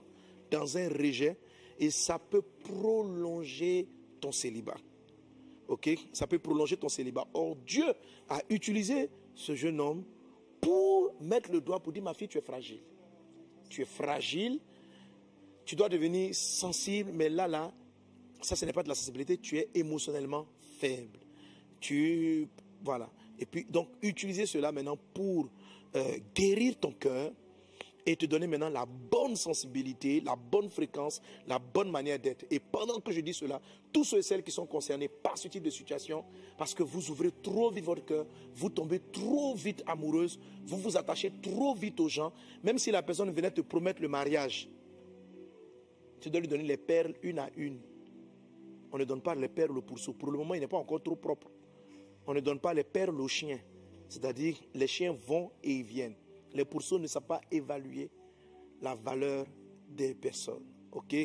dans 0.50 0.78
un 0.78 0.88
rejet 0.88 1.38
et 1.80 1.90
ça 1.90 2.18
peut 2.18 2.44
prolonger 2.64 3.88
ton 4.22 4.32
célibat. 4.32 4.78
Ok? 5.68 5.90
Ça 6.14 6.28
peut 6.28 6.40
prolonger 6.40 6.78
ton 6.78 6.90
célibat. 6.90 7.28
Or, 7.34 7.56
Dieu 7.58 7.86
a 8.30 8.42
utilisé 8.50 9.10
ce 9.36 9.56
jeune 9.56 9.80
homme 9.82 10.04
pour 10.62 11.14
mettre 11.20 11.52
le 11.52 11.60
doigt 11.60 11.80
pour 11.80 11.92
dire, 11.92 12.04
ma 12.04 12.14
fille, 12.14 12.28
tu 12.28 12.38
es 12.38 12.42
fragile. 12.42 12.82
Tu 13.70 13.82
es 13.82 13.86
fragile. 13.86 14.60
Tu 15.66 15.76
dois 15.76 15.90
devenir 15.90 16.34
sensible, 16.36 17.12
mais 17.14 17.30
là, 17.30 17.48
là, 17.48 17.74
ça, 18.42 18.56
ce 18.56 18.66
n'est 18.66 18.74
pas 18.74 18.84
de 18.84 18.90
la 18.90 18.96
sensibilité. 18.96 19.38
Tu 19.38 19.58
es 19.58 19.70
émotionnellement 19.74 20.48
faible. 20.80 21.20
Tu, 21.80 22.48
voilà. 22.84 23.10
Et 23.40 23.46
puis, 23.46 23.66
donc, 23.66 23.90
utiliser 24.02 24.46
cela 24.46 24.72
maintenant 24.72 24.98
pour 25.14 25.50
euh, 25.96 26.20
guérir 26.36 26.80
ton 26.80 26.92
cœur, 26.92 27.32
et 28.06 28.16
te 28.16 28.26
donner 28.26 28.48
maintenant 28.48 28.70
la 28.70 28.86
bonne 28.86 29.36
sensibilité, 29.36 30.22
la 30.22 30.36
bonne 30.36 30.70
fréquence, 30.70 31.22
la 31.48 31.60
bonne 31.60 31.92
manière 31.92 32.20
d'être. 32.20 32.46
Et 32.50 32.60
pendant 32.60 33.00
que 33.00 33.12
je 33.12 33.22
dis 33.22 33.34
cela, 33.34 33.62
tous 33.94 34.04
ceux 34.04 34.18
et 34.18 34.22
celles 34.22 34.44
qui 34.44 34.52
sont 34.52 34.66
concernés 34.66 35.08
par 35.08 35.38
ce 35.38 35.48
type 35.48 35.64
de 35.64 35.70
situation, 35.70 36.24
parce 36.58 36.74
que 36.74 36.84
vous 36.84 37.10
ouvrez 37.12 37.32
trop 37.44 37.70
vite 37.70 37.86
votre 37.86 38.06
cœur, 38.06 38.26
vous 38.54 38.70
tombez 38.70 39.00
trop 39.00 39.54
vite 39.56 39.84
amoureuse, 39.86 40.40
vous 40.66 40.78
vous 40.78 40.98
attachez 40.98 41.32
trop 41.42 41.76
vite 41.76 42.00
aux 42.00 42.10
gens, 42.10 42.34
même 42.64 42.78
si 42.78 42.92
la 42.92 43.02
personne 43.02 43.32
venait 43.32 43.52
te 43.52 43.62
promettre 43.62 44.02
le 44.02 44.08
mariage, 44.08 44.68
tu 46.20 46.30
dois 46.30 46.40
lui 46.40 46.48
donner 46.48 46.64
les 46.64 46.78
perles 46.78 47.16
une 47.24 47.40
à 47.40 47.50
une. 47.58 47.80
On 48.92 48.98
ne 48.98 49.06
donne 49.06 49.22
pas 49.22 49.34
les 49.36 49.48
perles 49.48 49.78
au 49.78 49.82
pourceau. 49.82 50.14
Pour 50.14 50.32
le 50.32 50.38
moment, 50.38 50.54
il 50.54 50.60
n'est 50.60 50.68
pas 50.68 50.78
encore 50.78 51.02
trop 51.02 51.16
propre. 51.16 51.50
On 52.28 52.34
ne 52.34 52.40
donne 52.40 52.60
pas 52.60 52.74
les 52.74 52.84
perles 52.84 53.20
aux 53.20 53.28
chiens. 53.28 53.60
C'est-à-dire, 54.08 54.56
les 54.74 54.88
chiens 54.88 55.14
vont 55.14 55.52
et 55.64 55.72
ils 55.72 55.84
viennent. 55.84 56.16
Les 56.54 56.66
pourceaux 56.66 57.00
ne 57.00 57.08
savent 57.08 57.26
pas 57.26 57.42
évaluer 57.52 58.10
la 58.82 58.96
valeur 58.96 59.46
des 59.88 60.14
personnes. 60.16 60.66
OK? 60.92 61.16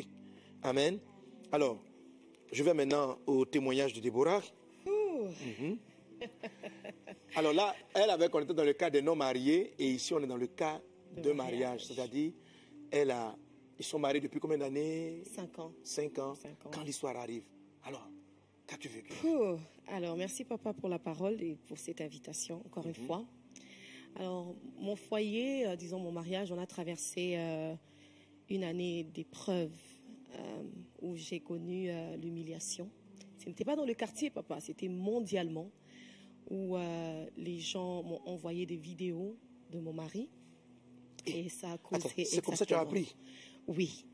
Amen. 0.63 0.99
Alors, 1.51 1.79
je 2.51 2.63
vais 2.63 2.73
maintenant 2.73 3.17
au 3.25 3.45
témoignage 3.45 3.93
de 3.93 3.99
Déborah. 3.99 4.41
Mhm. 4.85 5.77
Alors 7.35 7.53
là, 7.53 7.75
elle 7.93 8.09
avait 8.09 8.29
qu'on 8.29 8.39
était 8.41 8.53
dans 8.53 8.63
le 8.63 8.73
cas 8.73 8.89
des 8.89 9.01
non 9.01 9.15
mariés 9.15 9.73
et 9.77 9.91
ici 9.91 10.13
on 10.13 10.19
est 10.19 10.27
dans 10.27 10.37
le 10.37 10.47
cas 10.47 10.81
de, 11.15 11.31
mariage. 11.31 11.85
C'est-à-dire, 11.85 12.31
elle 12.91 13.11
a, 13.11 13.35
ils 13.77 13.85
sont 13.85 13.99
mariés 13.99 14.21
depuis 14.21 14.39
combien 14.39 14.57
d'années? 14.57 15.23
Cinq 15.25 15.59
ans. 15.59 15.73
Cinq 15.83 16.17
ans. 16.19 16.33
Quand 16.71 16.83
l'histoire 16.83 17.15
arrive. 17.17 17.43
Alors, 17.83 18.07
qu'as-tu 18.65 18.87
vécu? 18.87 19.13
Alors, 19.87 20.17
merci 20.17 20.43
papa 20.43 20.73
pour 20.73 20.89
la 20.89 20.99
parole 20.99 21.41
et 21.41 21.57
pour 21.67 21.77
cette 21.77 22.01
invitation, 22.01 22.61
encore 22.65 22.85
une 22.85 22.99
mhm. 22.99 23.07
fois. 23.07 23.25
Alors, 24.19 24.55
mon 24.79 24.95
foyer, 24.95 25.67
euh, 25.67 25.75
disons 25.75 25.99
mon 25.99 26.11
mariage, 26.11 26.51
on 26.51 26.57
a 26.57 26.65
traversé 26.65 27.35
euh, 27.37 27.75
une 28.49 28.63
année 28.63 29.03
d'épreuves 29.03 29.77
euh, 30.33 30.63
où 31.03 31.15
j'ai 31.15 31.39
connu 31.39 31.89
l'humiliation. 32.17 32.89
Ce 33.37 33.45
n'était 33.45 33.63
pas 33.63 33.75
dans 33.75 33.85
le 33.85 33.93
quartier, 33.93 34.31
papa, 34.31 34.59
c'était 34.59 34.87
mondialement, 34.87 35.69
où 36.49 36.77
les 37.37 37.59
gens 37.59 38.01
m'ont 38.03 38.21
envoyé 38.25 38.65
des 38.65 38.77
vidéos 38.77 39.37
de 39.69 39.79
mon 39.79 39.93
mari. 39.93 40.29
Et 41.25 41.49
ça 41.49 41.73
a 41.73 41.77
causé. 41.77 42.25
C'est 42.25 42.43
comme 42.43 42.55
ça 42.55 42.65
que 42.65 42.69
tu 42.69 42.73
as 42.73 42.79
appris? 42.79 43.13
Oui. 43.67 44.05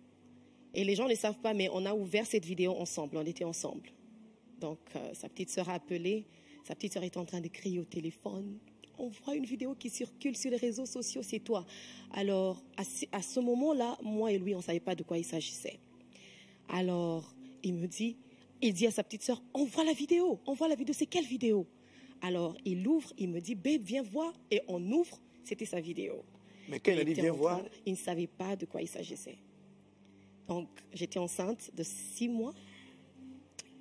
Et 0.73 0.83
les 0.83 0.95
gens 0.95 1.07
ne 1.07 1.15
savent 1.15 1.39
pas, 1.39 1.53
mais 1.53 1.69
on 1.71 1.85
a 1.85 1.93
ouvert 1.93 2.25
cette 2.25 2.45
vidéo 2.45 2.73
ensemble, 2.73 3.17
on 3.17 3.25
était 3.25 3.43
ensemble. 3.43 3.91
Donc, 4.59 4.79
sa 5.13 5.29
petite 5.29 5.51
sœur 5.51 5.69
a 5.69 5.75
appelé, 5.75 6.25
sa 6.63 6.75
petite 6.75 6.93
sœur 6.93 7.03
était 7.03 7.19
en 7.19 7.25
train 7.25 7.41
de 7.41 7.47
crier 7.47 7.79
au 7.79 7.85
téléphone 7.85 8.59
on 8.97 9.08
voit 9.08 9.36
une 9.36 9.45
vidéo 9.45 9.75
qui 9.75 9.89
circule 9.89 10.36
sur 10.36 10.51
les 10.51 10.58
réseaux 10.58 10.86
sociaux, 10.86 11.21
c'est 11.23 11.39
toi. 11.39 11.65
Alors, 12.12 12.62
à, 12.77 13.21
ce 13.21 13.39
moment-là, 13.39 13.97
moi 14.03 14.32
et 14.32 14.38
lui, 14.38 14.53
on 14.53 14.60
ne 14.60 14.63
savait 14.63 14.79
pas 14.79 14.95
de 14.95 15.03
quoi 15.03 15.17
il 15.17 15.25
s'agissait. 15.25 15.79
Alors, 16.69 17.34
il 17.63 17.73
me 17.73 17.88
dit, 17.88 18.17
il 18.62 18.73
dit 18.73 18.88
à 18.88 18.91
sa 18.91 19.03
petite 19.03 19.23
sœur, 19.23 19.41
on 19.53 19.65
voit 19.65 19.84
la 19.84 19.93
vidéo, 19.93 20.39
on 20.45 20.53
voit 20.53 20.67
la 20.67 20.75
vidéo, 20.75 20.93
c'est 20.97 21.06
quelle 21.06 21.25
vidéo? 21.25 21.67
Alors, 22.21 22.56
il 22.65 22.88
ouvre, 22.88 23.12
il 23.17 23.29
me 23.29 23.41
dit, 23.41 23.56
babe, 23.56 23.82
viens 23.84 24.03
voir, 24.03 24.34
et 24.49 24.62
on 24.67 24.82
ouvre, 24.91 25.19
c'était 25.43 25.65
sa 25.65 25.82
vidéo. 25.82 26.23
Mais 26.69 26.79
quand 26.79 26.91
il 26.91 26.99
a 26.99 27.03
dit, 27.03 27.13
viens 27.13 27.34
voir 27.34 27.62
Il 27.86 27.93
ne 27.93 27.97
savait 27.97 28.27
pas 28.27 28.56
de 28.56 28.65
quoi 28.65 28.82
il 28.82 28.88
s'agissait. 28.88 29.38
Donc, 30.47 30.69
j'étais 30.93 31.19
enceinte 31.19 31.71
de 31.75 31.84
six 31.84 32.29
mois, 32.29 32.53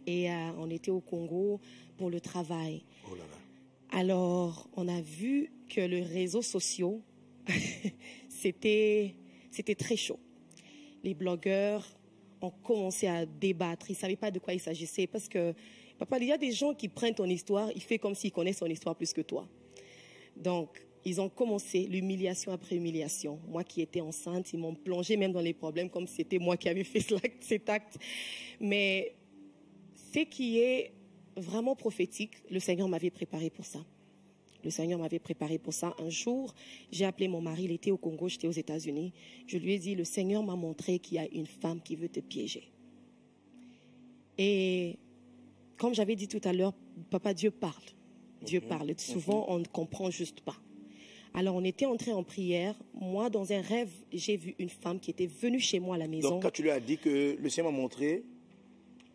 et 0.07 0.31
euh, 0.31 0.51
on 0.59 0.71
était 0.71 0.91
au 0.91 1.01
Congo 1.01 1.61
pour 1.97 2.11
le 2.11 2.21
travail. 2.21 2.83
Oh 3.09 3.15
là 3.15 3.23
là. 3.23 3.42
Alors, 3.95 4.71
on 4.75 4.89
a 4.89 5.03
vu 5.03 5.53
que 5.69 5.83
le 5.83 6.01
réseau 6.01 6.41
social, 6.41 6.99
c'était, 8.31 9.15
très 9.79 9.97
chaud. 9.97 10.19
Les 11.05 11.13
blogueurs 11.13 11.87
ont 12.41 12.51
commencé 12.51 13.07
à 13.07 13.27
débattre. 13.27 13.91
Ils 13.91 13.93
ne 13.93 13.99
savaient 13.99 14.17
pas 14.17 14.31
de 14.31 14.39
quoi 14.39 14.55
il 14.55 14.61
s'agissait 14.61 15.07
parce 15.07 15.29
que, 15.29 15.53
papa, 15.99 16.17
il 16.19 16.29
y 16.29 16.33
a 16.33 16.39
des 16.39 16.53
gens 16.53 16.73
qui 16.73 16.89
prennent 16.89 17.15
ton 17.15 17.27
histoire, 17.27 17.71
ils 17.75 17.83
font 17.83 17.99
comme 17.99 18.15
s'ils 18.15 18.33
connaissent 18.33 18.61
ton 18.61 18.67
histoire 18.67 18.97
plus 18.97 19.13
que 19.13 19.21
toi. 19.21 19.47
Donc, 20.39 20.83
ils 21.05 21.21
ont 21.21 21.29
commencé 21.29 21.81
l'humiliation 21.81 22.51
après 22.51 22.77
humiliation. 22.77 23.41
Moi 23.47 23.63
qui 23.63 23.83
étais 23.83 24.01
enceinte, 24.01 24.55
ils 24.55 24.59
m'ont 24.59 24.75
plongé 24.75 25.19
même 25.19 25.33
dans 25.33 25.41
les 25.41 25.53
problèmes 25.53 25.91
comme 25.91 26.07
c'était 26.07 26.39
moi 26.39 26.57
qui 26.57 26.71
avais 26.71 26.85
fait 26.85 27.05
cet 27.41 27.69
acte. 27.69 27.99
Mais 28.59 29.15
ce 30.15 30.21
qui 30.21 30.61
est 30.61 30.93
vraiment 31.37 31.75
prophétique, 31.77 32.35
le 32.51 32.59
Seigneur 32.61 32.89
m'avait 32.89 33.11
préparé 33.11 33.51
pour 33.51 33.65
ça. 33.65 33.85
Le 34.65 34.71
Seigneur 34.71 34.99
m'avait 34.99 35.19
préparé 35.19 35.59
pour 35.59 35.73
ça. 35.73 35.95
Un 35.99 36.09
jour, 36.09 36.55
j'ai 36.91 37.05
appelé 37.05 37.29
mon 37.29 37.41
mari, 37.41 37.65
il 37.65 37.73
était 37.73 37.91
au 37.91 37.97
Congo, 37.97 38.29
j'étais 38.29 38.47
aux 38.47 38.53
États-Unis. 38.53 39.13
Je 39.47 39.59
lui 39.59 39.75
ai 39.75 39.79
dit, 39.79 39.95
le 39.95 40.05
Seigneur 40.05 40.43
m'a 40.43 40.55
montré 40.55 40.99
qu'il 40.99 41.17
y 41.17 41.19
a 41.19 41.27
une 41.33 41.47
femme 41.47 41.81
qui 41.83 41.97
veut 41.97 42.09
te 42.09 42.21
piéger. 42.21 42.71
Et 44.39 44.99
comme 45.77 45.95
j'avais 45.95 46.17
dit 46.17 46.29
tout 46.29 46.41
à 46.45 46.53
l'heure, 46.53 46.75
Papa 47.11 47.35
Dieu 47.35 47.51
parle. 47.51 47.83
Dieu 48.43 48.61
mhm. 48.61 48.69
parle. 48.69 48.95
Souvent, 48.99 49.47
on 49.49 49.59
ne 49.59 49.65
comprend 49.65 50.11
juste 50.11 50.41
pas. 50.41 50.57
Alors, 51.35 51.57
on 51.57 51.65
était 51.65 51.87
entré 51.87 52.13
en 52.13 52.23
prière. 52.23 52.75
Moi, 52.95 53.31
dans 53.31 53.53
un 53.53 53.63
rêve, 53.63 53.91
j'ai 54.13 54.37
vu 54.37 54.55
une 54.59 54.69
femme 54.69 55.01
qui 55.01 55.11
était 55.11 55.27
venue 55.27 55.61
chez 55.61 55.81
moi 55.81 55.95
à 55.95 55.99
la 55.99 56.07
maison. 56.07 56.31
Donc, 56.31 56.43
quand 56.43 56.51
tu 56.51 56.63
lui 56.63 56.71
as 56.71 56.81
dit 56.81 56.99
que 56.99 57.37
le 57.41 57.49
Seigneur 57.49 57.73
m'a 57.73 57.79
montré 57.79 58.23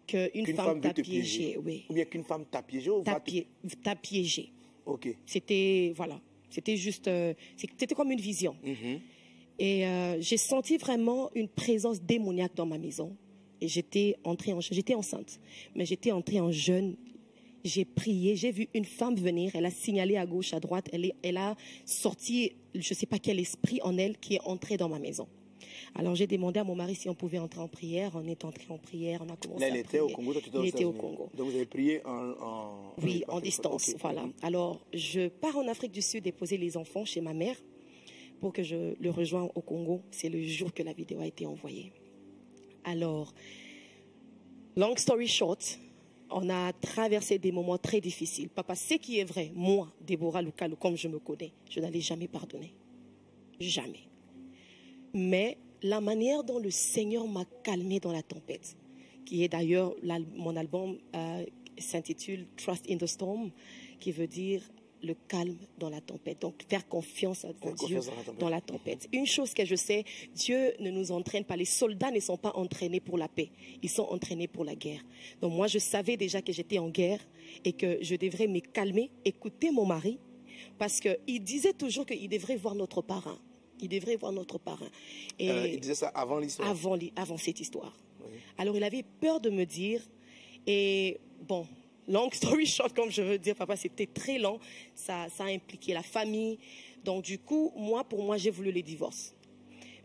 qu'une 0.07 0.47
femme, 0.55 0.81
t'a 0.81 0.93
piégé, 0.93 1.57
oui. 1.63 1.85
Ou 1.89 1.93
bien 1.93 2.05
qu'une 2.05 2.23
femme 2.23 2.45
t'a 2.49 2.63
piégé 2.63 2.89
ou 2.89 3.03
t'a 3.03 3.95
piégé. 3.95 4.51
Ok. 4.85 5.09
C'était, 5.25 5.93
voilà. 5.95 6.19
C'était 6.49 6.77
juste, 6.77 7.07
euh, 7.07 7.33
c'était 7.57 7.93
comme 7.93 8.11
une 8.11 8.21
vision. 8.21 8.55
Mm-hmm. 8.65 8.99
Et 9.59 9.85
euh, 9.85 10.21
j'ai 10.21 10.37
senti 10.37 10.77
vraiment 10.77 11.29
une 11.35 11.49
présence 11.49 12.01
démoniaque 12.01 12.55
dans 12.55 12.65
ma 12.65 12.77
maison. 12.77 13.15
Et 13.59 13.67
j'étais 13.67 14.15
entrée 14.23 14.53
en, 14.53 14.61
j'étais 14.61 14.93
enceinte, 14.93 15.39
mais 15.75 15.85
j'étais 15.85 16.11
entrée 16.11 16.39
en 16.39 16.51
jeûne. 16.51 16.95
J'ai 17.63 17.83
prié, 17.83 18.35
j'ai 18.35 18.51
vu 18.51 18.69
une 18.73 18.85
femme 18.85 19.15
venir, 19.15 19.51
elle 19.55 19.65
a 19.65 19.71
signalé 19.71 20.15
à 20.15 20.25
gauche, 20.25 20.53
à 20.53 20.59
droite, 20.59 20.87
elle, 20.93 21.05
est, 21.05 21.15
elle 21.21 21.37
a 21.37 21.57
sorti, 21.85 22.53
je 22.73 22.79
ne 22.79 22.95
sais 22.95 23.07
pas 23.07 23.19
quel 23.19 23.39
esprit 23.39 23.81
en 23.81 23.97
elle 23.97 24.17
qui 24.17 24.35
est 24.35 24.41
entré 24.45 24.77
dans 24.77 24.87
ma 24.87 24.99
maison. 24.99 25.27
Alors 25.95 26.15
j'ai 26.15 26.27
demandé 26.27 26.59
à 26.59 26.63
mon 26.63 26.75
mari 26.75 26.95
si 26.95 27.09
on 27.09 27.15
pouvait 27.15 27.39
entrer 27.39 27.61
en 27.61 27.67
prière. 27.67 28.11
On 28.15 28.27
est 28.27 28.43
entré 28.45 28.65
en 28.69 28.77
prière, 28.77 29.21
on 29.25 29.31
a 29.31 29.35
commencé 29.35 29.61
Là, 29.61 29.67
elle 29.69 29.77
était 29.77 29.99
au 29.99 30.09
Congo, 30.09 30.33
Il 30.55 30.65
était 30.65 30.85
au 30.85 30.91
Congo. 30.91 31.29
Donc 31.35 31.49
vous 31.49 31.55
avez 31.55 31.65
prié 31.65 32.01
en... 32.05 32.93
oui, 33.01 33.23
en 33.27 33.39
distance, 33.39 33.95
voilà. 33.99 34.25
Alors 34.41 34.79
je 34.93 35.27
pars 35.27 35.57
en 35.57 35.67
Afrique 35.67 35.91
du 35.91 36.01
Sud 36.01 36.23
déposer 36.23 36.57
les 36.57 36.77
enfants 36.77 37.05
chez 37.05 37.21
ma 37.21 37.33
mère 37.33 37.55
pour 38.39 38.53
que 38.53 38.63
je 38.63 38.95
le 38.99 39.09
rejoigne 39.09 39.49
au 39.55 39.61
Congo. 39.61 40.01
C'est 40.11 40.29
le 40.29 40.43
jour 40.43 40.73
que 40.73 40.83
la 40.83 40.93
vidéo 40.93 41.19
a 41.21 41.27
été 41.27 41.45
envoyée. 41.45 41.91
Alors, 42.83 43.33
long 44.75 44.95
story 44.95 45.27
short, 45.27 45.79
on 46.29 46.49
a 46.49 46.73
traversé 46.73 47.37
des 47.37 47.51
moments 47.51 47.77
très 47.77 48.01
difficiles. 48.01 48.49
Papa, 48.49 48.75
ce 48.75 48.95
qui 48.95 49.19
est 49.19 49.23
vrai, 49.23 49.51
moi, 49.55 49.91
Déborah 50.01 50.41
Lukalu, 50.41 50.75
comme 50.75 50.95
je 50.95 51.07
me 51.07 51.19
connais, 51.19 51.51
je 51.69 51.79
n'allais 51.79 52.01
jamais 52.01 52.27
pardonner. 52.27 52.73
Jamais. 53.59 54.07
Mais 55.13 55.57
la 55.83 56.01
manière 56.01 56.43
dont 56.43 56.59
le 56.59 56.71
Seigneur 56.71 57.27
m'a 57.27 57.45
calmé 57.63 57.99
dans 57.99 58.11
la 58.11 58.23
tempête, 58.23 58.75
qui 59.25 59.43
est 59.43 59.49
d'ailleurs 59.49 59.95
mon 60.35 60.55
album 60.55 60.97
euh, 61.15 61.45
s'intitule 61.77 62.47
Trust 62.57 62.89
in 62.89 62.97
the 62.97 63.05
Storm, 63.05 63.51
qui 63.99 64.11
veut 64.11 64.27
dire 64.27 64.61
le 65.03 65.15
calme 65.27 65.57
dans 65.77 65.89
la 65.89 66.01
tempête. 66.01 66.41
Donc, 66.41 66.63
faire 66.67 66.87
confiance 66.87 67.45
à 67.45 67.53
Dieu 67.53 67.99
dans 68.39 68.49
la, 68.49 68.61
tempête. 68.61 69.07
Une 69.13 69.25
chose 69.25 69.53
que 69.53 69.65
je 69.65 69.75
sais, 69.75 70.03
Dieu 70.33 70.73
ne 70.79 70.89
nous 70.89 71.11
entraîne 71.11 71.43
pas. 71.43 71.55
Les 71.55 71.65
soldats 71.65 72.11
ne 72.11 72.19
sont 72.19 72.37
pas 72.37 72.51
entraînés 72.55 72.99
pour 72.99 73.17
la 73.17 73.27
paix. 73.27 73.51
Ils 73.83 73.89
sont 73.89 74.07
entraînés 74.09 74.47
pour 74.47 74.65
la 74.65 74.75
guerre. 74.75 75.01
Donc, 75.41 75.53
moi, 75.53 75.67
je 75.67 75.79
savais 75.79 76.17
déjà 76.17 76.41
que 76.41 76.51
j'étais 76.51 76.79
en 76.79 76.89
guerre 76.89 77.19
et 77.63 77.73
que 77.73 77.99
je 78.01 78.15
devrais 78.15 78.47
me 78.47 78.59
calmer, 78.59 79.11
écouter 79.23 79.71
mon 79.71 79.85
mari, 79.85 80.19
parce 80.77 80.99
qu'il 80.99 81.43
disait 81.43 81.73
toujours 81.73 82.05
qu'il 82.05 82.29
devrait 82.29 82.57
voir 82.57 82.75
notre 82.75 83.01
parent. 83.01 83.37
Il 83.79 83.89
devrait 83.89 84.15
voir 84.15 84.31
notre 84.31 84.57
parrain. 84.57 84.89
Et 85.37 85.51
euh, 85.51 85.67
il 85.67 85.79
disait 85.79 85.95
ça 85.95 86.07
avant 86.09 86.39
l'histoire 86.39 86.69
avant, 86.69 86.97
avant 87.15 87.37
cette 87.37 87.59
histoire. 87.59 87.95
Alors 88.57 88.75
il 88.75 88.83
avait 88.83 89.03
peur 89.21 89.39
de 89.39 89.49
me 89.49 89.65
dire, 89.65 90.01
et 90.65 91.19
bon, 91.47 91.67
long 92.07 92.29
story 92.31 92.65
short, 92.75 92.93
comme 92.95 93.11
je 93.11 93.21
veux 93.21 93.37
dire, 93.37 93.55
papa, 93.55 93.75
c'était 93.75 94.07
très 94.07 94.39
long. 94.39 94.59
Ça, 94.95 95.27
ça 95.29 95.45
a 95.45 95.47
impliqué 95.47 95.93
la 95.93 96.03
famille. 96.03 96.57
Donc 97.03 97.23
du 97.23 97.39
coup, 97.39 97.71
moi, 97.75 98.03
pour 98.03 98.23
moi, 98.23 98.37
j'ai 98.37 98.49
voulu 98.49 98.71
le 98.71 98.81
divorce. 98.81 99.33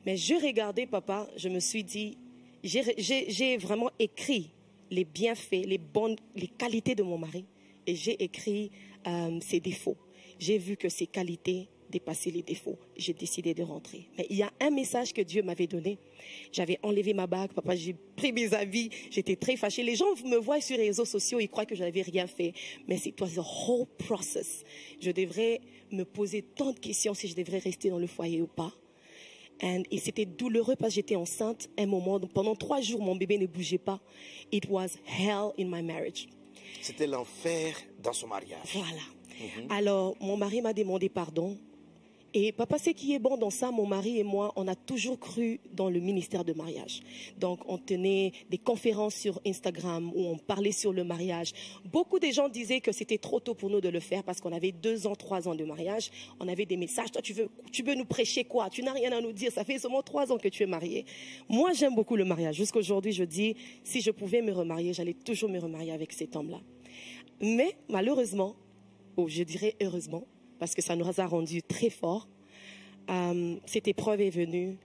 Mais 0.05 0.17
je 0.17 0.35
regardais, 0.35 0.87
papa, 0.87 1.29
je 1.37 1.49
me 1.49 1.61
suis 1.61 1.85
dit, 1.85 2.19
j'ai 2.63 3.57
vraiment 3.57 3.91
écrit 3.99 4.51
les 4.91 5.05
bienfaits, 5.05 5.65
les 5.65 5.79
bonnes, 5.79 6.17
les 6.35 6.49
qualités 6.49 6.95
de 6.95 7.03
mon 7.03 7.19
mari, 7.19 7.47
et 7.87 7.95
j'ai 7.95 8.23
écrit 8.23 8.71
euh, 9.07 9.39
ses 9.41 9.61
défauts. 9.61 9.97
J'ai 10.39 10.59
vu 10.59 10.77
que 10.77 10.89
ses 10.89 11.07
qualités 11.07 11.69
dépasser 11.93 12.31
les 12.31 12.43
défauts. 12.43 12.79
J'ai 12.97 13.13
décidé 13.13 13.55
de 13.55 13.63
rentrer. 13.63 14.09
Mais 14.19 14.27
il 14.31 14.37
y 14.37 14.43
a 14.43 14.53
un 14.61 14.71
message 14.71 15.13
que 15.13 15.21
Dieu 15.21 15.43
m'avait 15.43 15.69
donné. 15.69 15.99
J'avais 16.51 16.79
enlevé 16.83 17.15
ma 17.15 17.27
bague, 17.27 17.53
papa, 17.53 17.77
j'ai 17.77 17.95
pris 18.17 18.33
mes 18.33 18.53
habits, 18.55 18.91
j'étais 19.11 19.37
très 19.37 19.57
fâchée. 19.57 19.83
Les 19.83 19.95
gens 19.95 20.07
me 20.25 20.37
voient 20.37 20.61
sur 20.61 20.77
les 20.77 20.87
réseaux 20.89 21.05
sociaux, 21.05 21.39
ils 21.39 21.49
croient 21.49 21.67
que 21.67 21.77
je 21.77 21.85
n'avais 21.85 22.03
rien 22.03 22.27
fait. 22.27 22.53
Mais 22.89 22.97
c'est 22.97 23.15
was 23.21 23.39
a 23.39 23.43
whole 23.43 23.87
process. 23.99 24.65
Je 25.01 25.11
devrais 25.11 25.61
me 25.93 26.05
poser 26.05 26.43
tant 26.43 26.73
de 26.73 26.79
questions 26.79 27.15
si 27.15 27.29
je 27.29 27.37
devrais 27.37 27.59
rester 27.59 27.91
dans 27.91 27.99
le 27.99 28.07
foyer 28.07 28.41
ou 28.43 28.47
pas. 28.47 28.73
et 29.63 29.99
c'était 29.99 30.25
douloureux 30.27 30.77
parce 30.77 30.91
que 30.93 30.97
j'étais 30.97 31.17
enceinte 31.17 31.69
un 31.79 31.87
moment. 31.87 32.19
pendant 32.21 32.57
trois 32.57 32.81
jours, 32.81 33.01
mon 33.01 33.15
bébé 33.15 33.39
ne 33.39 33.47
bougeait 33.47 33.79
pas. 33.79 34.01
It 34.51 34.65
was 34.69 34.97
hell 35.07 35.51
in 35.59 35.67
my 35.67 35.83
marriage. 35.83 36.29
C'était 36.81 37.07
l'enfer 37.07 37.77
dans 38.03 38.13
son 38.13 38.29
mariage. 38.29 38.71
Voilà. 38.73 39.03
Mhm. 39.41 39.67
Alors, 39.71 40.17
mon 40.21 40.37
mari 40.37 40.61
m'a 40.61 40.73
demandé 40.73 41.09
pardon. 41.09 41.59
Et 42.35 42.53
papa, 42.53 42.79
ce 42.79 42.91
qui 42.91 43.13
est 43.13 43.19
bon 43.19 43.37
dans 43.37 43.51
ça, 43.51 43.71
mon 43.71 43.87
mari 43.87 44.19
et 44.19 44.23
moi, 44.23 44.53
on 44.57 44.67
a 44.67 44.75
toujours 44.75 45.19
cru 45.19 45.61
dans 45.71 45.91
le 45.91 46.01
ministère 46.01 46.45
de 46.45 46.55
mariage. 46.55 47.03
Donc, 47.39 47.61
on 47.69 47.77
tenait 47.77 48.33
des 48.49 48.57
conférences 48.57 49.15
sur 49.15 49.39
Instagram 49.47 50.11
où 50.15 50.25
on 50.25 50.39
parlait 50.39 50.73
sur 50.73 50.95
le 50.95 51.05
mariage. 51.05 51.53
Beaucoup 51.85 52.19
de 52.19 52.29
gens 52.29 52.49
disaient 52.49 52.81
que 52.81 52.91
c'était 52.91 53.19
trop 53.19 53.39
tôt 53.39 53.55
pour 53.55 53.69
nous 53.69 53.83
de 53.83 53.91
le 53.91 54.01
faire 54.01 54.25
parce 54.25 54.41
qu'on 54.41 54.53
avait 54.53 54.73
deux 54.73 55.07
ans, 55.07 55.15
trois 55.15 55.47
ans 55.47 55.55
de 55.55 55.65
mariage. 55.65 56.11
On 56.41 56.49
avait 56.49 56.65
des 56.65 56.79
messages. 56.79 57.11
Toi, 57.11 57.21
tu 57.21 57.35
veux, 57.35 57.51
tu 57.71 57.83
veux 57.83 57.95
nous 57.95 58.07
prêcher 58.07 58.45
quoi? 58.45 58.71
Tu 58.71 58.83
n'as 58.83 58.93
rien 58.93 59.13
à 59.13 59.21
nous 59.21 59.33
dire. 59.33 59.53
Ça 59.53 59.63
fait 59.63 59.79
seulement 59.79 60.03
trois 60.03 60.33
ans 60.33 60.39
que 60.39 60.49
tu 60.49 60.63
es 60.63 60.67
marié. 60.67 61.05
Moi, 61.51 61.73
j'aime 61.75 61.95
beaucoup 61.95 62.17
le 62.17 62.25
mariage. 62.25 62.57
Jusqu'aujourd'hui, 62.57 63.13
je 63.13 63.25
dis, 63.25 63.57
si 63.85 64.01
je 64.01 64.11
pouvais 64.11 64.41
me 64.41 64.53
remarier, 64.53 64.95
j'allais 64.95 65.13
toujours 65.13 65.51
me 65.51 65.59
remarier 65.59 65.93
avec 65.93 66.15
cet 66.15 66.35
homme-là. 66.35 66.61
Mais 67.43 67.77
malheureusement, 67.91 68.57
ou 69.19 69.29
je 69.29 69.43
dirais 69.43 69.75
heureusement, 69.83 70.25
parce 70.63 70.77
que 70.77 70.81
ça 70.81 70.95
nous 70.95 71.21
a 71.21 71.27
rendu 71.27 71.61
très 71.61 71.91
forts. 71.91 72.29
Euh, 73.11 73.57
cette 73.67 73.89
épreuve 73.89 74.21
est 74.21 74.31
venue 74.31 74.79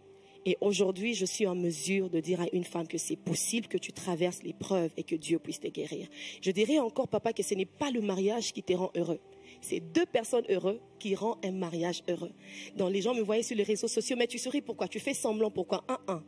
et 0.44 0.58
aujourd'hui, 0.60 1.14
je 1.14 1.24
suis 1.24 1.46
en 1.46 1.54
mesure 1.54 2.10
de 2.10 2.20
dire 2.20 2.42
à 2.42 2.48
une 2.52 2.64
femme 2.64 2.88
que 2.88 2.98
c'est 2.98 3.16
possible 3.16 3.68
que 3.68 3.78
tu 3.78 3.94
traverses 3.94 4.42
l'épreuve 4.42 4.90
et 4.98 5.04
que 5.04 5.16
Dieu 5.16 5.38
puisse 5.38 5.60
te 5.60 5.68
guérir. 5.68 6.08
Je 6.42 6.50
dirais 6.50 6.80
encore, 6.80 7.08
papa, 7.08 7.32
que 7.32 7.44
ce 7.44 7.54
n'est 7.54 7.68
pas 7.68 7.92
le 7.92 8.02
mariage 8.02 8.54
qui 8.54 8.64
te 8.64 8.74
rend 8.74 8.90
heureux. 8.98 9.20
C'est 9.62 9.80
deux 9.80 10.08
personnes 10.08 10.46
heureuses 10.50 10.80
qui 10.98 11.14
rendent 11.14 11.46
un 11.46 11.52
mariage 11.52 12.02
heureux. 12.10 12.32
Donc 12.76 12.92
les 12.92 13.04
gens 13.04 13.14
me 13.14 13.22
voyaient 13.22 13.44
sur 13.44 13.56
les 13.56 13.62
réseaux 13.62 13.88
sociaux, 13.88 14.16
mais 14.18 14.26
tu 14.26 14.40
souris 14.40 14.62
pourquoi? 14.62 14.88
Tu 14.88 15.00
fais 15.00 15.14
semblant 15.14 15.52
pourquoi? 15.52 15.84
Un, 15.90 16.00
un. 16.08 16.24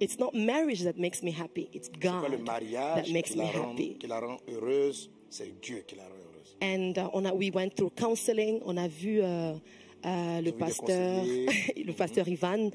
It's 0.00 0.18
not 0.18 0.30
marriage 0.32 0.82
that 0.84 0.96
makes 0.96 1.22
me 1.22 1.30
happy. 1.30 1.68
It's 1.74 1.90
God 1.90 2.22
pas 2.22 2.28
le 2.30 2.38
mariage 2.38 3.04
that 3.04 3.12
makes 3.12 3.36
me 3.36 3.42
happy. 3.44 3.98
Qui 3.98 4.06
la 4.06 4.20
rend 4.20 4.38
heureuse, 4.48 5.10
c'est 5.28 5.60
Dieu 5.60 5.84
qui 5.86 5.96
la 5.96 6.04
rend 6.04 6.23
And 6.64 6.96
uh, 6.96 7.10
on 7.12 7.26
a, 7.26 7.34
we 7.34 7.50
went 7.50 7.76
through 7.76 7.90
counseling. 7.90 8.62
On 8.64 8.78
a 8.78 8.88
vu 8.88 9.20
uh, 9.20 9.52
uh, 10.02 10.40
le 10.40 10.50
pasteur, 10.52 11.22
le 11.76 11.92
pasteur 11.92 12.26
Ivan 12.26 12.70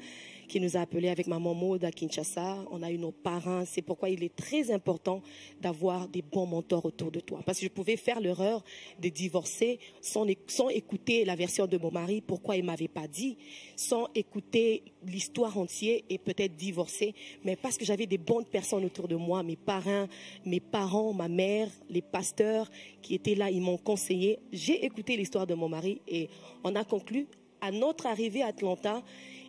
qui 0.50 0.60
nous 0.60 0.76
a 0.76 0.80
appelés 0.80 1.08
avec 1.08 1.28
maman 1.28 1.54
Maud 1.54 1.84
à 1.84 1.92
Kinshasa. 1.92 2.56
On 2.72 2.82
a 2.82 2.90
eu 2.90 2.98
nos 2.98 3.12
parents. 3.12 3.62
C'est 3.64 3.82
pourquoi 3.82 4.10
il 4.10 4.24
est 4.24 4.34
très 4.34 4.72
important 4.72 5.22
d'avoir 5.60 6.08
des 6.08 6.22
bons 6.22 6.44
mentors 6.44 6.84
autour 6.84 7.12
de 7.12 7.20
toi. 7.20 7.40
Parce 7.46 7.60
que 7.60 7.66
je 7.66 7.70
pouvais 7.70 7.96
faire 7.96 8.18
l'erreur 8.20 8.64
de 8.98 9.08
divorcer 9.08 9.78
sans, 10.00 10.26
sans 10.48 10.68
écouter 10.68 11.24
la 11.24 11.36
version 11.36 11.68
de 11.68 11.78
mon 11.78 11.92
mari, 11.92 12.20
pourquoi 12.20 12.56
il 12.56 12.64
m'avait 12.64 12.88
pas 12.88 13.06
dit, 13.06 13.38
sans 13.76 14.08
écouter 14.16 14.82
l'histoire 15.06 15.56
entière 15.56 16.00
et 16.10 16.18
peut-être 16.18 16.56
divorcer. 16.56 17.14
Mais 17.44 17.54
parce 17.54 17.78
que 17.78 17.84
j'avais 17.84 18.06
des 18.06 18.18
bonnes 18.18 18.44
personnes 18.44 18.84
autour 18.84 19.06
de 19.06 19.14
moi, 19.14 19.44
mes 19.44 19.56
parents, 19.56 20.08
mes 20.44 20.60
parents, 20.60 21.12
ma 21.12 21.28
mère, 21.28 21.68
les 21.88 22.02
pasteurs 22.02 22.68
qui 23.02 23.14
étaient 23.14 23.36
là, 23.36 23.50
ils 23.50 23.62
m'ont 23.62 23.78
conseillé. 23.78 24.40
J'ai 24.52 24.84
écouté 24.84 25.16
l'histoire 25.16 25.46
de 25.46 25.54
mon 25.54 25.68
mari 25.68 26.00
et 26.08 26.28
on 26.64 26.74
a 26.74 26.82
conclu 26.82 27.28
à 27.60 27.70
notre 27.70 28.06
arrivée 28.06 28.42
à 28.42 28.46
Atlanta, 28.46 29.02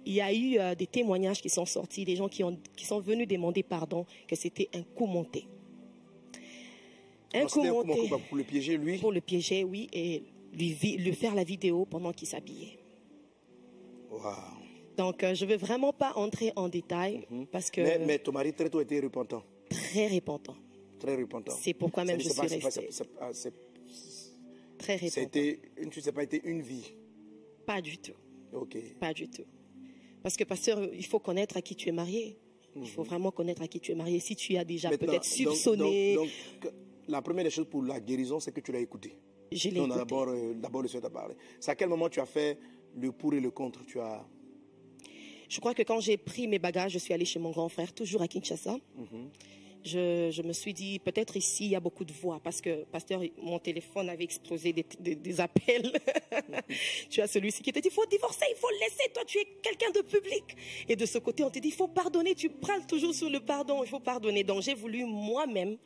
il 0.06 0.14
y 0.14 0.22
a 0.22 0.34
eu 0.34 0.58
euh, 0.60 0.76
des 0.76 0.88
témoignages 0.88 1.42
qui 1.42 1.50
sont 1.50 1.66
sortis, 1.66 2.06
des 2.06 2.16
gens 2.16 2.28
qui, 2.28 2.44
ont, 2.44 2.58
qui 2.76 2.86
sont 2.86 3.00
venus 3.00 3.28
demander 3.28 3.64
pardon, 3.64 4.06
que 4.28 4.36
c'était 4.36 4.70
un 4.74 4.84
coup 4.84 5.06
monté. 5.06 5.46
Un 7.34 7.46
coup 7.46 7.64
monté. 7.64 8.10
Pour 8.28 8.38
le 8.38 8.44
piéger, 8.44 8.78
lui 8.78 8.98
Pour 8.98 9.12
le 9.12 9.22
piéger, 9.22 9.64
oui, 9.64 9.88
et 9.94 10.24
lui, 10.54 10.76
lui 10.98 11.14
faire 11.14 11.36
la 11.36 11.44
vidéo 11.44 11.86
pendant 11.86 12.12
qu'il 12.12 12.28
s'habillait. 12.28 12.80
Donc, 14.98 15.24
euh, 15.24 15.34
je 15.34 15.46
ne 15.46 15.52
veux 15.52 15.58
vraiment 15.58 15.94
pas 15.94 16.14
entrer 16.16 16.52
en 16.56 16.68
détail 16.68 17.26
mhm. 17.30 17.48
parce 17.48 17.72
que. 17.72 17.82
Mais, 17.82 18.00
mais, 18.00 18.20
ton 18.20 18.32
mari 18.32 18.54
très 18.54 18.70
tôt 18.70 18.82
était 18.82 19.00
repentant. 19.00 19.44
Très 19.70 20.08
repentant. 20.10 20.56
Très 21.00 21.16
repentant. 21.16 21.54
C'est 21.60 21.74
pourquoi 21.74 22.04
même 22.04 22.20
je 22.20 22.30
suis 22.30 22.42
restée. 22.42 22.90
Ah, 23.20 23.32
très 24.78 24.96
repentant. 24.96 26.02
Ça 26.02 26.02
n'a 26.06 26.12
pas 26.12 26.24
été 26.24 26.42
une 26.44 26.62
vie. 26.62 26.94
Pas 27.66 27.82
du 27.82 27.98
tout. 27.98 28.14
Ok. 28.52 28.78
Pas 29.00 29.14
du 29.14 29.30
tout. 29.30 29.46
Parce 30.24 30.36
que, 30.36 30.44
pasteur, 30.44 30.82
il 30.94 31.06
faut 31.06 31.20
connaître 31.20 31.58
à 31.58 31.62
qui 31.62 31.76
tu 31.76 31.90
es 31.90 31.92
marié. 31.92 32.38
Il 32.76 32.88
faut 32.88 33.02
mhm. 33.02 33.08
vraiment 33.08 33.32
connaître 33.32 33.62
à 33.62 33.68
qui 33.68 33.80
tu 33.80 33.92
es 33.92 33.96
marié. 33.96 34.20
Si 34.20 34.36
tu 34.36 34.56
as 34.58 34.64
déjà 34.64 34.90
peut-être 34.90 35.26
soupçonné. 35.26 36.16
Donc, 36.16 36.30
la 37.08 37.22
première 37.22 37.44
des 37.44 37.50
choses 37.50 37.68
pour 37.70 37.84
la 37.84 38.00
guérison, 38.00 38.40
c'est 38.40 38.52
que 38.52 38.62
tu 38.62 38.72
l'as 38.72 38.80
écouté. 38.80 39.16
Je 39.52 39.70
l'ai 39.70 39.80
écouté. 39.80 39.96
D'abord, 39.96 40.30
euh, 40.30 40.54
d'abord, 40.54 40.82
le 40.82 40.88
Seigneur 40.88 41.04
t'a 41.04 41.10
parlé. 41.10 41.36
C'est 41.60 41.72
à 41.72 41.76
quel 41.76 41.90
moment 41.90 42.08
tu 42.08 42.20
as 42.20 42.26
fait 42.26 42.58
le 42.96 43.12
pour 43.12 43.34
et 43.34 43.40
le 43.40 43.52
contre? 43.52 43.86
Tu 43.86 44.00
as... 44.00 44.26
Je 45.50 45.60
crois 45.60 45.74
que 45.74 45.82
quand 45.84 46.00
j'ai 46.00 46.16
pris 46.16 46.48
mes 46.48 46.60
bagages, 46.60 46.94
je 46.94 47.00
suis 47.00 47.14
allée 47.14 47.26
chez 47.26 47.40
mon 47.40 47.52
grand 47.52 47.68
frère, 47.68 47.94
toujours 47.94 48.22
à 48.22 48.28
Kinshasa. 48.28 48.78
Mhm 48.96 49.30
je, 49.84 50.42
me 50.42 50.54
suis 50.54 50.74
dit, 50.74 51.00
peut-être 51.00 51.38
ici, 51.38 51.66
il 51.66 51.72
y 51.72 51.76
a 51.76 51.80
beaucoup 51.80 52.06
de 52.06 52.14
voix, 52.14 52.40
parce 52.44 52.62
que, 52.62 52.84
pasteur, 52.86 53.22
mon 53.42 53.60
téléphone 53.60 54.10
avait 54.10 54.24
explosé 54.24 54.74
des, 54.74 55.42
appels. 55.42 55.92
tu 57.10 57.22
as 57.22 57.28
celui-ci 57.28 57.64
qui 57.64 57.72
te 57.72 57.80
dit, 57.80 57.88
il 57.88 57.94
faut 57.94 58.06
divorcer, 58.06 58.46
il 58.50 58.58
faut 58.58 58.70
laisser, 58.80 59.12
toi, 59.14 59.24
tu 59.26 59.40
es 59.40 59.48
quelqu'un 59.62 59.92
de 59.92 60.02
public. 60.02 60.44
Et 60.88 60.96
de 60.96 61.06
ce 61.06 61.18
côté, 61.18 61.44
on 61.44 61.50
te 61.50 61.60
dit, 61.60 61.70
il 61.70 61.74
faut 61.74 61.88
pardonner, 61.88 62.36
tu 62.36 62.50
parles 62.50 62.86
toujours 62.86 63.14
sur 63.14 63.30
le 63.30 63.40
pardon, 63.40 63.84
il 63.84 63.90
faut 63.90 64.00
pardonner. 64.00 64.44
Donc, 64.44 64.62
j'ai 64.62 64.74
voulu 64.76 65.06
moi-même 65.06 65.78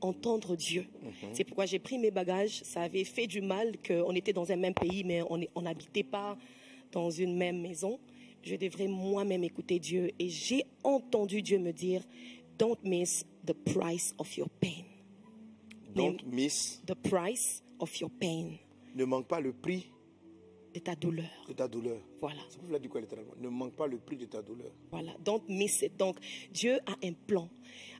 entendre 0.00 0.56
Dieu. 0.56 0.86
Mhm. 1.02 1.30
C'est 1.32 1.44
pourquoi 1.44 1.66
j'ai 1.66 1.78
pris 1.78 1.98
mes 1.98 2.10
bagages. 2.10 2.62
Ça 2.62 2.82
avait 2.82 3.04
fait 3.04 3.26
du 3.26 3.40
mal 3.40 3.72
qu'on 3.86 4.12
était 4.12 4.32
dans 4.32 4.50
un 4.50 4.56
même 4.56 4.74
pays, 4.74 5.04
mais 5.04 5.22
on 5.28 5.62
n'habitait 5.62 6.04
pas 6.04 6.38
dans 6.92 7.10
une 7.10 7.36
même 7.36 7.60
maison. 7.60 7.98
Je 8.42 8.56
devrais 8.56 8.86
moi-même 8.86 9.44
écouter 9.44 9.78
Dieu. 9.78 10.10
Et 10.18 10.28
j'ai 10.28 10.64
entendu 10.82 11.42
Dieu 11.42 11.58
me 11.58 11.72
dire, 11.72 12.02
don't 12.58 12.78
miss 12.82 13.24
the 13.44 13.54
price 13.54 14.14
of 14.18 14.36
your 14.36 14.48
pain. 14.60 14.84
Don't 15.94 16.24
miss 16.26 16.80
the 16.86 16.94
price 16.94 17.62
of 17.80 17.94
your 17.96 18.10
pain. 18.10 18.58
Ne 18.94 19.04
manque 19.04 19.28
pas 19.28 19.40
le 19.40 19.52
prix 19.52 19.90
de 20.72 20.80
ta 20.80 20.94
douleur. 20.94 21.30
De 21.48 21.52
ta 21.52 21.66
douleur. 21.66 21.98
Voilà. 22.20 22.40
Quoi 22.88 23.00
littéralement? 23.00 23.34
Ne 23.40 23.48
manque 23.48 23.74
pas 23.74 23.86
le 23.86 23.98
prix 23.98 24.16
de 24.16 24.26
ta 24.26 24.42
douleur. 24.42 24.70
Voilà. 24.90 25.12
Don't 25.24 25.42
miss 25.48 25.82
it. 25.82 25.96
Donc, 25.96 26.16
Dieu 26.52 26.78
a 26.86 26.94
un 27.02 27.12
plan. 27.12 27.48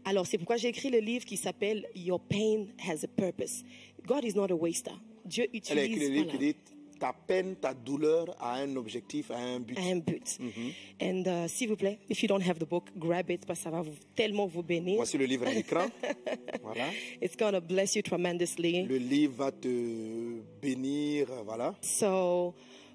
Alors, 0.05 0.27
c'est 0.27 0.39
pourquoi 0.39 0.57
j'ai 0.57 0.69
écrit 0.69 0.91
le 0.91 0.99
livre 0.99 1.25
qui 1.25 1.37
s'appelle 1.37 1.89
Your 1.95 2.21
Pain 2.21 2.67
Has 2.87 3.05
a 3.05 3.09
Purpose. 3.09 3.65
God 4.07 4.25
is 4.25 4.35
not 4.35 4.51
a 4.51 4.55
waster. 4.55 4.95
Dieu 5.25 5.45
utilise. 5.53 5.71
Elle 5.71 5.79
a 5.79 5.85
écrit 5.85 6.09
le 6.09 6.15
livre 6.15 6.31
qui 6.31 6.39
dit 6.39 6.57
ta 7.01 7.13
peine, 7.13 7.57
ta 7.57 7.73
douleur 7.75 8.37
a 8.39 8.61
un 8.61 8.77
objectif, 8.77 9.31
a 9.31 9.39
un 9.39 9.61
but. 9.61 9.79
Un 9.79 10.01
but. 10.01 10.39
Mm 10.39 10.73
And 11.03 11.27
uh, 11.27 11.49
s'il 11.49 11.69
vous 11.69 11.77
plaît, 11.77 11.99
if 12.11 12.23
you 12.23 12.29
don't 12.29 12.43
have 12.47 12.59
the 12.59 12.69
book, 12.69 12.91
grab 12.97 13.31
it 13.31 13.47
parce 13.47 13.61
que 13.61 13.65
ça 13.65 13.71
va 13.71 13.81
vous, 13.81 13.97
tellement 14.15 14.47
vous 14.47 14.63
bénir. 14.63 14.97
Voici 14.97 15.17
le 15.17 15.25
livre 15.25 15.47
à 15.47 15.53
l'écran. 15.53 15.87
voilà. 16.63 16.91
It's 17.23 17.37
going 17.37 17.53
to 17.53 17.61
bless 17.61 17.97
you 17.97 18.03
tremendously. 18.03 18.85
Le 18.85 18.99
livre 18.99 19.35
va 19.37 19.51
te 19.51 20.43
bénir, 20.61 21.27
voilà. 21.45 21.75
So, 21.81 22.55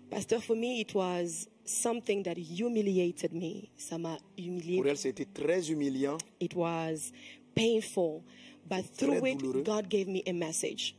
Pastor, 0.10 0.40
for 0.40 0.56
me, 0.56 0.82
it 0.82 0.94
was 0.94 1.48
something 1.66 2.24
that 2.24 2.38
humiliated 2.38 3.34
me. 3.34 3.70
Ça 3.76 3.98
m'a 3.98 4.18
humilié. 4.38 4.78
Pour 4.78 4.88
elle, 4.88 4.98
c'était 4.98 5.26
très 5.26 5.72
humiliant. 5.72 6.20
It 6.40 6.56
was 6.56 7.12
painful, 7.56 8.22
but 8.70 8.86
through 8.96 9.26
it, 9.26 9.64
God 9.66 9.90
gave 9.90 10.08
me 10.08 10.22
a 10.28 10.34
message. 10.34 10.96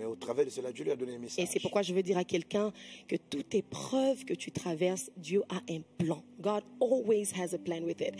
Mais 0.00 0.06
au 0.06 0.16
travers 0.16 0.46
de 0.46 0.50
cela, 0.50 0.72
Dieu 0.72 0.82
lui 0.82 0.92
a 0.92 0.96
donné 0.96 1.16
un 1.16 1.18
message. 1.18 1.44
Et 1.44 1.46
c'est 1.46 1.60
pourquoi 1.60 1.82
je 1.82 1.92
veux 1.92 2.02
dire 2.02 2.16
à 2.16 2.24
quelqu'un 2.24 2.72
que 3.06 3.16
toute 3.16 3.54
épreuve 3.54 4.24
que 4.24 4.32
tu 4.32 4.50
traverses, 4.50 5.10
Dieu 5.14 5.42
a 5.50 5.60
un 5.70 5.82
plan. 5.98 6.24
God 6.40 6.62
always 6.80 7.34
has 7.38 7.54
a 7.54 7.58
plan 7.58 7.82
with 7.82 8.00
it. 8.00 8.14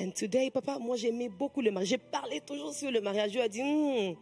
And 0.00 0.12
today, 0.12 0.52
papa, 0.52 0.78
moi 0.78 0.94
j'aimais 0.94 1.28
beaucoup 1.28 1.62
le 1.62 1.72
mariage. 1.72 1.88
J'ai 1.88 1.98
parlé 1.98 2.40
toujours 2.46 2.72
sur 2.72 2.92
le 2.92 3.00
mariage. 3.00 3.32
Dieu 3.32 3.40
a 3.40 3.48
dit, 3.48 3.60
hmm, 3.60 4.14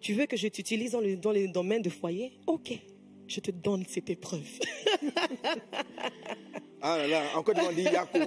tu 0.00 0.12
veux 0.12 0.26
que 0.26 0.36
je 0.36 0.46
t'utilise 0.46 0.92
dans, 0.92 1.00
le, 1.00 1.16
dans 1.16 1.32
les 1.32 1.48
domaines 1.48 1.82
de 1.82 1.90
foyer? 1.90 2.38
Ok, 2.46 2.72
je 3.26 3.40
te 3.40 3.50
donne 3.50 3.84
cette 3.88 4.08
épreuve. 4.08 4.46
ah 6.80 6.98
là 6.98 7.08
là, 7.08 7.22
encore 7.34 7.56
on 7.68 7.72
dit 7.72 7.82
Yako, 7.82 8.18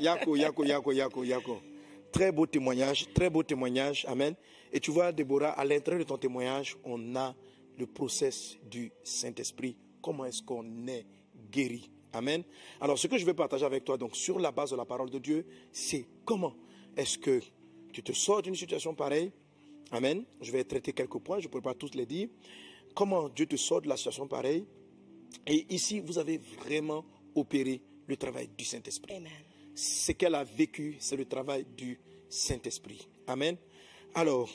Yako, 0.00 0.36
Yako, 0.36 0.64
Yako, 0.64 0.92
Yako, 0.92 1.24
Yako. 1.24 1.62
Très 2.10 2.32
beau 2.32 2.44
témoignage, 2.44 3.06
très 3.14 3.30
beau 3.30 3.44
témoignage. 3.44 4.04
Amen. 4.08 4.34
Et 4.72 4.80
tu 4.80 4.90
vois, 4.90 5.12
Déborah, 5.12 5.50
à 5.50 5.64
l'intérieur 5.64 6.02
de 6.02 6.08
ton 6.08 6.16
témoignage, 6.16 6.76
on 6.84 7.14
a 7.14 7.36
le 7.78 7.86
process 7.86 8.56
du 8.70 8.92
Saint-Esprit. 9.02 9.76
Comment 10.00 10.24
est-ce 10.24 10.42
qu'on 10.42 10.86
est 10.86 11.06
guéri? 11.50 11.90
Amen. 12.12 12.42
Alors, 12.80 12.98
ce 12.98 13.06
que 13.06 13.16
je 13.16 13.24
vais 13.24 13.34
partager 13.34 13.64
avec 13.64 13.84
toi, 13.84 13.96
donc, 13.96 14.16
sur 14.16 14.38
la 14.38 14.52
base 14.52 14.70
de 14.70 14.76
la 14.76 14.84
parole 14.84 15.10
de 15.10 15.18
Dieu, 15.18 15.46
c'est 15.72 16.06
comment 16.24 16.54
est-ce 16.96 17.18
que 17.18 17.40
tu 17.92 18.02
te 18.02 18.12
sors 18.12 18.42
d'une 18.42 18.54
situation 18.54 18.94
pareille? 18.94 19.32
Amen. 19.90 20.24
Je 20.40 20.52
vais 20.52 20.64
traiter 20.64 20.92
quelques 20.92 21.18
points, 21.18 21.38
je 21.38 21.46
ne 21.46 21.50
pourrais 21.50 21.62
pas 21.62 21.74
tous 21.74 21.94
les 21.94 22.06
dire. 22.06 22.28
Comment 22.94 23.28
Dieu 23.28 23.46
te 23.46 23.56
sort 23.56 23.80
de 23.80 23.88
la 23.88 23.96
situation 23.96 24.26
pareille? 24.28 24.66
Et 25.46 25.66
ici, 25.74 26.00
vous 26.00 26.18
avez 26.18 26.38
vraiment 26.38 27.04
opéré 27.34 27.80
le 28.06 28.16
travail 28.16 28.48
du 28.56 28.64
Saint-Esprit. 28.64 29.14
Amen. 29.14 29.32
Ce 29.74 30.12
qu'elle 30.12 30.34
a 30.34 30.44
vécu, 30.44 30.96
c'est 31.00 31.16
le 31.16 31.24
travail 31.24 31.64
du 31.76 31.98
Saint-Esprit. 32.28 33.08
Amen. 33.26 33.56
Alors, 34.14 34.50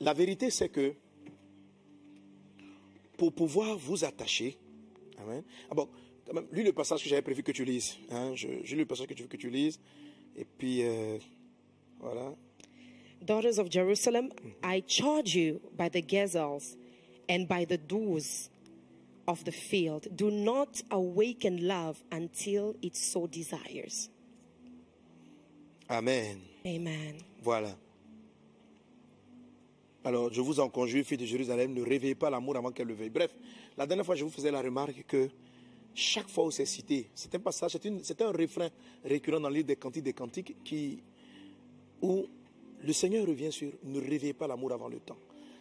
la 0.00 0.12
vérité, 0.12 0.50
c'est 0.50 0.68
que 0.68 0.94
pour 3.22 3.32
pouvoir 3.32 3.78
vous 3.78 4.04
attacher. 4.04 4.58
Amen. 5.18 5.44
Ah 5.70 5.74
bon, 5.76 5.88
quand 6.26 6.34
même, 6.34 6.48
lis 6.50 6.64
le 6.64 6.72
passage 6.72 7.04
que 7.04 7.08
j'avais 7.08 7.22
prévu 7.22 7.44
que 7.44 7.52
tu 7.52 7.64
lises. 7.64 7.96
Hein, 8.10 8.34
je, 8.34 8.48
lis 8.48 8.74
le 8.74 8.84
passage 8.84 9.06
que 9.06 9.14
tu 9.14 9.22
veux 9.22 9.28
que 9.28 9.36
tu 9.36 9.48
lises. 9.48 9.78
Et 10.34 10.44
puis, 10.44 10.82
euh, 10.82 11.18
voilà. 12.00 12.34
Daughters 13.20 13.60
of 13.60 13.70
Jerusalem, 13.70 14.30
I 14.64 14.82
charge 14.88 15.36
you 15.36 15.60
by 15.78 15.88
the 15.88 16.04
gazelles 16.04 16.76
and 17.30 17.46
by 17.46 17.64
the 17.64 17.78
doors 17.78 18.50
of 19.28 19.44
the 19.44 19.52
field. 19.52 20.08
Do 20.16 20.32
not 20.32 20.82
awaken 20.90 21.68
love 21.68 22.02
until 22.10 22.74
it 22.82 22.96
so 22.96 23.28
desires. 23.28 24.10
Amen. 25.88 26.40
Amen. 26.66 27.18
Voilà. 27.40 27.76
Alors, 30.04 30.32
je 30.32 30.40
vous 30.40 30.58
en 30.58 30.68
conjure, 30.68 31.04
fille 31.04 31.16
de 31.16 31.24
Jérusalem, 31.24 31.72
ne 31.72 31.82
réveillez 31.82 32.16
pas 32.16 32.28
l'amour 32.28 32.56
avant 32.56 32.72
qu'elle 32.72 32.88
le 32.88 32.94
veuille. 32.94 33.10
Bref, 33.10 33.32
la 33.78 33.86
dernière 33.86 34.04
fois, 34.04 34.16
je 34.16 34.24
vous 34.24 34.30
faisais 34.30 34.50
la 34.50 34.60
remarque 34.60 35.04
que 35.06 35.28
chaque 35.94 36.28
fois 36.28 36.44
où 36.44 36.50
c'est 36.50 36.66
cité, 36.66 37.08
c'est 37.14 37.32
un 37.36 37.38
passage, 37.38 37.78
c'est 38.02 38.22
un 38.22 38.32
refrain 38.32 38.68
récurrent 39.04 39.38
dans 39.38 39.48
le 39.48 39.56
livre 39.56 39.68
des 39.68 39.76
Cantiques 39.76 40.02
des 40.02 40.12
Cantiques 40.12 40.56
qui, 40.64 41.02
où 42.00 42.26
le 42.82 42.92
Seigneur 42.92 43.26
revient 43.26 43.52
sur 43.52 43.70
ne 43.84 44.00
réveillez 44.00 44.32
pas 44.32 44.48
l'amour 44.48 44.72
avant 44.72 44.88
le 44.88 44.98
temps. 44.98 45.18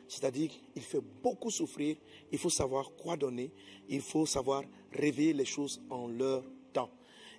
C'est-à-dire 0.07 0.49
qu'il 0.73 0.81
fait 0.81 1.01
beaucoup 1.21 1.51
souffrir, 1.51 1.95
il 2.31 2.37
faut 2.39 2.49
savoir 2.49 2.91
quoi 2.97 3.15
donner, 3.15 3.51
il 3.89 4.01
faut 4.01 4.25
savoir 4.25 4.63
réveiller 4.91 5.33
les 5.33 5.45
choses 5.45 5.81
en 5.89 6.07
leur 6.07 6.43
temps. 6.73 6.89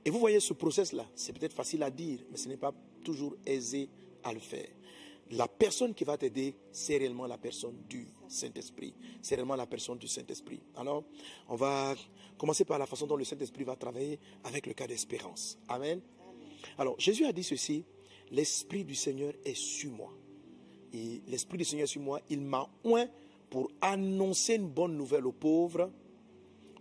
Et 0.05 0.11
vous 0.11 0.21
voyez 0.21 0.39
ce 0.39 0.53
process-là, 0.53 1.07
c'est 1.17 1.37
peut-être 1.37 1.53
facile 1.53 1.83
à 1.83 1.91
dire, 1.91 2.21
mais 2.31 2.37
ce 2.37 2.49
n'est 2.49 2.57
pas 2.57 2.73
toujours 3.03 3.35
aisé 3.45 3.89
à 4.23 4.33
le 4.33 4.41
faire. 4.41 4.69
La 5.33 5.49
personne 5.49 5.95
qui 5.95 6.05
va 6.05 6.19
t'aider, 6.19 6.55
c'est 6.71 6.99
réellement 6.99 7.27
la 7.27 7.39
personne 7.39 7.77
du 7.89 8.07
Saint-Esprit. 8.29 8.95
C'est 9.23 9.35
réellement 9.35 9.57
la 9.57 9.67
personne 9.67 9.97
du 9.97 10.07
Saint-Esprit. 10.07 10.61
Alors, 10.77 11.05
on 11.49 11.57
va 11.57 11.95
commencer 12.37 12.67
par 12.67 12.79
la 12.79 12.85
façon 12.85 13.07
dont 13.07 13.17
le 13.17 13.25
Saint-Esprit 13.25 13.65
va 13.65 13.75
travailler 13.77 14.19
avec 14.45 14.67
le 14.67 14.75
cas 14.75 14.87
d'espérance. 14.87 15.59
Amen. 15.69 16.01
Alors, 16.77 17.01
Jésus 17.01 17.25
a 17.25 17.33
dit 17.33 17.45
ceci, 17.45 17.83
l'Esprit 18.31 18.85
du 18.85 18.95
Seigneur 18.95 19.33
est 19.45 19.55
sur 19.55 19.93
moi. 19.93 20.13
L'Esprit 20.93 21.59
du 21.59 21.65
Seigneur 21.65 21.85
est 21.85 21.87
sur 21.87 22.03
moi. 22.03 22.21
Il 22.29 22.43
m'a 22.43 22.69
oint 22.85 23.07
pour 23.49 23.71
annoncer 23.81 24.57
une 24.57 24.69
bonne 24.69 24.97
nouvelle 24.97 25.27
aux 25.27 25.33
pauvres, 25.33 25.91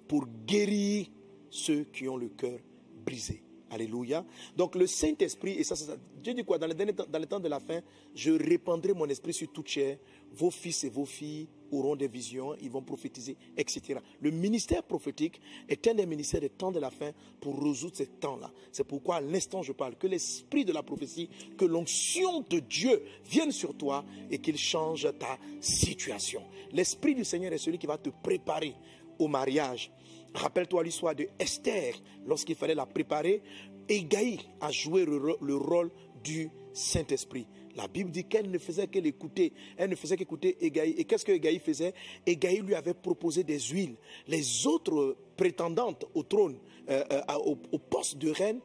pour 0.10 0.26
guérir 0.46 1.08
ceux 1.50 1.86
qui 1.86 2.10
ont 2.10 2.18
le 2.18 2.28
cœur 2.28 2.60
brisé. 3.06 3.44
Alléluia. 3.72 4.26
Donc 4.58 4.76
le 4.76 4.86
Saint-Esprit, 4.86 5.54
et 5.54 5.64
ça, 5.64 5.78
ça, 5.78 5.96
Dieu 6.22 6.34
dit 6.34 6.44
quoi? 6.44 6.58
Dans, 6.58 6.68
dans 6.68 7.20
le 7.20 7.26
temps 7.26 7.40
de 7.40 7.48
la 7.48 7.62
fin, 7.62 7.80
je 8.14 8.32
répandrai 8.32 8.94
mon 8.94 9.08
esprit 9.08 9.34
sur 9.34 9.50
toute 9.50 9.70
chair. 9.70 9.98
Vos 10.34 10.52
fils 10.52 10.84
et 10.84 10.90
vos 10.90 11.06
filles 11.06 11.48
auront 11.72 11.96
des 11.96 12.10
visions, 12.10 12.54
ils 12.62 12.70
vont 12.70 12.82
prophétiser, 12.82 13.38
etc. 13.56 14.00
Le 14.20 14.32
ministère 14.32 14.84
prophétique 14.84 15.40
est 15.70 15.88
un 15.88 15.94
des 15.94 16.06
ministères 16.06 16.42
des 16.42 16.50
temps 16.50 16.72
de 16.72 16.80
la 16.80 16.92
fin 16.92 17.12
pour 17.40 17.64
résoudre 17.64 17.96
ces 17.96 18.08
temps-là. 18.08 18.52
C'est 18.74 18.84
pourquoi 18.84 19.16
à 19.16 19.22
l'instant 19.22 19.64
je 19.64 19.72
parle, 19.72 19.96
que 19.96 20.08
l'esprit 20.08 20.66
de 20.66 20.74
la 20.74 20.84
prophétie, 20.84 21.30
que 21.58 21.64
l'onction 21.64 22.42
de 22.50 22.60
Dieu 22.60 23.02
vienne 23.24 23.54
sur 23.54 23.74
toi 23.76 24.04
et 24.30 24.40
qu'il 24.40 24.58
change 24.58 25.08
ta 25.18 25.38
situation. 25.62 26.44
L'esprit 26.74 27.16
du 27.16 27.24
Seigneur 27.24 27.54
est 27.54 27.58
celui 27.58 27.78
qui 27.78 27.88
va 27.88 27.98
te 27.98 28.10
préparer 28.10 28.76
au 29.18 29.28
mariage 29.28 29.92
Rappelle-toi 30.34 30.84
l'histoire 30.84 31.16
de 31.16 31.28
Esther, 31.40 31.94
lorsqu'il 32.26 32.56
fallait 32.56 32.76
la 32.76 32.86
préparer. 32.86 33.42
Egaï 33.90 34.40
a 34.62 34.72
joué 34.72 35.06
le 35.06 35.56
rôle 35.56 35.92
du 36.24 36.50
Saint-Esprit. 36.74 37.48
La 37.76 37.88
Bible 37.88 38.12
dit 38.12 38.26
qu'elle 38.26 38.50
ne 38.50 38.58
faisait 38.58 38.88
que 38.88 39.00
l'écouter. 39.00 39.54
Elle 39.78 39.90
ne 39.90 39.96
faisait 39.96 40.18
qu'écouter 40.18 40.58
Egaï. 40.62 40.92
Et 40.98 41.06
qu'est-ce 41.06 41.26
que 41.26 41.32
Egaï 41.32 41.60
faisait? 41.60 41.94
Egaï 42.26 42.62
lui 42.62 42.76
avait 42.76 42.94
proposé 42.94 43.44
des 43.44 43.60
huiles. 43.60 43.96
Les 44.28 44.68
autres 44.68 45.18
prétendantes 45.38 46.06
au 46.14 46.24
trône, 46.24 46.58
euh, 46.90 47.04
euh, 47.12 47.22
au, 47.46 47.58
au, 47.72 47.80
poste 47.80 48.18
de 48.18 48.30
reine, 48.30 48.60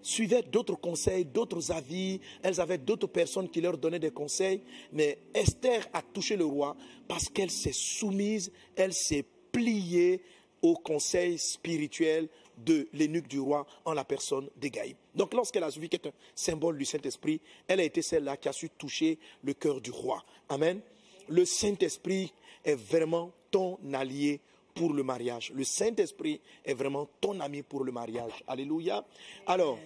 suivaient 0.00 0.42
d'autres 0.42 0.76
conseils, 0.76 1.24
d'autres 1.24 1.70
avis. 1.70 2.20
Elles 2.42 2.60
avaient 2.60 2.78
d'autres 2.78 3.06
personnes 3.06 3.48
qui 3.48 3.60
leur 3.60 3.76
donnaient 3.76 3.98
des 3.98 4.10
conseils. 4.10 4.62
Mais 4.92 5.18
Esther 5.34 5.86
a 5.92 6.02
touché 6.02 6.36
le 6.36 6.44
roi 6.44 6.76
parce 7.08 7.28
qu'elle 7.28 7.50
s'est 7.50 7.72
soumise, 7.72 8.52
elle 8.76 8.94
s'est 8.94 9.24
pliée 9.52 10.22
au 10.64 10.76
conseil 10.76 11.38
spirituel 11.38 12.26
de 12.56 12.88
l'énuque 12.94 13.28
du 13.28 13.38
roi 13.38 13.66
en 13.84 13.92
la 13.92 14.02
personne 14.02 14.48
d'Egaï. 14.56 14.96
Donc 15.14 15.34
lorsqu'elle 15.34 15.62
a 15.62 15.70
suivi 15.70 15.90
un 16.02 16.10
symbole 16.34 16.78
du 16.78 16.86
Saint-Esprit, 16.86 17.38
elle 17.68 17.80
a 17.80 17.84
été 17.84 18.00
celle-là 18.00 18.38
qui 18.38 18.48
a 18.48 18.52
su 18.52 18.70
toucher 18.70 19.18
le 19.42 19.52
cœur 19.52 19.82
du 19.82 19.90
roi. 19.90 20.24
Amen. 20.48 20.80
Le 21.28 21.44
Saint-Esprit 21.44 22.32
est 22.64 22.76
vraiment 22.76 23.30
ton 23.50 23.78
allié 23.92 24.40
pour 24.74 24.94
le 24.94 25.02
mariage. 25.02 25.52
Le 25.54 25.64
Saint-Esprit 25.64 26.40
est 26.64 26.74
vraiment 26.74 27.10
ton 27.20 27.40
ami 27.40 27.60
pour 27.62 27.84
le 27.84 27.92
mariage. 27.92 28.32
Alléluia. 28.46 29.04
Alors, 29.46 29.78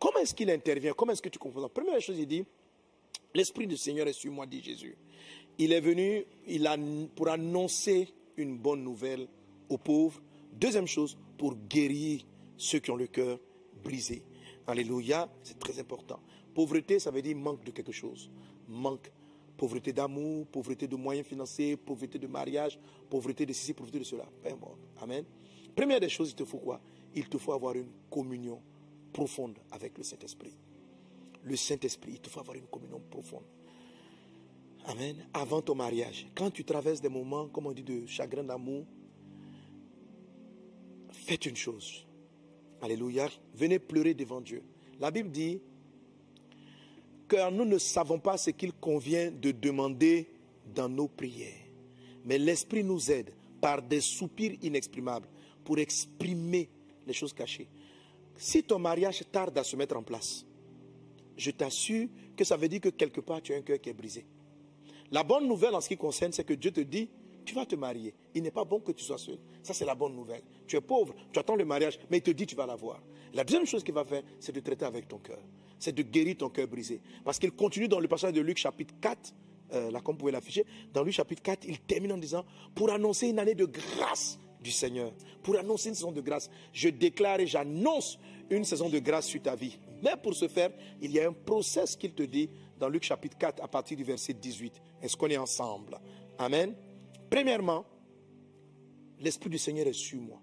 comment 0.00 0.20
est-ce 0.20 0.34
qu'il 0.34 0.50
intervient? 0.50 0.94
Comment 0.94 1.12
est-ce 1.12 1.22
que 1.22 1.28
tu 1.28 1.38
comprends? 1.38 1.68
Première 1.68 2.00
chose, 2.00 2.16
il 2.18 2.26
dit, 2.26 2.44
l'Esprit 3.34 3.66
du 3.66 3.76
Seigneur 3.76 4.08
est 4.08 4.14
sur 4.14 4.32
moi, 4.32 4.46
dit 4.46 4.62
Jésus. 4.62 4.96
Il 5.58 5.70
est 5.72 5.80
venu 5.82 6.24
il 6.46 6.66
a, 6.66 6.78
pour 7.14 7.28
annoncer 7.28 8.08
une 8.38 8.56
bonne 8.56 8.82
nouvelle 8.82 9.28
aux 9.74 9.78
pauvres. 9.78 10.22
Deuxième 10.52 10.86
chose, 10.86 11.18
pour 11.36 11.54
guérir 11.68 12.24
ceux 12.56 12.78
qui 12.78 12.90
ont 12.90 12.96
le 12.96 13.06
cœur 13.06 13.38
brisé. 13.82 14.22
Alléluia, 14.66 15.28
c'est 15.42 15.58
très 15.58 15.78
important. 15.78 16.20
Pauvreté, 16.54 16.98
ça 16.98 17.10
veut 17.10 17.20
dire 17.20 17.36
manque 17.36 17.64
de 17.64 17.70
quelque 17.70 17.92
chose. 17.92 18.30
Manque. 18.68 19.10
Pauvreté 19.56 19.92
d'amour, 19.92 20.46
pauvreté 20.46 20.88
de 20.88 20.96
moyens 20.96 21.26
financiers, 21.26 21.76
pauvreté 21.76 22.18
de 22.18 22.26
mariage, 22.26 22.78
pauvreté 23.08 23.46
de 23.46 23.52
ceci, 23.52 23.72
pauvreté 23.72 24.00
de 24.00 24.04
cela. 24.04 24.26
Amen. 25.00 25.24
Première 25.76 26.00
des 26.00 26.08
choses, 26.08 26.30
il 26.30 26.34
te 26.34 26.44
faut 26.44 26.58
quoi? 26.58 26.80
Il 27.14 27.28
te 27.28 27.38
faut 27.38 27.52
avoir 27.52 27.74
une 27.76 27.90
communion 28.10 28.60
profonde 29.12 29.56
avec 29.70 29.96
le 29.96 30.02
Saint-Esprit. 30.02 30.56
Le 31.44 31.54
Saint-Esprit, 31.54 32.12
il 32.14 32.20
te 32.20 32.28
faut 32.28 32.40
avoir 32.40 32.56
une 32.56 32.66
communion 32.66 33.00
profonde. 33.10 33.44
Amen. 34.86 35.24
Avant 35.32 35.62
ton 35.62 35.76
mariage, 35.76 36.26
quand 36.34 36.50
tu 36.50 36.64
traverses 36.64 37.00
des 37.00 37.08
moments, 37.08 37.46
comme 37.48 37.66
on 37.66 37.72
dit, 37.72 37.84
de 37.84 38.06
chagrin 38.06 38.42
d'amour, 38.42 38.84
faites 41.24 41.46
une 41.46 41.56
chose. 41.56 42.04
Alléluia. 42.82 43.28
Venez 43.54 43.78
pleurer 43.78 44.14
devant 44.14 44.40
Dieu. 44.40 44.62
La 45.00 45.10
Bible 45.10 45.30
dit, 45.30 45.60
car 47.28 47.50
nous 47.50 47.64
ne 47.64 47.78
savons 47.78 48.18
pas 48.18 48.36
ce 48.36 48.50
qu'il 48.50 48.72
convient 48.74 49.30
de 49.30 49.50
demander 49.50 50.28
dans 50.74 50.88
nos 50.88 51.08
prières. 51.08 51.64
Mais 52.24 52.38
l'Esprit 52.38 52.84
nous 52.84 53.10
aide 53.10 53.32
par 53.60 53.82
des 53.82 54.00
soupirs 54.00 54.56
inexprimables 54.62 55.28
pour 55.64 55.78
exprimer 55.78 56.68
les 57.06 57.12
choses 57.12 57.32
cachées. 57.32 57.68
Si 58.36 58.62
ton 58.62 58.78
mariage 58.78 59.22
tarde 59.32 59.56
à 59.56 59.64
se 59.64 59.76
mettre 59.76 59.96
en 59.96 60.02
place, 60.02 60.44
je 61.36 61.50
t'assure 61.50 62.08
que 62.36 62.44
ça 62.44 62.56
veut 62.56 62.68
dire 62.68 62.80
que 62.80 62.90
quelque 62.90 63.20
part 63.20 63.40
tu 63.40 63.54
as 63.54 63.56
un 63.56 63.62
cœur 63.62 63.80
qui 63.80 63.88
est 63.88 63.94
brisé. 63.94 64.26
La 65.10 65.22
bonne 65.22 65.46
nouvelle 65.46 65.74
en 65.74 65.80
ce 65.80 65.88
qui 65.88 65.96
concerne, 65.96 66.32
c'est 66.32 66.44
que 66.44 66.54
Dieu 66.54 66.70
te 66.70 66.80
dit, 66.80 67.08
tu 67.44 67.54
vas 67.54 67.66
te 67.66 67.74
marier. 67.74 68.14
Il 68.34 68.42
n'est 68.42 68.50
pas 68.50 68.64
bon 68.64 68.80
que 68.80 68.92
tu 68.92 69.04
sois 69.04 69.18
seul. 69.18 69.38
Ça, 69.62 69.72
c'est 69.72 69.84
la 69.84 69.94
bonne 69.94 70.14
nouvelle. 70.14 70.42
Tu 70.66 70.76
es 70.76 70.80
pauvre, 70.80 71.14
tu 71.32 71.38
attends 71.38 71.56
le 71.56 71.64
mariage, 71.64 71.98
mais 72.10 72.18
il 72.18 72.22
te 72.22 72.30
dit 72.30 72.46
tu 72.46 72.54
vas 72.54 72.66
l'avoir. 72.66 73.00
La 73.32 73.44
deuxième 73.44 73.66
chose 73.66 73.82
qu'il 73.82 73.94
va 73.94 74.04
faire, 74.04 74.22
c'est 74.40 74.52
de 74.52 74.60
traiter 74.60 74.84
avec 74.84 75.08
ton 75.08 75.18
cœur. 75.18 75.40
C'est 75.78 75.94
de 75.94 76.02
guérir 76.02 76.36
ton 76.36 76.48
cœur 76.48 76.68
brisé. 76.68 77.00
Parce 77.24 77.38
qu'il 77.38 77.52
continue 77.52 77.88
dans 77.88 78.00
le 78.00 78.08
passage 78.08 78.32
de 78.32 78.40
Luc 78.40 78.58
chapitre 78.58 78.94
4, 79.00 79.34
euh, 79.72 79.90
là 79.90 80.00
comme 80.00 80.14
vous 80.14 80.20
pouvez 80.20 80.32
l'afficher, 80.32 80.64
dans 80.92 81.02
Luc 81.02 81.14
chapitre 81.14 81.42
4, 81.42 81.66
il 81.66 81.80
termine 81.80 82.12
en 82.12 82.18
disant, 82.18 82.44
pour 82.74 82.90
annoncer 82.90 83.28
une 83.28 83.38
année 83.38 83.54
de 83.54 83.66
grâce 83.66 84.38
du 84.60 84.70
Seigneur, 84.70 85.12
pour 85.42 85.58
annoncer 85.58 85.90
une 85.90 85.94
saison 85.94 86.12
de 86.12 86.20
grâce, 86.20 86.50
je 86.72 86.88
déclare 86.88 87.40
et 87.40 87.46
j'annonce 87.46 88.18
une 88.50 88.64
saison 88.64 88.88
de 88.88 88.98
grâce 88.98 89.26
sur 89.26 89.42
ta 89.42 89.54
vie. 89.54 89.78
Mais 90.02 90.12
pour 90.22 90.34
ce 90.34 90.48
faire, 90.48 90.70
il 91.00 91.10
y 91.10 91.20
a 91.20 91.28
un 91.28 91.32
process 91.32 91.96
qu'il 91.96 92.12
te 92.12 92.22
dit 92.22 92.48
dans 92.78 92.88
Luc 92.88 93.02
chapitre 93.02 93.36
4 93.36 93.62
à 93.62 93.68
partir 93.68 93.96
du 93.96 94.04
verset 94.04 94.34
18. 94.34 94.80
Est-ce 95.02 95.16
qu'on 95.16 95.28
est 95.28 95.36
ensemble? 95.36 95.98
Amen. 96.38 96.74
Premièrement, 97.34 97.84
l'Esprit 99.18 99.50
du 99.50 99.58
Seigneur 99.58 99.88
est 99.88 99.92
sur 99.92 100.20
moi. 100.20 100.40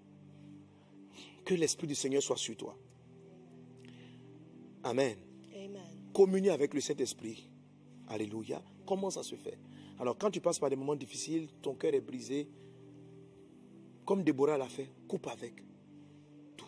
Que 1.42 1.54
l'Esprit 1.54 1.86
du 1.86 1.94
Seigneur 1.94 2.22
soit 2.22 2.36
sur 2.36 2.54
toi. 2.54 2.76
Amen. 4.84 5.16
Amen. 5.54 6.50
avec 6.50 6.74
le 6.74 6.82
Saint-Esprit. 6.82 7.48
Alléluia. 8.08 8.62
Comment 8.86 9.08
ça 9.08 9.22
se 9.22 9.36
fait? 9.36 9.58
Alors, 10.00 10.18
quand 10.18 10.30
tu 10.30 10.42
passes 10.42 10.58
par 10.58 10.68
des 10.68 10.76
moments 10.76 10.94
difficiles, 10.94 11.48
ton 11.62 11.76
cœur 11.76 11.94
est 11.94 12.02
brisé, 12.02 12.46
comme 14.04 14.22
Déborah 14.22 14.58
l'a 14.58 14.68
fait, 14.68 14.90
coupe 15.08 15.28
avec 15.28 15.62
tout. 16.58 16.66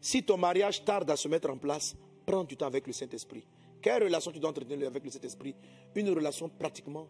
Si 0.00 0.24
ton 0.24 0.36
mariage 0.36 0.84
tarde 0.84 1.08
à 1.08 1.16
se 1.16 1.28
mettre 1.28 1.48
en 1.48 1.58
place, 1.58 1.94
prends 2.26 2.42
du 2.42 2.56
temps 2.56 2.66
avec 2.66 2.88
le 2.88 2.92
Saint-Esprit. 2.92 3.46
Quelle 3.80 4.02
relation 4.02 4.32
tu 4.32 4.40
dois 4.40 4.50
entretenir 4.50 4.88
avec 4.88 5.04
le 5.04 5.12
Saint-Esprit? 5.12 5.54
Une 5.94 6.10
relation 6.10 6.48
pratiquement 6.48 7.06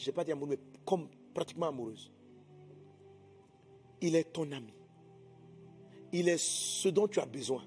je 0.00 0.06
n'ai 0.06 0.12
pas 0.12 0.24
dit 0.24 0.32
amour, 0.32 0.48
mais 0.48 0.58
comme 0.84 1.08
pratiquement 1.32 1.68
amoureuse. 1.68 2.10
Il 4.00 4.16
est 4.16 4.32
ton 4.32 4.50
ami. 4.52 4.72
Il 6.12 6.28
est 6.28 6.38
ce 6.38 6.88
dont 6.88 7.06
tu 7.06 7.20
as 7.20 7.26
besoin. 7.26 7.64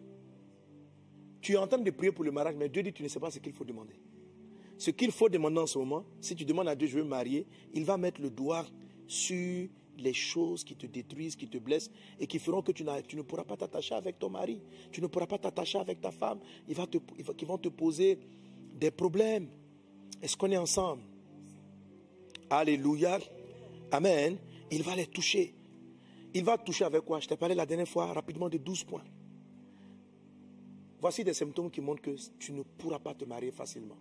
Tu 1.41 1.53
es 1.53 1.57
en 1.57 1.67
train 1.67 1.77
de 1.77 1.91
prier 1.91 2.11
pour 2.11 2.23
le 2.23 2.31
mariage, 2.31 2.55
mais 2.57 2.69
Dieu 2.69 2.83
dit 2.83 2.93
tu 2.93 3.03
ne 3.03 3.07
sais 3.07 3.19
pas 3.19 3.31
ce 3.31 3.39
qu'il 3.39 3.53
faut 3.53 3.65
demander. 3.65 3.95
Ce 4.77 4.91
qu'il 4.91 5.11
faut 5.11 5.29
demander 5.29 5.59
en 5.59 5.67
ce 5.67 5.77
moment, 5.77 6.05
si 6.19 6.35
tu 6.35 6.45
demandes 6.45 6.67
à 6.67 6.75
Dieu 6.75 6.87
je 6.87 6.97
veux 6.97 7.03
me 7.03 7.09
marier, 7.09 7.45
il 7.73 7.85
va 7.85 7.97
mettre 7.97 8.21
le 8.21 8.29
doigt 8.29 8.65
sur 9.07 9.67
les 9.97 10.13
choses 10.13 10.63
qui 10.63 10.75
te 10.75 10.87
détruisent, 10.87 11.35
qui 11.35 11.47
te 11.47 11.57
blessent 11.57 11.91
et 12.19 12.27
qui 12.27 12.39
feront 12.39 12.61
que 12.61 12.71
tu, 12.71 12.83
ne 12.83 13.21
pourras 13.21 13.43
pas 13.43 13.57
t'attacher 13.57 13.93
avec 13.93 14.17
ton 14.19 14.29
mari, 14.29 14.61
tu 14.91 15.01
ne 15.01 15.07
pourras 15.07 15.27
pas 15.27 15.37
t'attacher 15.37 15.77
avec 15.77 16.01
ta 16.01 16.11
femme, 16.11 16.39
ils, 16.67 16.75
va 16.75 16.87
te, 16.87 16.97
ils 17.17 17.45
vont 17.45 17.57
te 17.57 17.69
poser 17.69 18.19
des 18.73 18.91
problèmes. 18.91 19.49
Est-ce 20.21 20.35
qu'on 20.35 20.51
est 20.51 20.57
ensemble? 20.57 21.03
Alléluia. 22.49 23.19
Amen. 23.93 24.39
Il 24.71 24.81
va 24.81 24.95
les 24.95 25.05
toucher 25.05 25.53
Il 26.33 26.43
va 26.43 26.57
toucher 26.57 26.83
avec 26.83 27.03
quoi? 27.03 27.19
Je 27.19 27.27
t'ai 27.27 27.37
parlé 27.37 27.53
la 27.53 27.65
dernière 27.65 27.87
fois 27.87 28.11
rapidement 28.11 28.49
de 28.49 28.57
12 28.57 28.85
points. 28.85 29.03
Voici 30.99 31.23
des 31.23 31.33
symptômes 31.35 31.69
qui 31.69 31.79
montrent 31.79 32.01
que 32.01 32.15
tu 32.39 32.53
ne 32.53 32.63
pourras 32.63 32.97
pas 32.97 33.13
te 33.13 33.23
marier 33.25 33.51
facilement. 33.51 33.97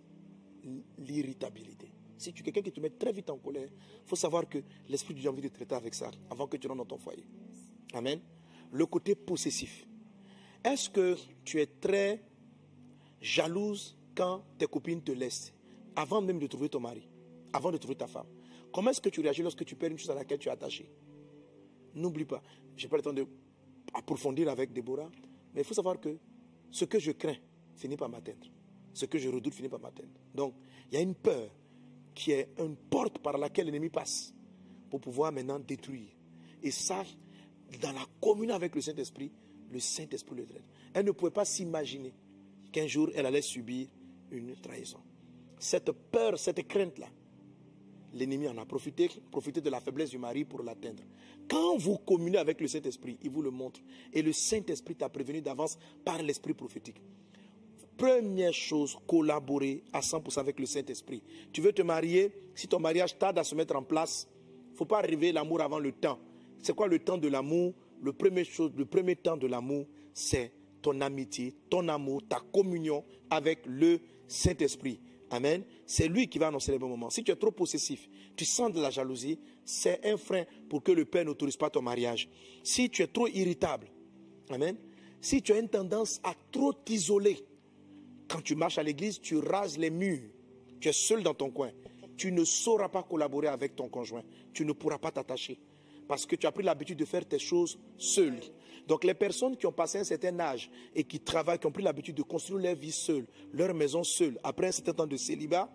L'irritabilité. 0.97 1.91
Si 2.17 2.33
tu 2.33 2.41
es 2.41 2.43
quelqu'un 2.43 2.61
qui 2.61 2.71
te 2.71 2.79
met 2.79 2.89
très 2.89 3.11
vite 3.11 3.29
en 3.29 3.37
colère, 3.37 3.69
il 3.71 4.07
faut 4.07 4.15
savoir 4.15 4.49
que 4.49 4.59
l'Esprit 4.89 5.13
de 5.13 5.19
Dieu 5.19 5.29
a 5.29 5.31
envie 5.31 5.41
de 5.43 5.49
traiter 5.49 5.75
avec 5.75 5.93
ça 5.93 6.09
avant 6.31 6.47
que 6.47 6.57
tu 6.57 6.67
rentres 6.67 6.79
dans 6.79 6.95
ton 6.95 6.97
foyer. 6.97 7.27
Amen. 7.93 8.19
Le 8.71 8.85
côté 8.87 9.13
possessif. 9.13 9.85
Est-ce 10.63 10.89
que 10.89 11.17
tu 11.43 11.61
es 11.61 11.67
très 11.67 12.23
jalouse 13.21 13.95
quand 14.15 14.43
tes 14.57 14.65
copines 14.65 15.03
te 15.03 15.11
laissent, 15.11 15.53
avant 15.95 16.21
même 16.21 16.39
de 16.39 16.47
trouver 16.47 16.69
ton 16.69 16.79
mari, 16.79 17.07
avant 17.51 17.71
de 17.71 17.77
trouver 17.77 17.95
ta 17.95 18.07
femme? 18.07 18.27
Comment 18.73 18.89
est-ce 18.89 19.01
que 19.01 19.09
tu 19.09 19.21
réagis 19.21 19.43
lorsque 19.43 19.63
tu 19.63 19.75
perds 19.75 19.91
une 19.91 19.99
chose 19.99 20.09
à 20.09 20.15
laquelle 20.15 20.39
tu 20.39 20.49
es 20.49 20.51
attaché? 20.51 20.89
N'oublie 21.93 22.25
pas, 22.25 22.41
je 22.75 22.83
n'ai 22.83 22.89
pas 22.89 22.97
le 22.97 23.03
temps 23.03 23.13
d'approfondir 23.13 24.49
avec 24.49 24.73
Déborah, 24.73 25.09
mais 25.53 25.61
il 25.61 25.63
faut 25.63 25.75
savoir 25.75 25.99
que 25.99 26.17
ce 26.71 26.85
que 26.85 26.97
je 26.97 27.11
crains 27.11 27.37
finit 27.75 27.95
par 27.95 28.09
m'atteindre. 28.09 28.47
Ce 28.93 29.05
que 29.05 29.19
je 29.19 29.29
redoute 29.29 29.53
finit 29.53 29.69
par 29.69 29.79
m'atteindre. 29.79 30.09
Donc, 30.33 30.55
il 30.91 30.95
y 30.95 30.97
a 30.97 31.01
une 31.01 31.13
peur 31.13 31.49
qui 32.15 32.31
est 32.31 32.49
une 32.59 32.75
porte 32.75 33.19
par 33.19 33.37
laquelle 33.37 33.67
l'ennemi 33.67 33.89
passe 33.89 34.33
pour 34.89 34.99
pouvoir 34.99 35.31
maintenant 35.31 35.59
détruire. 35.59 36.09
Et 36.61 36.71
ça, 36.71 37.03
dans 37.79 37.91
la 37.91 38.05
communion 38.19 38.55
avec 38.55 38.73
le 38.73 38.81
Saint-Esprit, 38.81 39.31
le 39.71 39.79
Saint-Esprit 39.79 40.35
le 40.35 40.45
traite. 40.45 40.63
Elle 40.93 41.05
ne 41.05 41.11
pouvait 41.11 41.31
pas 41.31 41.45
s'imaginer 41.45 42.13
qu'un 42.71 42.87
jour 42.87 43.09
elle 43.15 43.25
allait 43.25 43.41
subir 43.41 43.87
une 44.31 44.55
trahison. 44.55 44.99
Cette 45.59 45.91
peur, 45.91 46.37
cette 46.37 46.67
crainte-là, 46.67 47.07
l'ennemi 48.13 48.47
en 48.47 48.57
a 48.57 48.65
profité, 48.65 49.09
profité 49.31 49.61
de 49.61 49.69
la 49.69 49.79
faiblesse 49.79 50.09
du 50.09 50.17
mari 50.17 50.45
pour 50.45 50.63
l'atteindre. 50.63 51.03
Quand 51.49 51.77
vous 51.77 51.97
communez 51.97 52.37
avec 52.37 52.61
le 52.61 52.67
Saint-Esprit, 52.67 53.17
il 53.23 53.29
vous 53.29 53.41
le 53.41 53.51
montre. 53.51 53.79
Et 54.11 54.21
le 54.21 54.31
Saint-Esprit 54.31 54.95
t'a 54.95 55.09
prévenu 55.09 55.41
d'avance 55.41 55.77
par 56.05 56.21
l'Esprit 56.21 56.53
prophétique. 56.53 57.01
Première 57.97 58.53
chose, 58.53 58.97
collaborer 59.07 59.83
à 59.93 59.99
100% 59.99 60.39
avec 60.39 60.59
le 60.59 60.65
Saint-Esprit. 60.65 61.21
Tu 61.51 61.61
veux 61.61 61.73
te 61.73 61.81
marier, 61.81 62.31
si 62.55 62.67
ton 62.67 62.79
mariage 62.79 63.17
tarde 63.17 63.37
à 63.37 63.43
se 63.43 63.53
mettre 63.55 63.75
en 63.75 63.83
place, 63.83 64.27
faut 64.73 64.85
pas 64.85 64.99
arriver 64.99 65.31
l'amour 65.31 65.61
avant 65.61 65.79
le 65.79 65.91
temps. 65.91 66.19
C'est 66.59 66.75
quoi 66.75 66.87
le 66.87 66.99
temps 66.99 67.17
de 67.17 67.27
l'amour? 67.27 67.73
Le 68.01 68.13
chose, 68.43 68.71
le 68.75 68.85
premier 68.85 69.15
temps 69.15 69.37
de 69.37 69.47
l'amour, 69.47 69.85
c'est 70.13 70.51
ton 70.81 70.99
amitié, 71.01 71.55
ton 71.69 71.87
amour, 71.87 72.21
ta 72.27 72.41
communion 72.51 73.03
avec 73.29 73.59
le 73.65 73.99
Saint-Esprit. 74.27 74.99
Amen. 75.33 75.63
C'est 75.87 76.07
lui 76.07 76.27
qui 76.27 76.37
va 76.37 76.49
annoncer 76.49 76.71
les 76.71 76.77
bons 76.77 76.89
moments. 76.89 77.09
Si 77.09 77.23
tu 77.23 77.31
es 77.31 77.35
trop 77.35 77.49
possessif, 77.49 78.07
tu 78.35 78.45
sens 78.45 78.71
de 78.71 78.79
la 78.79 78.91
jalousie, 78.91 79.39
c'est 79.65 80.05
un 80.05 80.15
frein 80.15 80.43
pour 80.69 80.83
que 80.83 80.91
le 80.91 81.05
Père 81.05 81.25
n'autorise 81.25 81.57
pas 81.57 81.71
ton 81.71 81.81
mariage. 81.81 82.29
Si 82.63 82.87
tu 82.91 83.01
es 83.01 83.07
trop 83.07 83.27
irritable, 83.27 83.87
Amen. 84.51 84.77
Si 85.21 85.41
tu 85.41 85.53
as 85.53 85.57
une 85.57 85.69
tendance 85.69 86.19
à 86.23 86.35
trop 86.51 86.71
t'isoler, 86.71 87.37
quand 88.27 88.41
tu 88.41 88.53
marches 88.55 88.77
à 88.77 88.83
l'église, 88.83 89.19
tu 89.19 89.37
rases 89.37 89.79
les 89.79 89.89
murs, 89.89 90.29
tu 90.79 90.89
es 90.89 90.93
seul 90.93 91.23
dans 91.23 91.33
ton 91.33 91.49
coin, 91.49 91.71
tu 92.15 92.31
ne 92.31 92.43
sauras 92.43 92.89
pas 92.89 93.01
collaborer 93.01 93.47
avec 93.47 93.75
ton 93.75 93.89
conjoint, 93.89 94.23
tu 94.53 94.65
ne 94.65 94.73
pourras 94.73 94.99
pas 94.99 95.11
t'attacher 95.11 95.59
parce 96.07 96.27
que 96.27 96.35
tu 96.35 96.45
as 96.45 96.51
pris 96.51 96.63
l'habitude 96.63 96.99
de 96.99 97.05
faire 97.05 97.25
tes 97.25 97.39
choses 97.39 97.79
seul. 97.97 98.35
Donc 98.87 99.03
les 99.03 99.13
personnes 99.13 99.55
qui 99.55 99.65
ont 99.65 99.71
passé 99.71 99.99
un 99.99 100.03
certain 100.03 100.37
âge 100.39 100.69
et 100.93 101.03
qui 101.03 101.19
travaillent, 101.19 101.59
qui 101.59 101.67
ont 101.67 101.71
pris 101.71 101.83
l'habitude 101.83 102.15
de 102.15 102.23
construire 102.23 102.61
leur 102.61 102.75
vie 102.75 102.91
seule, 102.91 103.25
leur 103.53 103.73
maison 103.73 104.03
seule, 104.03 104.37
après 104.43 104.67
un 104.67 104.71
certain 104.71 104.93
temps 104.93 105.07
de 105.07 105.17
célibat, 105.17 105.69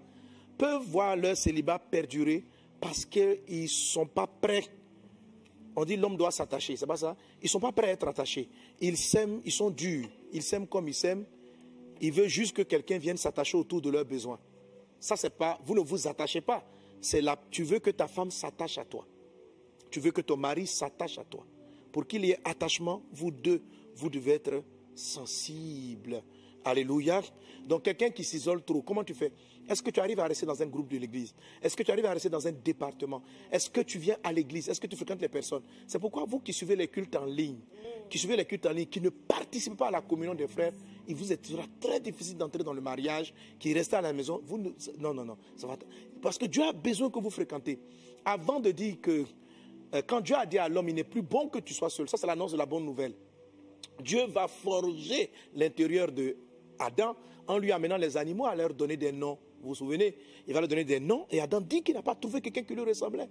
peuvent 0.58 0.82
voir 0.82 1.16
leur 1.16 1.36
célibat 1.36 1.78
perdurer 1.78 2.44
parce 2.80 3.04
qu'ils 3.04 3.38
ne 3.48 3.66
sont 3.66 4.06
pas 4.06 4.26
prêts. 4.26 4.64
On 5.74 5.84
dit 5.84 5.96
l'homme 5.96 6.16
doit 6.16 6.30
s'attacher, 6.30 6.76
c'est 6.76 6.86
pas 6.86 6.96
ça? 6.96 7.16
Ils 7.40 7.44
ne 7.44 7.48
sont 7.48 7.60
pas 7.60 7.72
prêts 7.72 7.88
à 7.88 7.92
être 7.92 8.08
attachés. 8.08 8.48
Ils 8.80 8.96
s'aiment, 8.96 9.40
ils 9.44 9.52
sont 9.52 9.70
durs. 9.70 10.08
Ils 10.32 10.42
s'aiment 10.42 10.66
comme 10.66 10.88
ils 10.88 10.94
s'aiment. 10.94 11.24
Ils 12.00 12.12
veulent 12.12 12.28
juste 12.28 12.54
que 12.54 12.62
quelqu'un 12.62 12.98
vienne 12.98 13.16
s'attacher 13.16 13.56
autour 13.56 13.80
de 13.80 13.90
leurs 13.90 14.04
besoins. 14.04 14.38
Ça, 15.00 15.16
c'est 15.16 15.30
pas, 15.30 15.58
vous 15.64 15.74
ne 15.74 15.80
vous 15.80 16.08
attachez 16.08 16.40
pas. 16.40 16.64
C'est 17.00 17.20
là, 17.20 17.40
tu 17.50 17.62
veux 17.62 17.78
que 17.78 17.90
ta 17.90 18.08
femme 18.08 18.30
s'attache 18.30 18.78
à 18.78 18.84
toi. 18.84 19.06
Tu 19.90 20.00
veux 20.00 20.10
que 20.10 20.20
ton 20.20 20.36
mari 20.36 20.66
s'attache 20.66 21.18
à 21.18 21.24
toi. 21.24 21.44
Pour 21.92 22.06
qu'il 22.06 22.24
y 22.24 22.30
ait 22.30 22.38
attachement, 22.44 23.02
vous 23.12 23.30
deux, 23.30 23.62
vous 23.96 24.10
devez 24.10 24.32
être 24.32 24.62
sensibles. 24.94 26.22
Alléluia. 26.64 27.22
Donc 27.66 27.84
quelqu'un 27.84 28.10
qui 28.10 28.24
s'isole 28.24 28.62
trop, 28.62 28.82
comment 28.82 29.04
tu 29.04 29.14
fais? 29.14 29.32
Est-ce 29.68 29.82
que 29.82 29.90
tu 29.90 30.00
arrives 30.00 30.18
à 30.20 30.26
rester 30.26 30.46
dans 30.46 30.60
un 30.62 30.66
groupe 30.66 30.88
de 30.88 30.96
l'église? 30.96 31.34
Est-ce 31.62 31.76
que 31.76 31.82
tu 31.82 31.90
arrives 31.90 32.06
à 32.06 32.12
rester 32.12 32.30
dans 32.30 32.46
un 32.46 32.52
département? 32.52 33.22
Est-ce 33.52 33.68
que 33.68 33.82
tu 33.82 33.98
viens 33.98 34.16
à 34.24 34.32
l'église? 34.32 34.68
Est-ce 34.68 34.80
que 34.80 34.86
tu 34.86 34.96
fréquentes 34.96 35.20
les 35.20 35.28
personnes? 35.28 35.62
C'est 35.86 35.98
pourquoi 35.98 36.24
vous 36.26 36.40
qui 36.40 36.52
suivez 36.52 36.74
les 36.74 36.88
cultes 36.88 37.14
en 37.16 37.26
ligne, 37.26 37.58
qui 38.08 38.18
suivez 38.18 38.36
les 38.36 38.46
cultes 38.46 38.64
en 38.64 38.72
ligne, 38.72 38.86
qui 38.86 39.00
ne 39.00 39.10
participez 39.10 39.76
pas 39.76 39.88
à 39.88 39.90
la 39.90 40.00
communion 40.00 40.34
des 40.34 40.48
frères, 40.48 40.72
il 41.06 41.14
vous 41.14 41.26
sera 41.26 41.64
très 41.80 42.00
difficile 42.00 42.36
d'entrer 42.36 42.62
dans 42.62 42.72
le 42.72 42.80
mariage, 42.80 43.34
qui 43.58 43.72
restez 43.72 43.96
à 43.96 44.02
la 44.02 44.12
maison. 44.12 44.40
Vous 44.44 44.58
non, 44.98 45.12
non, 45.14 45.24
non. 45.24 45.36
Ça 45.56 45.66
va, 45.66 45.78
parce 46.22 46.38
que 46.38 46.46
Dieu 46.46 46.62
a 46.62 46.72
besoin 46.72 47.10
que 47.10 47.18
vous 47.18 47.30
fréquentez. 47.30 47.78
Avant 48.24 48.60
de 48.60 48.70
dire 48.70 49.00
que 49.00 49.24
quand 50.06 50.20
Dieu 50.20 50.36
a 50.36 50.46
dit 50.46 50.58
à 50.58 50.68
l'homme, 50.68 50.88
il 50.88 50.94
n'est 50.94 51.04
plus 51.04 51.22
bon 51.22 51.48
que 51.48 51.58
tu 51.58 51.74
sois 51.74 51.90
seul, 51.90 52.08
ça 52.08 52.16
c'est 52.16 52.26
l'annonce 52.26 52.52
de 52.52 52.58
la 52.58 52.66
bonne 52.66 52.84
nouvelle. 52.84 53.14
Dieu 54.00 54.26
va 54.26 54.48
forger 54.48 55.30
l'intérieur 55.54 56.12
de 56.12 56.36
Adam 56.78 57.16
en 57.46 57.58
lui 57.58 57.72
amenant 57.72 57.96
les 57.96 58.16
animaux 58.16 58.46
à 58.46 58.54
leur 58.54 58.74
donner 58.74 58.96
des 58.96 59.12
noms. 59.12 59.38
Vous 59.60 59.70
vous 59.70 59.74
souvenez? 59.74 60.14
Il 60.46 60.54
va 60.54 60.60
leur 60.60 60.68
donner 60.68 60.84
des 60.84 61.00
noms 61.00 61.26
et 61.30 61.40
Adam 61.40 61.60
dit 61.60 61.82
qu'il 61.82 61.94
n'a 61.94 62.02
pas 62.02 62.14
trouvé 62.14 62.40
quelqu'un 62.40 62.62
qui 62.62 62.74
lui 62.74 62.82
ressemblait. 62.82 63.28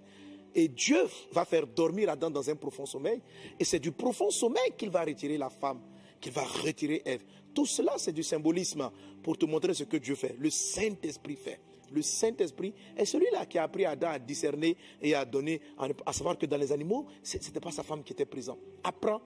Et 0.54 0.68
Dieu 0.68 1.06
va 1.32 1.44
faire 1.44 1.66
dormir 1.66 2.10
Adam 2.10 2.30
dans 2.30 2.48
un 2.50 2.56
profond 2.56 2.86
sommeil. 2.86 3.20
Et 3.58 3.64
c'est 3.64 3.78
du 3.78 3.92
profond 3.92 4.30
sommeil 4.30 4.72
qu'il 4.76 4.90
va 4.90 5.04
retirer 5.04 5.38
la 5.38 5.50
femme, 5.50 5.80
qu'il 6.20 6.32
va 6.32 6.42
retirer 6.42 7.02
Ève. 7.04 7.22
Tout 7.54 7.66
cela, 7.66 7.94
c'est 7.96 8.12
du 8.12 8.22
symbolisme 8.22 8.90
pour 9.22 9.38
te 9.38 9.46
montrer 9.46 9.74
ce 9.74 9.84
que 9.84 9.96
Dieu 9.96 10.14
fait. 10.14 10.36
Le 10.38 10.50
Saint-Esprit 10.50 11.36
fait 11.36 11.60
le 11.92 12.02
Saint-Esprit 12.02 12.72
est 12.96 13.04
celui-là 13.04 13.46
qui 13.46 13.58
a 13.58 13.64
appris 13.64 13.84
Adam 13.84 14.08
à 14.08 14.18
discerner 14.18 14.76
et 15.00 15.14
à 15.14 15.24
donner, 15.24 15.60
à 16.04 16.12
savoir 16.12 16.36
que 16.38 16.46
dans 16.46 16.56
les 16.56 16.72
animaux, 16.72 17.06
ce 17.22 17.36
n'était 17.36 17.60
pas 17.60 17.70
sa 17.70 17.82
femme 17.82 18.02
qui 18.02 18.12
était 18.12 18.26
présente. 18.26 18.58
Apprends 18.84 19.20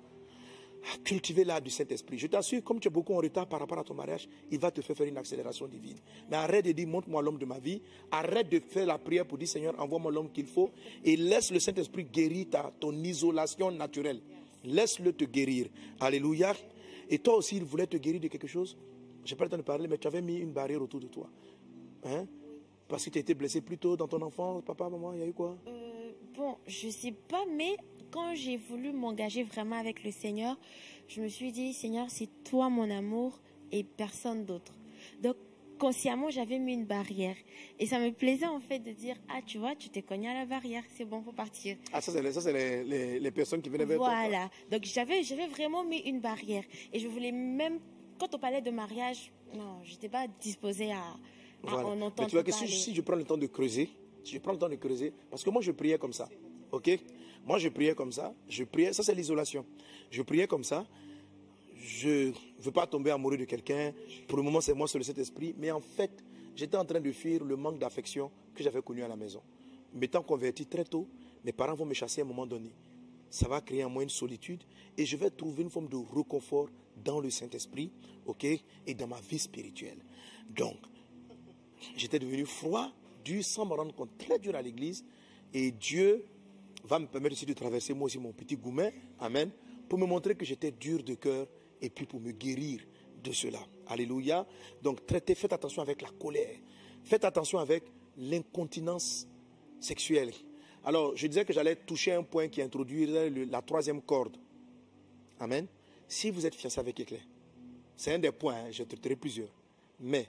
à 0.83 0.99
cultiver 0.99 1.45
l'art 1.45 1.61
du 1.61 1.71
Saint-Esprit. 1.71 2.19
Je 2.19 2.27
t'assure, 2.27 2.63
comme 2.65 2.81
tu 2.81 2.89
es 2.89 2.91
beaucoup 2.91 3.15
en 3.15 3.19
retard 3.19 3.47
par 3.47 3.61
rapport 3.61 3.79
à 3.79 3.85
ton 3.85 3.95
mariage, 3.95 4.29
il 4.51 4.59
va 4.59 4.71
te 4.71 4.81
faire 4.81 4.97
faire 4.97 5.07
une 5.07 5.17
accélération 5.17 5.69
divine. 5.69 5.99
Mais 6.29 6.37
arrête 6.37 6.65
de 6.65 6.73
dire, 6.73 6.89
montre-moi 6.89 7.23
l'homme 7.23 7.39
de 7.39 7.45
ma 7.45 7.59
vie. 7.59 7.81
Arrête 8.11 8.49
de 8.49 8.59
faire 8.59 8.87
la 8.87 8.99
prière 8.99 9.25
pour 9.25 9.39
dire, 9.39 9.47
Seigneur, 9.47 9.79
envoie-moi 9.79 10.11
l'homme 10.11 10.33
qu'il 10.33 10.47
faut. 10.47 10.71
Et 11.05 11.17
laisse 11.17 11.53
le 11.53 11.61
Saint-Esprit 11.61 12.05
guérir 12.05 12.47
ton 12.81 12.93
isolation 13.05 13.71
naturelle. 13.71 14.21
Laisse-le 14.65 15.13
te 15.13 15.25
guérir. 15.25 15.69
Alléluia. 16.01 16.53
Et 17.09 17.19
toi 17.19 17.37
aussi, 17.37 17.57
il 17.57 17.65
voulait 17.65 17.87
te 17.87 17.97
guérir 17.97 18.21
de 18.21 18.29
quelque 18.29 18.49
chose? 18.49 18.77
Je 19.25 19.33
n'ai 19.33 19.39
pas 19.39 19.45
le 19.45 19.51
temps 19.51 19.59
de 19.59 19.63
parler, 19.63 19.87
mais 19.87 19.99
tu 19.99 20.09
avais 20.09 20.23
mis 20.23 20.39
une 20.39 20.53
barrière 20.53 20.83
autour 20.83 20.99
de 20.99 21.07
toi. 21.07 21.29
Hein? 22.05 22.27
Parce 22.93 23.07
que 23.07 23.09
tu 23.09 23.17
as 23.17 23.23
été 23.23 23.33
blessé 23.33 23.63
plus 23.63 23.79
tôt 23.79 23.97
dans 23.97 24.07
ton 24.07 24.21
enfance, 24.21 24.63
papa, 24.67 24.91
maman, 24.91 25.15
il 25.15 25.21
y 25.21 25.23
a 25.23 25.27
eu 25.27 25.33
quoi? 25.33 25.57
Euh, 25.67 26.13
Bon, 26.37 26.57
je 26.67 26.91
sais 26.91 27.13
pas, 27.13 27.43
mais 27.51 27.75
quand 28.11 28.35
j'ai 28.35 28.59
voulu 28.59 28.93
m'engager 28.93 29.45
vraiment 29.45 29.77
avec 29.77 30.05
le 30.05 30.11
Seigneur, 30.11 30.59
je 31.09 31.23
me 31.23 31.29
suis 31.29 31.53
dit, 31.53 31.73
Seigneur, 31.73 32.11
c'est 32.11 32.29
toi 32.45 32.69
mon 32.69 32.91
amour 32.91 33.41
et 33.71 33.83
personne 33.83 34.45
d'autre. 34.45 34.75
Donc, 35.23 35.37
consciemment, 35.79 36.29
j'avais 36.29 36.59
mis 36.59 36.75
une 36.75 36.85
barrière. 36.85 37.37
Et 37.79 37.87
ça 37.87 37.99
me 37.99 38.11
plaisait 38.11 38.47
en 38.47 38.61
fait 38.61 38.81
de 38.81 38.93
dire, 38.93 39.17
ah, 39.31 39.41
tu 39.47 39.57
vois, 39.57 39.75
tu 39.75 39.89
t'es 39.89 40.03
cogné 40.03 40.29
à 40.29 40.35
la 40.35 40.45
barrière, 40.45 40.85
c'est 40.95 41.07
bon, 41.07 41.23
faut 41.23 41.33
partir. 41.33 41.79
Ah, 41.95 42.03
ça, 42.03 42.13
c'est 42.13 42.53
les, 42.53 42.85
les, 42.85 43.21
les, 43.21 43.31
personnes 43.31 43.63
qui 43.63 43.71
venaient 43.71 43.87
vers 43.87 43.97
toi. 43.97 44.09
Voilà. 44.09 44.51
Donc, 44.71 44.85
j'avais, 44.85 45.23
j'avais 45.23 45.47
vraiment 45.47 45.83
mis 45.83 46.01
une 46.01 46.21
barrière. 46.21 46.65
Et 46.93 46.99
je 46.99 47.09
voulais 47.09 47.33
même, 47.33 47.81
quand 48.19 48.35
on 48.35 48.39
parlait 48.39 48.61
de 48.61 48.71
mariage, 48.71 49.33
non, 49.55 49.81
je 49.83 49.93
n'étais 49.93 50.11
pas 50.11 50.27
disposée 50.41 50.93
à, 50.93 51.17
ah, 51.67 51.85
Mais 52.19 52.27
tu 52.27 52.33
vois 52.33 52.43
que 52.43 52.53
si, 52.53 52.95
je 52.95 53.01
prends 53.01 53.17
le 53.17 53.25
temps 53.25 53.37
de 53.37 53.47
creuser, 53.47 53.91
si 54.25 54.35
je 54.35 54.39
prends 54.39 54.53
le 54.53 54.59
temps 54.59 54.69
de 54.69 54.77
creuser, 54.77 55.13
parce 55.31 55.43
que 55.43 55.51
moi 55.51 55.63
je 55.63 55.73
priais 55.73 55.99
comme 55.99 56.13
ça, 56.13 56.29
ok? 56.71 56.99
Moi 57.45 57.59
je 57.59 57.69
priais 57.69 57.95
comme 57.95 58.13
ça, 58.13 58.35
je 58.49 58.65
priais, 58.65 58.93
ça 58.93 59.03
c'est 59.03 59.15
l'isolation. 59.15 59.65
Je 60.11 60.23
priais 60.23 60.47
comme 60.47 60.65
ça, 60.65 60.87
je 61.77 62.29
ne 62.29 62.33
veux 62.61 62.71
pas 62.71 62.87
tomber 62.87 63.11
amoureux 63.11 63.37
de 63.37 63.45
quelqu'un, 63.45 63.93
pour 64.29 64.39
le 64.39 64.45
moment 64.45 64.61
c'est 64.61 64.75
moi 64.75 64.89
sur 64.89 65.05
cet 65.05 65.19
esprit, 65.19 65.55
mais 65.59 65.71
en 65.71 65.81
fait 65.81 66.25
j'étais 66.55 66.77
en 66.77 66.85
train 66.85 67.01
de 67.01 67.13
fuir 67.13 67.45
le 67.45 67.57
manque 67.57 67.79
d'affection 67.79 68.31
que 68.55 68.63
j'avais 68.63 68.83
connu 68.83 69.03
à 69.03 69.09
la 69.09 69.17
maison. 69.17 69.43
M'étant 69.95 70.23
converti 70.23 70.67
très 70.67 70.85
tôt, 70.85 71.07
mes 71.45 71.53
parents 71.53 71.75
vont 71.75 71.87
me 71.87 71.95
chasser 71.95 72.21
à 72.21 72.25
un 72.25 72.29
moment 72.29 72.47
donné. 72.47 72.71
Ça 73.31 73.49
va 73.49 73.61
créer 73.61 73.85
en 73.85 73.91
moi 73.91 74.03
une 74.03 74.11
solitude 74.11 74.63
et 74.97 75.07
je 75.07 75.17
vais 75.17 75.31
trouver 75.31 75.63
une 75.63 75.71
forme 75.71 75.89
de 75.89 75.97
reconfort 75.97 76.69
dans 77.03 77.21
le 77.21 77.31
Saint-Esprit, 77.31 77.91
ok, 78.27 78.45
et 78.45 78.95
dans 78.95 79.07
ma 79.07 79.21
vie 79.21 79.39
spirituelle. 79.39 79.99
Donc, 80.51 80.77
J'étais 81.97 82.19
devenu 82.19 82.47
froid, 82.47 82.91
dur, 83.25 83.45
sans 83.45 83.65
me 83.67 83.75
rendre 83.75 83.95
compte, 83.95 84.17
très 84.19 84.39
dur 84.39 84.55
à 84.55 84.63
l'église. 84.63 85.05
Et 85.53 85.71
Dieu 85.71 86.25
va 86.85 86.99
me 86.99 87.07
permettre 87.07 87.35
aussi 87.35 87.47
de 87.47 87.53
traverser 87.53 87.95
moi 87.95 88.07
aussi 88.07 88.19
mon 88.19 88.33
petit 88.33 88.57
goumet, 88.57 88.93
Amen, 89.21 89.51
pour 89.89 89.99
me 89.99 90.07
montrer 90.07 90.35
que 90.35 90.45
j'étais 90.45 90.71
dur 90.71 91.03
de 91.03 91.15
cœur 91.15 91.47
et 91.81 91.91
puis 91.91 92.07
pour 92.07 92.21
me 92.21 92.33
guérir 92.33 92.81
de 93.23 93.33
cela. 93.33 93.61
Alléluia. 93.87 94.47
Donc 94.83 95.07
traitez, 95.07 95.35
faites 95.35 95.53
attention 95.53 95.83
avec 95.83 96.03
la 96.03 96.09
colère. 96.11 96.57
Faites 97.05 97.25
attention 97.25 97.59
avec 97.59 97.85
l'incontinence 98.17 99.27
sexuelle. 99.81 100.33
Alors, 100.85 101.17
je 101.17 101.27
disais 101.27 101.45
que 101.45 101.53
j'allais 101.53 101.77
toucher 101.77 102.13
un 102.13 102.23
point 102.23 102.49
qui 102.49 102.61
introduirait 102.61 103.31
la 103.31 103.63
troisième 103.63 104.03
corde. 104.03 104.37
Amen. 105.39 105.67
Si 106.09 106.31
vous 106.31 106.45
êtes 106.45 106.55
fiancé 106.55 106.81
avec 106.81 106.99
Éclair, 106.99 107.23
c'est 107.97 108.13
un 108.15 108.19
des 108.19 108.33
points, 108.33 108.55
hein, 108.55 108.71
je 108.71 108.83
traiterai 108.83 109.17
plusieurs. 109.17 109.49
Mais 110.01 110.29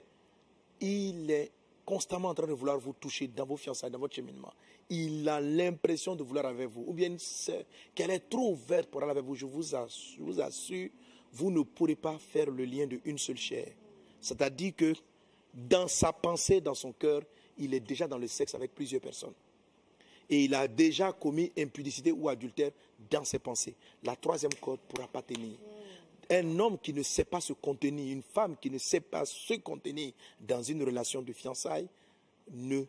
il 0.84 1.30
est 1.30 1.50
constamment 1.84 2.28
en 2.28 2.34
train 2.34 2.46
de 2.46 2.52
vouloir 2.52 2.78
vous 2.78 2.92
toucher 2.94 3.28
dans 3.28 3.46
vos 3.46 3.56
fiançailles, 3.56 3.90
dans 3.90 3.98
votre 3.98 4.14
cheminement. 4.14 4.52
Il 4.88 5.28
a 5.28 5.40
l'impression 5.40 6.14
de 6.14 6.22
vouloir 6.22 6.46
avec 6.46 6.68
vous. 6.68 6.84
Ou 6.86 6.92
bien 6.92 7.16
qu'elle 7.94 8.10
est 8.10 8.28
trop 8.28 8.52
ouverte 8.52 8.88
pour 8.90 9.02
aller 9.02 9.12
avec 9.12 9.24
vous. 9.24 9.34
Je 9.34 9.46
vous, 9.46 9.74
assure, 9.74 10.88
vous 11.32 11.50
ne 11.50 11.62
pourrez 11.62 11.94
pas 11.96 12.18
faire 12.18 12.50
le 12.50 12.64
lien 12.64 12.86
de 12.86 13.00
une 13.04 13.18
seule 13.18 13.36
chair. 13.36 13.68
C'est-à-dire 14.20 14.74
que 14.76 14.94
dans 15.52 15.88
sa 15.88 16.12
pensée, 16.12 16.60
dans 16.60 16.74
son 16.74 16.92
cœur, 16.92 17.22
il 17.58 17.72
est 17.74 17.80
déjà 17.80 18.06
dans 18.06 18.18
le 18.18 18.26
sexe 18.26 18.54
avec 18.54 18.74
plusieurs 18.74 19.00
personnes. 19.00 19.34
Et 20.28 20.44
il 20.44 20.54
a 20.54 20.66
déjà 20.66 21.12
commis 21.12 21.52
impudicité 21.56 22.10
ou 22.10 22.28
adultère 22.28 22.70
dans 23.10 23.24
ses 23.24 23.38
pensées. 23.38 23.74
La 24.02 24.16
troisième 24.16 24.54
corde 24.54 24.80
ne 24.80 24.94
pourra 24.94 25.08
pas 25.08 25.22
tenir. 25.22 25.56
Un 26.30 26.58
homme 26.58 26.78
qui 26.78 26.92
ne 26.92 27.02
sait 27.02 27.24
pas 27.24 27.40
se 27.40 27.52
contenir, 27.52 28.12
une 28.12 28.22
femme 28.22 28.56
qui 28.56 28.70
ne 28.70 28.78
sait 28.78 29.00
pas 29.00 29.24
se 29.24 29.54
contenir 29.54 30.12
dans 30.40 30.62
une 30.62 30.82
relation 30.82 31.22
de 31.22 31.32
fiançailles, 31.32 31.88
ne 32.50 32.84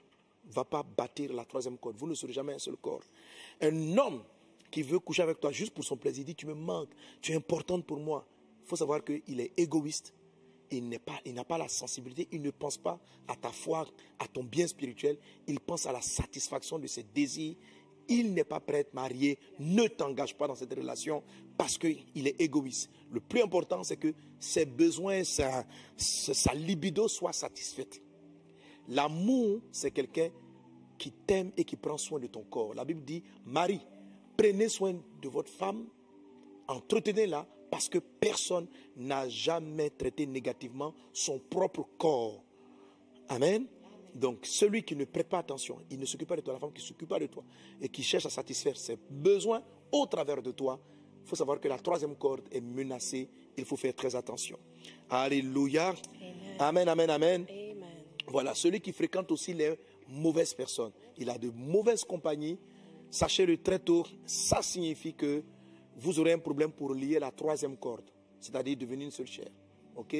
va 0.45 0.63
pas 0.63 0.83
bâtir 0.83 1.33
la 1.33 1.45
troisième 1.45 1.77
corde. 1.77 1.97
Vous 1.97 2.07
ne 2.07 2.13
serez 2.13 2.33
jamais 2.33 2.53
un 2.53 2.59
seul 2.59 2.75
corps. 2.77 3.03
Un 3.61 3.97
homme 3.97 4.23
qui 4.71 4.81
veut 4.81 4.99
coucher 4.99 5.23
avec 5.23 5.39
toi 5.39 5.51
juste 5.51 5.73
pour 5.73 5.83
son 5.83 5.97
plaisir, 5.97 6.25
dit 6.25 6.35
tu 6.35 6.45
me 6.45 6.53
manques, 6.53 6.91
tu 7.21 7.31
es 7.31 7.35
importante 7.35 7.85
pour 7.85 7.99
moi. 7.99 8.25
Il 8.63 8.67
faut 8.67 8.75
savoir 8.75 9.03
qu'il 9.03 9.39
est 9.39 9.51
égoïste, 9.57 10.13
il 10.71 10.89
n'a 10.89 10.99
pas, 10.99 11.21
pas 11.47 11.57
la 11.57 11.67
sensibilité, 11.67 12.27
il 12.31 12.41
ne 12.41 12.51
pense 12.51 12.77
pas 12.77 12.99
à 13.27 13.35
ta 13.35 13.51
foi, 13.51 13.87
à 14.19 14.27
ton 14.27 14.43
bien 14.43 14.67
spirituel, 14.67 15.17
il 15.47 15.59
pense 15.59 15.85
à 15.85 15.91
la 15.91 16.01
satisfaction 16.01 16.79
de 16.79 16.87
ses 16.87 17.03
désirs. 17.03 17.55
Il 18.07 18.33
n'est 18.33 18.43
pas 18.43 18.59
prêt 18.59 18.77
à 18.77 18.79
être 18.81 18.93
marié, 18.93 19.39
ne 19.59 19.87
t'engage 19.87 20.35
pas 20.35 20.47
dans 20.47 20.55
cette 20.55 20.73
relation 20.73 21.23
parce 21.57 21.77
qu'il 21.77 22.27
est 22.27 22.39
égoïste. 22.39 22.89
Le 23.11 23.19
plus 23.19 23.41
important, 23.41 23.83
c'est 23.83 23.97
que 23.97 24.13
ses 24.39 24.65
besoins, 24.65 25.23
sa, 25.23 25.65
libido 26.53 27.07
soient 27.07 27.33
satisfaits. 27.33 28.01
L'amour, 28.89 29.61
c'est 29.71 29.91
quelqu'un 29.91 30.29
qui 30.97 31.11
t'aime 31.11 31.51
et 31.57 31.63
qui 31.63 31.75
prend 31.75 31.97
soin 31.97 32.19
de 32.19 32.27
ton 32.27 32.43
corps. 32.43 32.73
La 32.73 32.85
Bible 32.85 33.03
dit, 33.03 33.23
Marie, 33.45 33.81
prenez 34.37 34.69
soin 34.69 34.93
de 35.21 35.29
votre 35.29 35.51
femme, 35.51 35.87
entretenez-la 36.67 37.47
parce 37.71 37.89
que 37.89 37.97
personne 37.97 38.67
n'a 38.95 39.27
jamais 39.27 39.89
traité 39.89 40.25
négativement 40.27 40.93
son 41.11 41.39
propre 41.39 41.87
corps. 41.97 42.43
Amen. 43.27 43.65
Donc, 44.15 44.45
celui 44.45 44.81
qui 44.83 44.95
ne 44.95 45.03
prête 45.03 45.27
pas 45.27 45.39
attention, 45.39 45.77
il 45.91 45.99
ne 45.99 46.05
s'occupe 46.05 46.29
pas 46.29 46.37
de 46.37 46.41
toi, 46.41 46.53
la 46.53 46.59
femme 46.59 46.71
qui 46.71 46.81
ne 46.81 46.87
s'occupe 46.87 47.09
pas 47.09 47.19
de 47.19 47.27
toi 47.27 47.43
et 47.81 47.89
qui 47.89 48.01
cherche 48.01 48.25
à 48.25 48.29
satisfaire 48.29 48.77
ses 48.77 48.97
besoins 49.09 49.61
au 49.91 50.05
travers 50.05 50.41
de 50.41 50.51
toi, 50.51 50.79
il 51.21 51.27
faut 51.27 51.35
savoir 51.35 51.59
que 51.59 51.67
la 51.67 51.77
troisième 51.79 52.15
corde 52.15 52.43
est 52.51 52.61
menacée. 52.61 53.27
Il 53.57 53.65
faut 53.65 53.75
faire 53.75 53.95
très 53.95 54.15
attention. 54.15 54.59
Alléluia. 55.09 55.93
Amen, 56.59 56.87
amen, 56.87 57.09
amen. 57.09 57.45
Voilà, 58.27 58.53
celui 58.53 58.79
qui 58.79 58.93
fréquente 58.93 59.31
aussi 59.31 59.53
les 59.53 59.75
mauvaises 60.07 60.53
personnes. 60.53 60.91
Il 61.17 61.29
a 61.29 61.37
de 61.37 61.49
mauvaises 61.49 62.03
compagnies. 62.03 62.57
Sachez-le 63.09 63.57
très 63.57 63.79
tôt, 63.79 64.05
ça 64.25 64.61
signifie 64.61 65.13
que 65.13 65.43
vous 65.97 66.19
aurez 66.19 66.33
un 66.33 66.39
problème 66.39 66.71
pour 66.71 66.93
lier 66.93 67.17
la 67.19 67.31
troisième 67.31 67.77
corde, 67.77 68.05
c'est-à-dire 68.39 68.77
devenir 68.77 69.05
une 69.05 69.11
seule 69.11 69.27
chair. 69.27 69.49
Ok? 69.95 70.15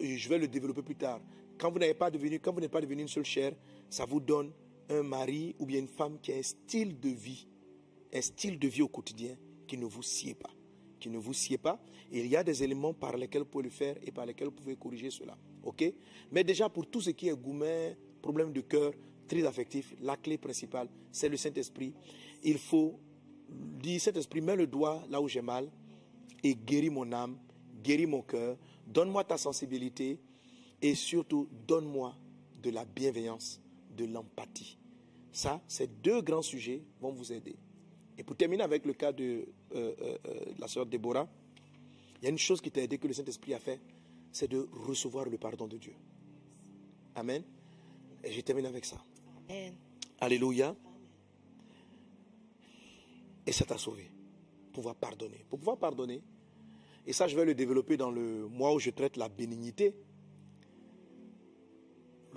Je 0.00 0.28
vais 0.28 0.38
le 0.38 0.48
développer 0.48 0.82
plus 0.82 0.96
tard. 0.96 1.20
Quand 1.58 1.70
vous 1.70 1.78
n'avez 1.78 1.94
pas 1.94 2.10
devenu, 2.10 2.30
n'êtes 2.30 2.70
pas 2.70 2.80
devenu 2.80 3.02
une 3.02 3.08
seule 3.08 3.24
chair, 3.24 3.52
ça 3.90 4.04
vous 4.04 4.20
donne 4.20 4.52
un 4.88 5.02
mari 5.02 5.54
ou 5.58 5.66
bien 5.66 5.80
une 5.80 5.88
femme 5.88 6.18
qui 6.20 6.32
a 6.32 6.36
un 6.36 6.42
style 6.42 6.98
de 6.98 7.08
vie, 7.08 7.46
un 8.12 8.20
style 8.20 8.58
de 8.58 8.68
vie 8.68 8.82
au 8.82 8.88
quotidien 8.88 9.36
qui 9.66 9.76
ne 9.76 9.84
vous 9.84 10.02
sied 10.02 10.34
pas, 10.34 10.50
qui 10.98 11.10
ne 11.10 11.18
vous 11.18 11.32
sied 11.34 11.58
pas. 11.58 11.80
il 12.10 12.26
y 12.26 12.36
a 12.36 12.44
des 12.44 12.62
éléments 12.62 12.94
par 12.94 13.16
lesquels 13.16 13.42
vous 13.42 13.48
pouvez 13.48 13.64
le 13.64 13.70
faire 13.70 13.96
et 14.02 14.10
par 14.10 14.24
lesquels 14.24 14.48
vous 14.48 14.54
pouvez 14.54 14.76
corriger 14.76 15.10
cela. 15.10 15.36
Ok? 15.62 15.84
Mais 16.30 16.44
déjà 16.44 16.68
pour 16.68 16.86
tout 16.86 17.00
ce 17.00 17.10
qui 17.10 17.28
est 17.28 17.36
gourmet, 17.36 17.96
problème 18.22 18.52
de 18.52 18.60
cœur, 18.60 18.92
très 19.26 19.44
affectif, 19.44 19.94
la 20.00 20.16
clé 20.16 20.38
principale, 20.38 20.88
c'est 21.12 21.28
le 21.28 21.36
Saint-Esprit. 21.36 21.92
Il 22.42 22.58
faut 22.58 22.98
dit 23.50 23.98
cet 23.98 24.16
esprit, 24.16 24.40
mets 24.40 24.56
le 24.56 24.66
doigt 24.66 25.02
là 25.10 25.20
où 25.20 25.28
j'ai 25.28 25.40
mal 25.40 25.70
et 26.42 26.54
guéris 26.54 26.90
mon 26.90 27.10
âme, 27.12 27.36
guéris 27.82 28.06
mon 28.06 28.22
cœur, 28.22 28.56
donne-moi 28.86 29.24
ta 29.24 29.36
sensibilité 29.36 30.18
et 30.82 30.94
surtout 30.94 31.48
donne-moi 31.66 32.14
de 32.62 32.70
la 32.70 32.84
bienveillance, 32.84 33.60
de 33.96 34.04
l'empathie. 34.04 34.78
Ça, 35.32 35.60
ces 35.68 35.86
deux 35.86 36.22
grands 36.22 36.42
sujets 36.42 36.82
vont 37.00 37.12
vous 37.12 37.32
aider. 37.32 37.56
Et 38.16 38.24
pour 38.24 38.36
terminer 38.36 38.64
avec 38.64 38.84
le 38.84 38.92
cas 38.94 39.12
de, 39.12 39.46
euh, 39.74 39.94
euh, 40.00 40.18
euh, 40.26 40.40
la 40.58 40.66
sœur 40.66 40.86
Déborah, 40.86 41.28
il 42.20 42.24
y 42.24 42.26
a 42.26 42.30
une 42.30 42.38
chose 42.38 42.60
qui 42.60 42.70
t'a 42.70 42.82
aidé 42.82 42.98
que 42.98 43.06
le 43.06 43.14
Saint-Esprit 43.14 43.54
a 43.54 43.60
fait, 43.60 43.80
c'est 44.32 44.48
de 44.48 44.68
recevoir 44.72 45.28
le 45.28 45.38
pardon 45.38 45.68
de 45.68 45.76
Dieu. 45.76 45.94
Amen. 47.14 47.42
Et 48.24 48.32
je 48.32 48.40
termine 48.40 48.66
avec 48.66 48.84
ça. 48.84 48.96
Alléluia. 50.20 50.74
Et 53.46 53.52
ça 53.52 53.64
t'a 53.64 53.78
sauvé. 53.78 54.10
Pouvoir 54.72 54.96
pardonner. 54.96 55.44
Pour 55.48 55.60
pouvoir 55.60 55.78
pardonner, 55.78 56.20
et 57.06 57.12
ça 57.12 57.28
je 57.28 57.36
vais 57.36 57.44
le 57.44 57.54
développer 57.54 57.96
dans 57.96 58.10
le 58.10 58.48
mois 58.48 58.74
où 58.74 58.78
je 58.78 58.90
traite 58.90 59.16
la 59.16 59.28
bénignité, 59.28 59.94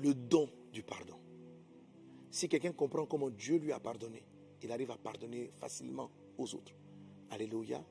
le 0.01 0.13
don 0.13 0.49
du 0.73 0.83
pardon. 0.83 1.15
Si 2.29 2.47
quelqu'un 2.47 2.71
comprend 2.71 3.05
comment 3.05 3.29
Dieu 3.29 3.57
lui 3.57 3.71
a 3.71 3.79
pardonné, 3.79 4.23
il 4.63 4.71
arrive 4.71 4.91
à 4.91 4.97
pardonner 4.97 5.51
facilement 5.57 6.09
aux 6.37 6.55
autres. 6.55 6.73
Alléluia. 7.29 7.83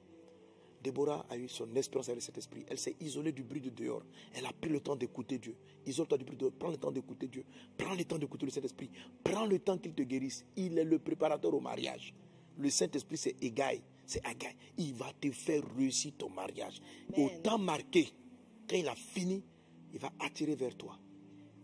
Déborah 0.82 1.26
a 1.28 1.36
eu 1.36 1.46
son 1.46 1.74
expérience 1.76 2.08
avec 2.08 2.22
cet 2.22 2.38
esprit. 2.38 2.64
Elle 2.66 2.78
s'est 2.78 2.96
isolée 3.00 3.32
du 3.32 3.42
bruit 3.42 3.60
de 3.60 3.68
dehors. 3.68 4.02
Elle 4.32 4.46
a 4.46 4.52
pris 4.52 4.70
le 4.70 4.80
temps 4.80 4.96
d'écouter 4.96 5.38
Dieu. 5.38 5.54
Isole-toi 5.84 6.16
du 6.16 6.24
bruit 6.24 6.36
de 6.38 6.40
dehors. 6.46 6.52
Prends 6.58 6.70
le 6.70 6.78
temps 6.78 6.90
d'écouter 6.90 7.28
Dieu. 7.28 7.44
Prends 7.76 7.94
le 7.94 8.04
temps 8.04 8.18
d'écouter 8.18 8.46
le 8.46 8.52
Saint-Esprit. 8.52 8.90
Prends 9.22 9.44
le 9.44 9.58
temps 9.58 9.76
qu'il 9.76 9.92
te 9.92 10.02
guérisse. 10.02 10.46
Il 10.56 10.78
est 10.78 10.84
le 10.84 10.98
préparateur 10.98 11.52
au 11.52 11.60
mariage. 11.60 12.14
Le 12.56 12.70
Saint-Esprit, 12.70 13.18
c'est 13.18 13.36
égal, 13.42 13.78
c'est 14.06 14.26
égal. 14.26 14.54
Il 14.78 14.94
va 14.94 15.12
te 15.20 15.30
faire 15.30 15.62
réussir 15.76 16.12
ton 16.16 16.30
mariage. 16.30 16.80
Au 17.14 17.28
temps 17.42 17.58
marqué, 17.58 18.08
quand 18.68 18.76
il 18.76 18.88
a 18.88 18.94
fini, 18.94 19.42
il 19.92 19.98
va 19.98 20.10
attirer 20.18 20.54
vers 20.54 20.74
toi 20.76 20.98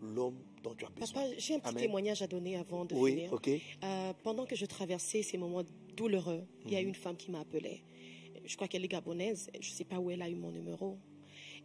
l'homme 0.01 0.37
dont 0.63 0.73
tu 0.75 0.85
as 0.85 0.89
besoin. 0.89 1.21
Papa, 1.21 1.35
j'ai 1.37 1.55
un 1.55 1.59
petit 1.59 1.75
témoignage 1.75 2.21
à 2.21 2.27
donner 2.27 2.57
avant 2.57 2.85
de 2.85 2.95
oui, 2.95 3.11
finir. 3.11 3.39
Euh, 3.83 4.13
pendant 4.23 4.45
que 4.45 4.55
je 4.55 4.65
traversais 4.65 5.23
ces 5.23 5.37
moments 5.37 5.63
douloureux, 5.95 6.43
il 6.65 6.71
y 6.71 6.75
a 6.75 6.81
mhm. 6.81 6.89
une 6.89 6.95
femme 6.95 7.17
qui 7.17 7.31
m'a 7.31 7.39
appelée. 7.39 7.83
Je 8.45 8.55
crois 8.55 8.67
qu'elle 8.67 8.85
est 8.85 8.89
gabonaise. 8.89 9.49
Je 9.59 9.69
ne 9.69 9.73
sais 9.73 9.83
pas 9.83 9.99
où 9.99 10.09
elle 10.09 10.21
a 10.21 10.29
eu 10.29 10.35
mon 10.35 10.51
numéro. 10.51 10.97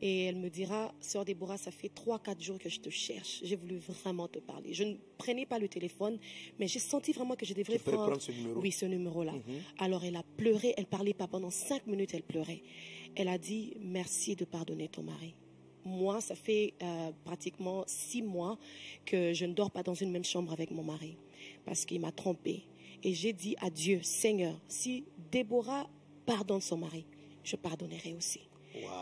Et 0.04 0.24
elle 0.24 0.36
me 0.36 0.50
dira, 0.50 0.92
Sœur 1.00 1.24
Déborah, 1.24 1.56
ça 1.56 1.70
fait 1.70 1.88
trois, 1.88 2.18
quatre 2.18 2.42
jours 2.42 2.58
que 2.58 2.68
je 2.68 2.80
te 2.80 2.90
cherche. 2.90 3.40
J'ai 3.44 3.54
voulu 3.54 3.76
vraiment 3.76 4.26
te 4.26 4.40
parler. 4.40 4.74
Je 4.74 4.82
ne 4.82 4.96
prenais 5.16 5.46
pas 5.46 5.60
le 5.60 5.68
téléphone, 5.68 6.18
mais 6.58 6.66
j'ai 6.66 6.80
senti 6.80 7.12
vraiment 7.12 7.36
que 7.36 7.46
je 7.46 7.54
devrais 7.54 7.78
prendre, 7.78 8.20
ce 8.20 8.32
numéro. 8.32 8.60
Oui, 8.60 8.72
ce 8.72 8.84
numéro-là. 8.84 9.32
Mhm. 9.32 9.60
Alors 9.78 10.04
elle 10.04 10.16
a 10.16 10.24
pleuré, 10.36 10.74
elle 10.76 10.86
parlait 10.86 11.14
pas 11.14 11.28
pendant 11.28 11.50
cinq 11.50 11.86
minutes, 11.86 12.14
elle 12.14 12.24
pleurait. 12.24 12.62
Elle 13.14 13.28
a 13.28 13.38
dit, 13.38 13.74
merci 13.80 14.34
de 14.34 14.44
pardonner 14.44 14.88
ton 14.88 15.04
mari. 15.04 15.36
Moi, 15.84 16.20
ça 16.20 16.34
fait 16.34 16.74
euh, 16.82 17.10
pratiquement 17.24 17.84
six 17.86 18.22
mois 18.22 18.58
que 19.04 19.32
je 19.32 19.44
ne 19.46 19.52
dors 19.52 19.70
pas 19.70 19.82
dans 19.82 19.94
une 19.94 20.10
même 20.10 20.24
chambre 20.24 20.52
avec 20.52 20.70
mon 20.70 20.84
mari 20.84 21.16
parce 21.64 21.84
qu'il 21.84 22.00
m'a 22.00 22.12
trompée. 22.12 22.64
Et 23.02 23.14
j'ai 23.14 23.32
dit 23.32 23.56
à 23.60 23.68
Dieu, 23.68 24.00
Seigneur, 24.02 24.54
si 24.68 25.04
Déborah 25.30 25.88
pardonne 26.24 26.60
son 26.60 26.76
mari, 26.76 27.04
je 27.42 27.56
pardonnerai 27.56 28.14
aussi. 28.14 28.40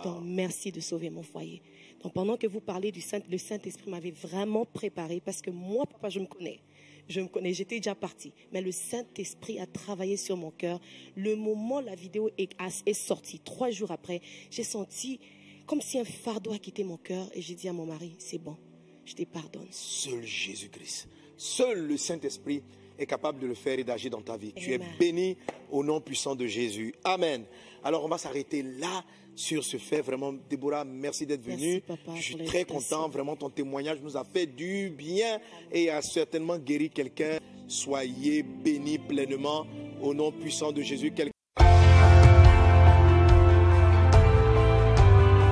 Donc, 0.03 0.22
merci 0.24 0.72
de 0.72 0.81
sauver 0.81 1.11
mon 1.11 1.22
foyer. 1.22 1.62
Donc, 2.03 2.14
pendant 2.14 2.37
que 2.37 2.47
vous 2.47 2.61
parlez 2.61 2.91
du 2.91 3.01
Saint, 3.01 3.20
le 3.31 3.39
Saint-Esprit 3.39 3.91
m'avait 3.91 4.11
vraiment 4.11 4.64
préparé 4.64 5.20
parce 5.20 5.43
que 5.43 5.51
moi, 5.51 5.87
papa, 5.87 6.09
je 6.09 6.18
me 6.18 6.26
connais. 6.26 6.61
Je 7.09 7.20
me 7.20 7.28
connais, 7.28 7.53
j'étais 7.53 7.76
déjà 7.76 7.95
partie. 7.95 8.33
Mais 8.53 8.62
le 8.62 8.72
Saint-Esprit 8.72 9.59
a 9.61 9.66
travaillé 9.66 10.16
sur 10.16 10.37
mon 10.37 10.51
cœur. 10.51 10.81
Le 11.16 11.37
moment 11.37 11.81
la 11.81 11.95
vidéo 11.95 12.31
est, 12.39 12.53
est 12.87 12.95
sortie, 12.95 13.41
trois 13.41 13.70
jours 13.70 13.91
après, 13.91 14.20
j'ai 14.51 14.62
senti 14.62 15.20
comme 15.71 15.81
si 15.81 16.01
un 16.01 16.05
fardeau 16.05 16.53
a 16.53 16.59
quitté 16.59 16.83
mon 16.83 16.97
cœur 16.97 17.29
et 17.33 17.41
j'ai 17.41 17.55
dit 17.55 17.68
à 17.68 17.73
mon 17.73 17.87
mari, 17.87 18.16
c'est 18.18 18.39
bon, 18.39 18.57
je 19.05 19.14
te 19.14 19.23
pardonne. 19.23 19.68
Seul 19.71 20.27
Jésus-Christ, 20.27 21.09
seul 21.37 21.87
le 21.87 21.97
Saint-Esprit 21.97 22.64
est 22.99 23.07
capable 23.07 23.39
de 23.39 23.47
le 23.47 23.55
faire 23.55 23.79
et 23.79 23.85
d'agir 23.85 24.11
dans 24.11 24.21
ta 24.21 24.37
vie. 24.37 24.53
Tu 24.53 24.73
es 24.73 24.81
béni 24.99 25.37
au 25.71 25.85
nom 25.85 26.01
puissant 26.01 26.35
de 26.35 26.45
Jésus. 26.45 26.93
Amen. 27.05 27.45
Alors 27.85 28.05
on 28.05 28.09
va 28.09 28.18
s'arrêter 28.18 28.64
là 28.64 29.05
sur 29.37 29.62
ce 29.62 29.77
fait. 29.77 30.01
Vraiment, 30.01 30.33
Déborah, 30.33 30.85
merci 30.85 31.25
d'être 31.25 31.45
venue. 31.45 31.85
Je 32.16 32.21
suis 32.21 32.45
très 32.45 32.64
content. 32.64 33.09
Vraiment, 33.09 33.37
ton 33.37 33.49
témoignage 33.49 34.01
nous 34.03 34.16
a 34.16 34.25
fait 34.25 34.47
du 34.47 34.91
bien 34.91 35.39
et 35.71 35.89
a 35.89 36.03
certainement 36.03 36.59
guéri 36.59 36.91
quelqu'un. 36.91 37.39
Soyez 37.68 38.43
bénis 38.43 38.99
pleinement 38.99 39.68
au 40.03 40.14
nom 40.14 40.33
puissant 40.33 40.73
de 40.73 40.83
Jésus. 40.83 41.12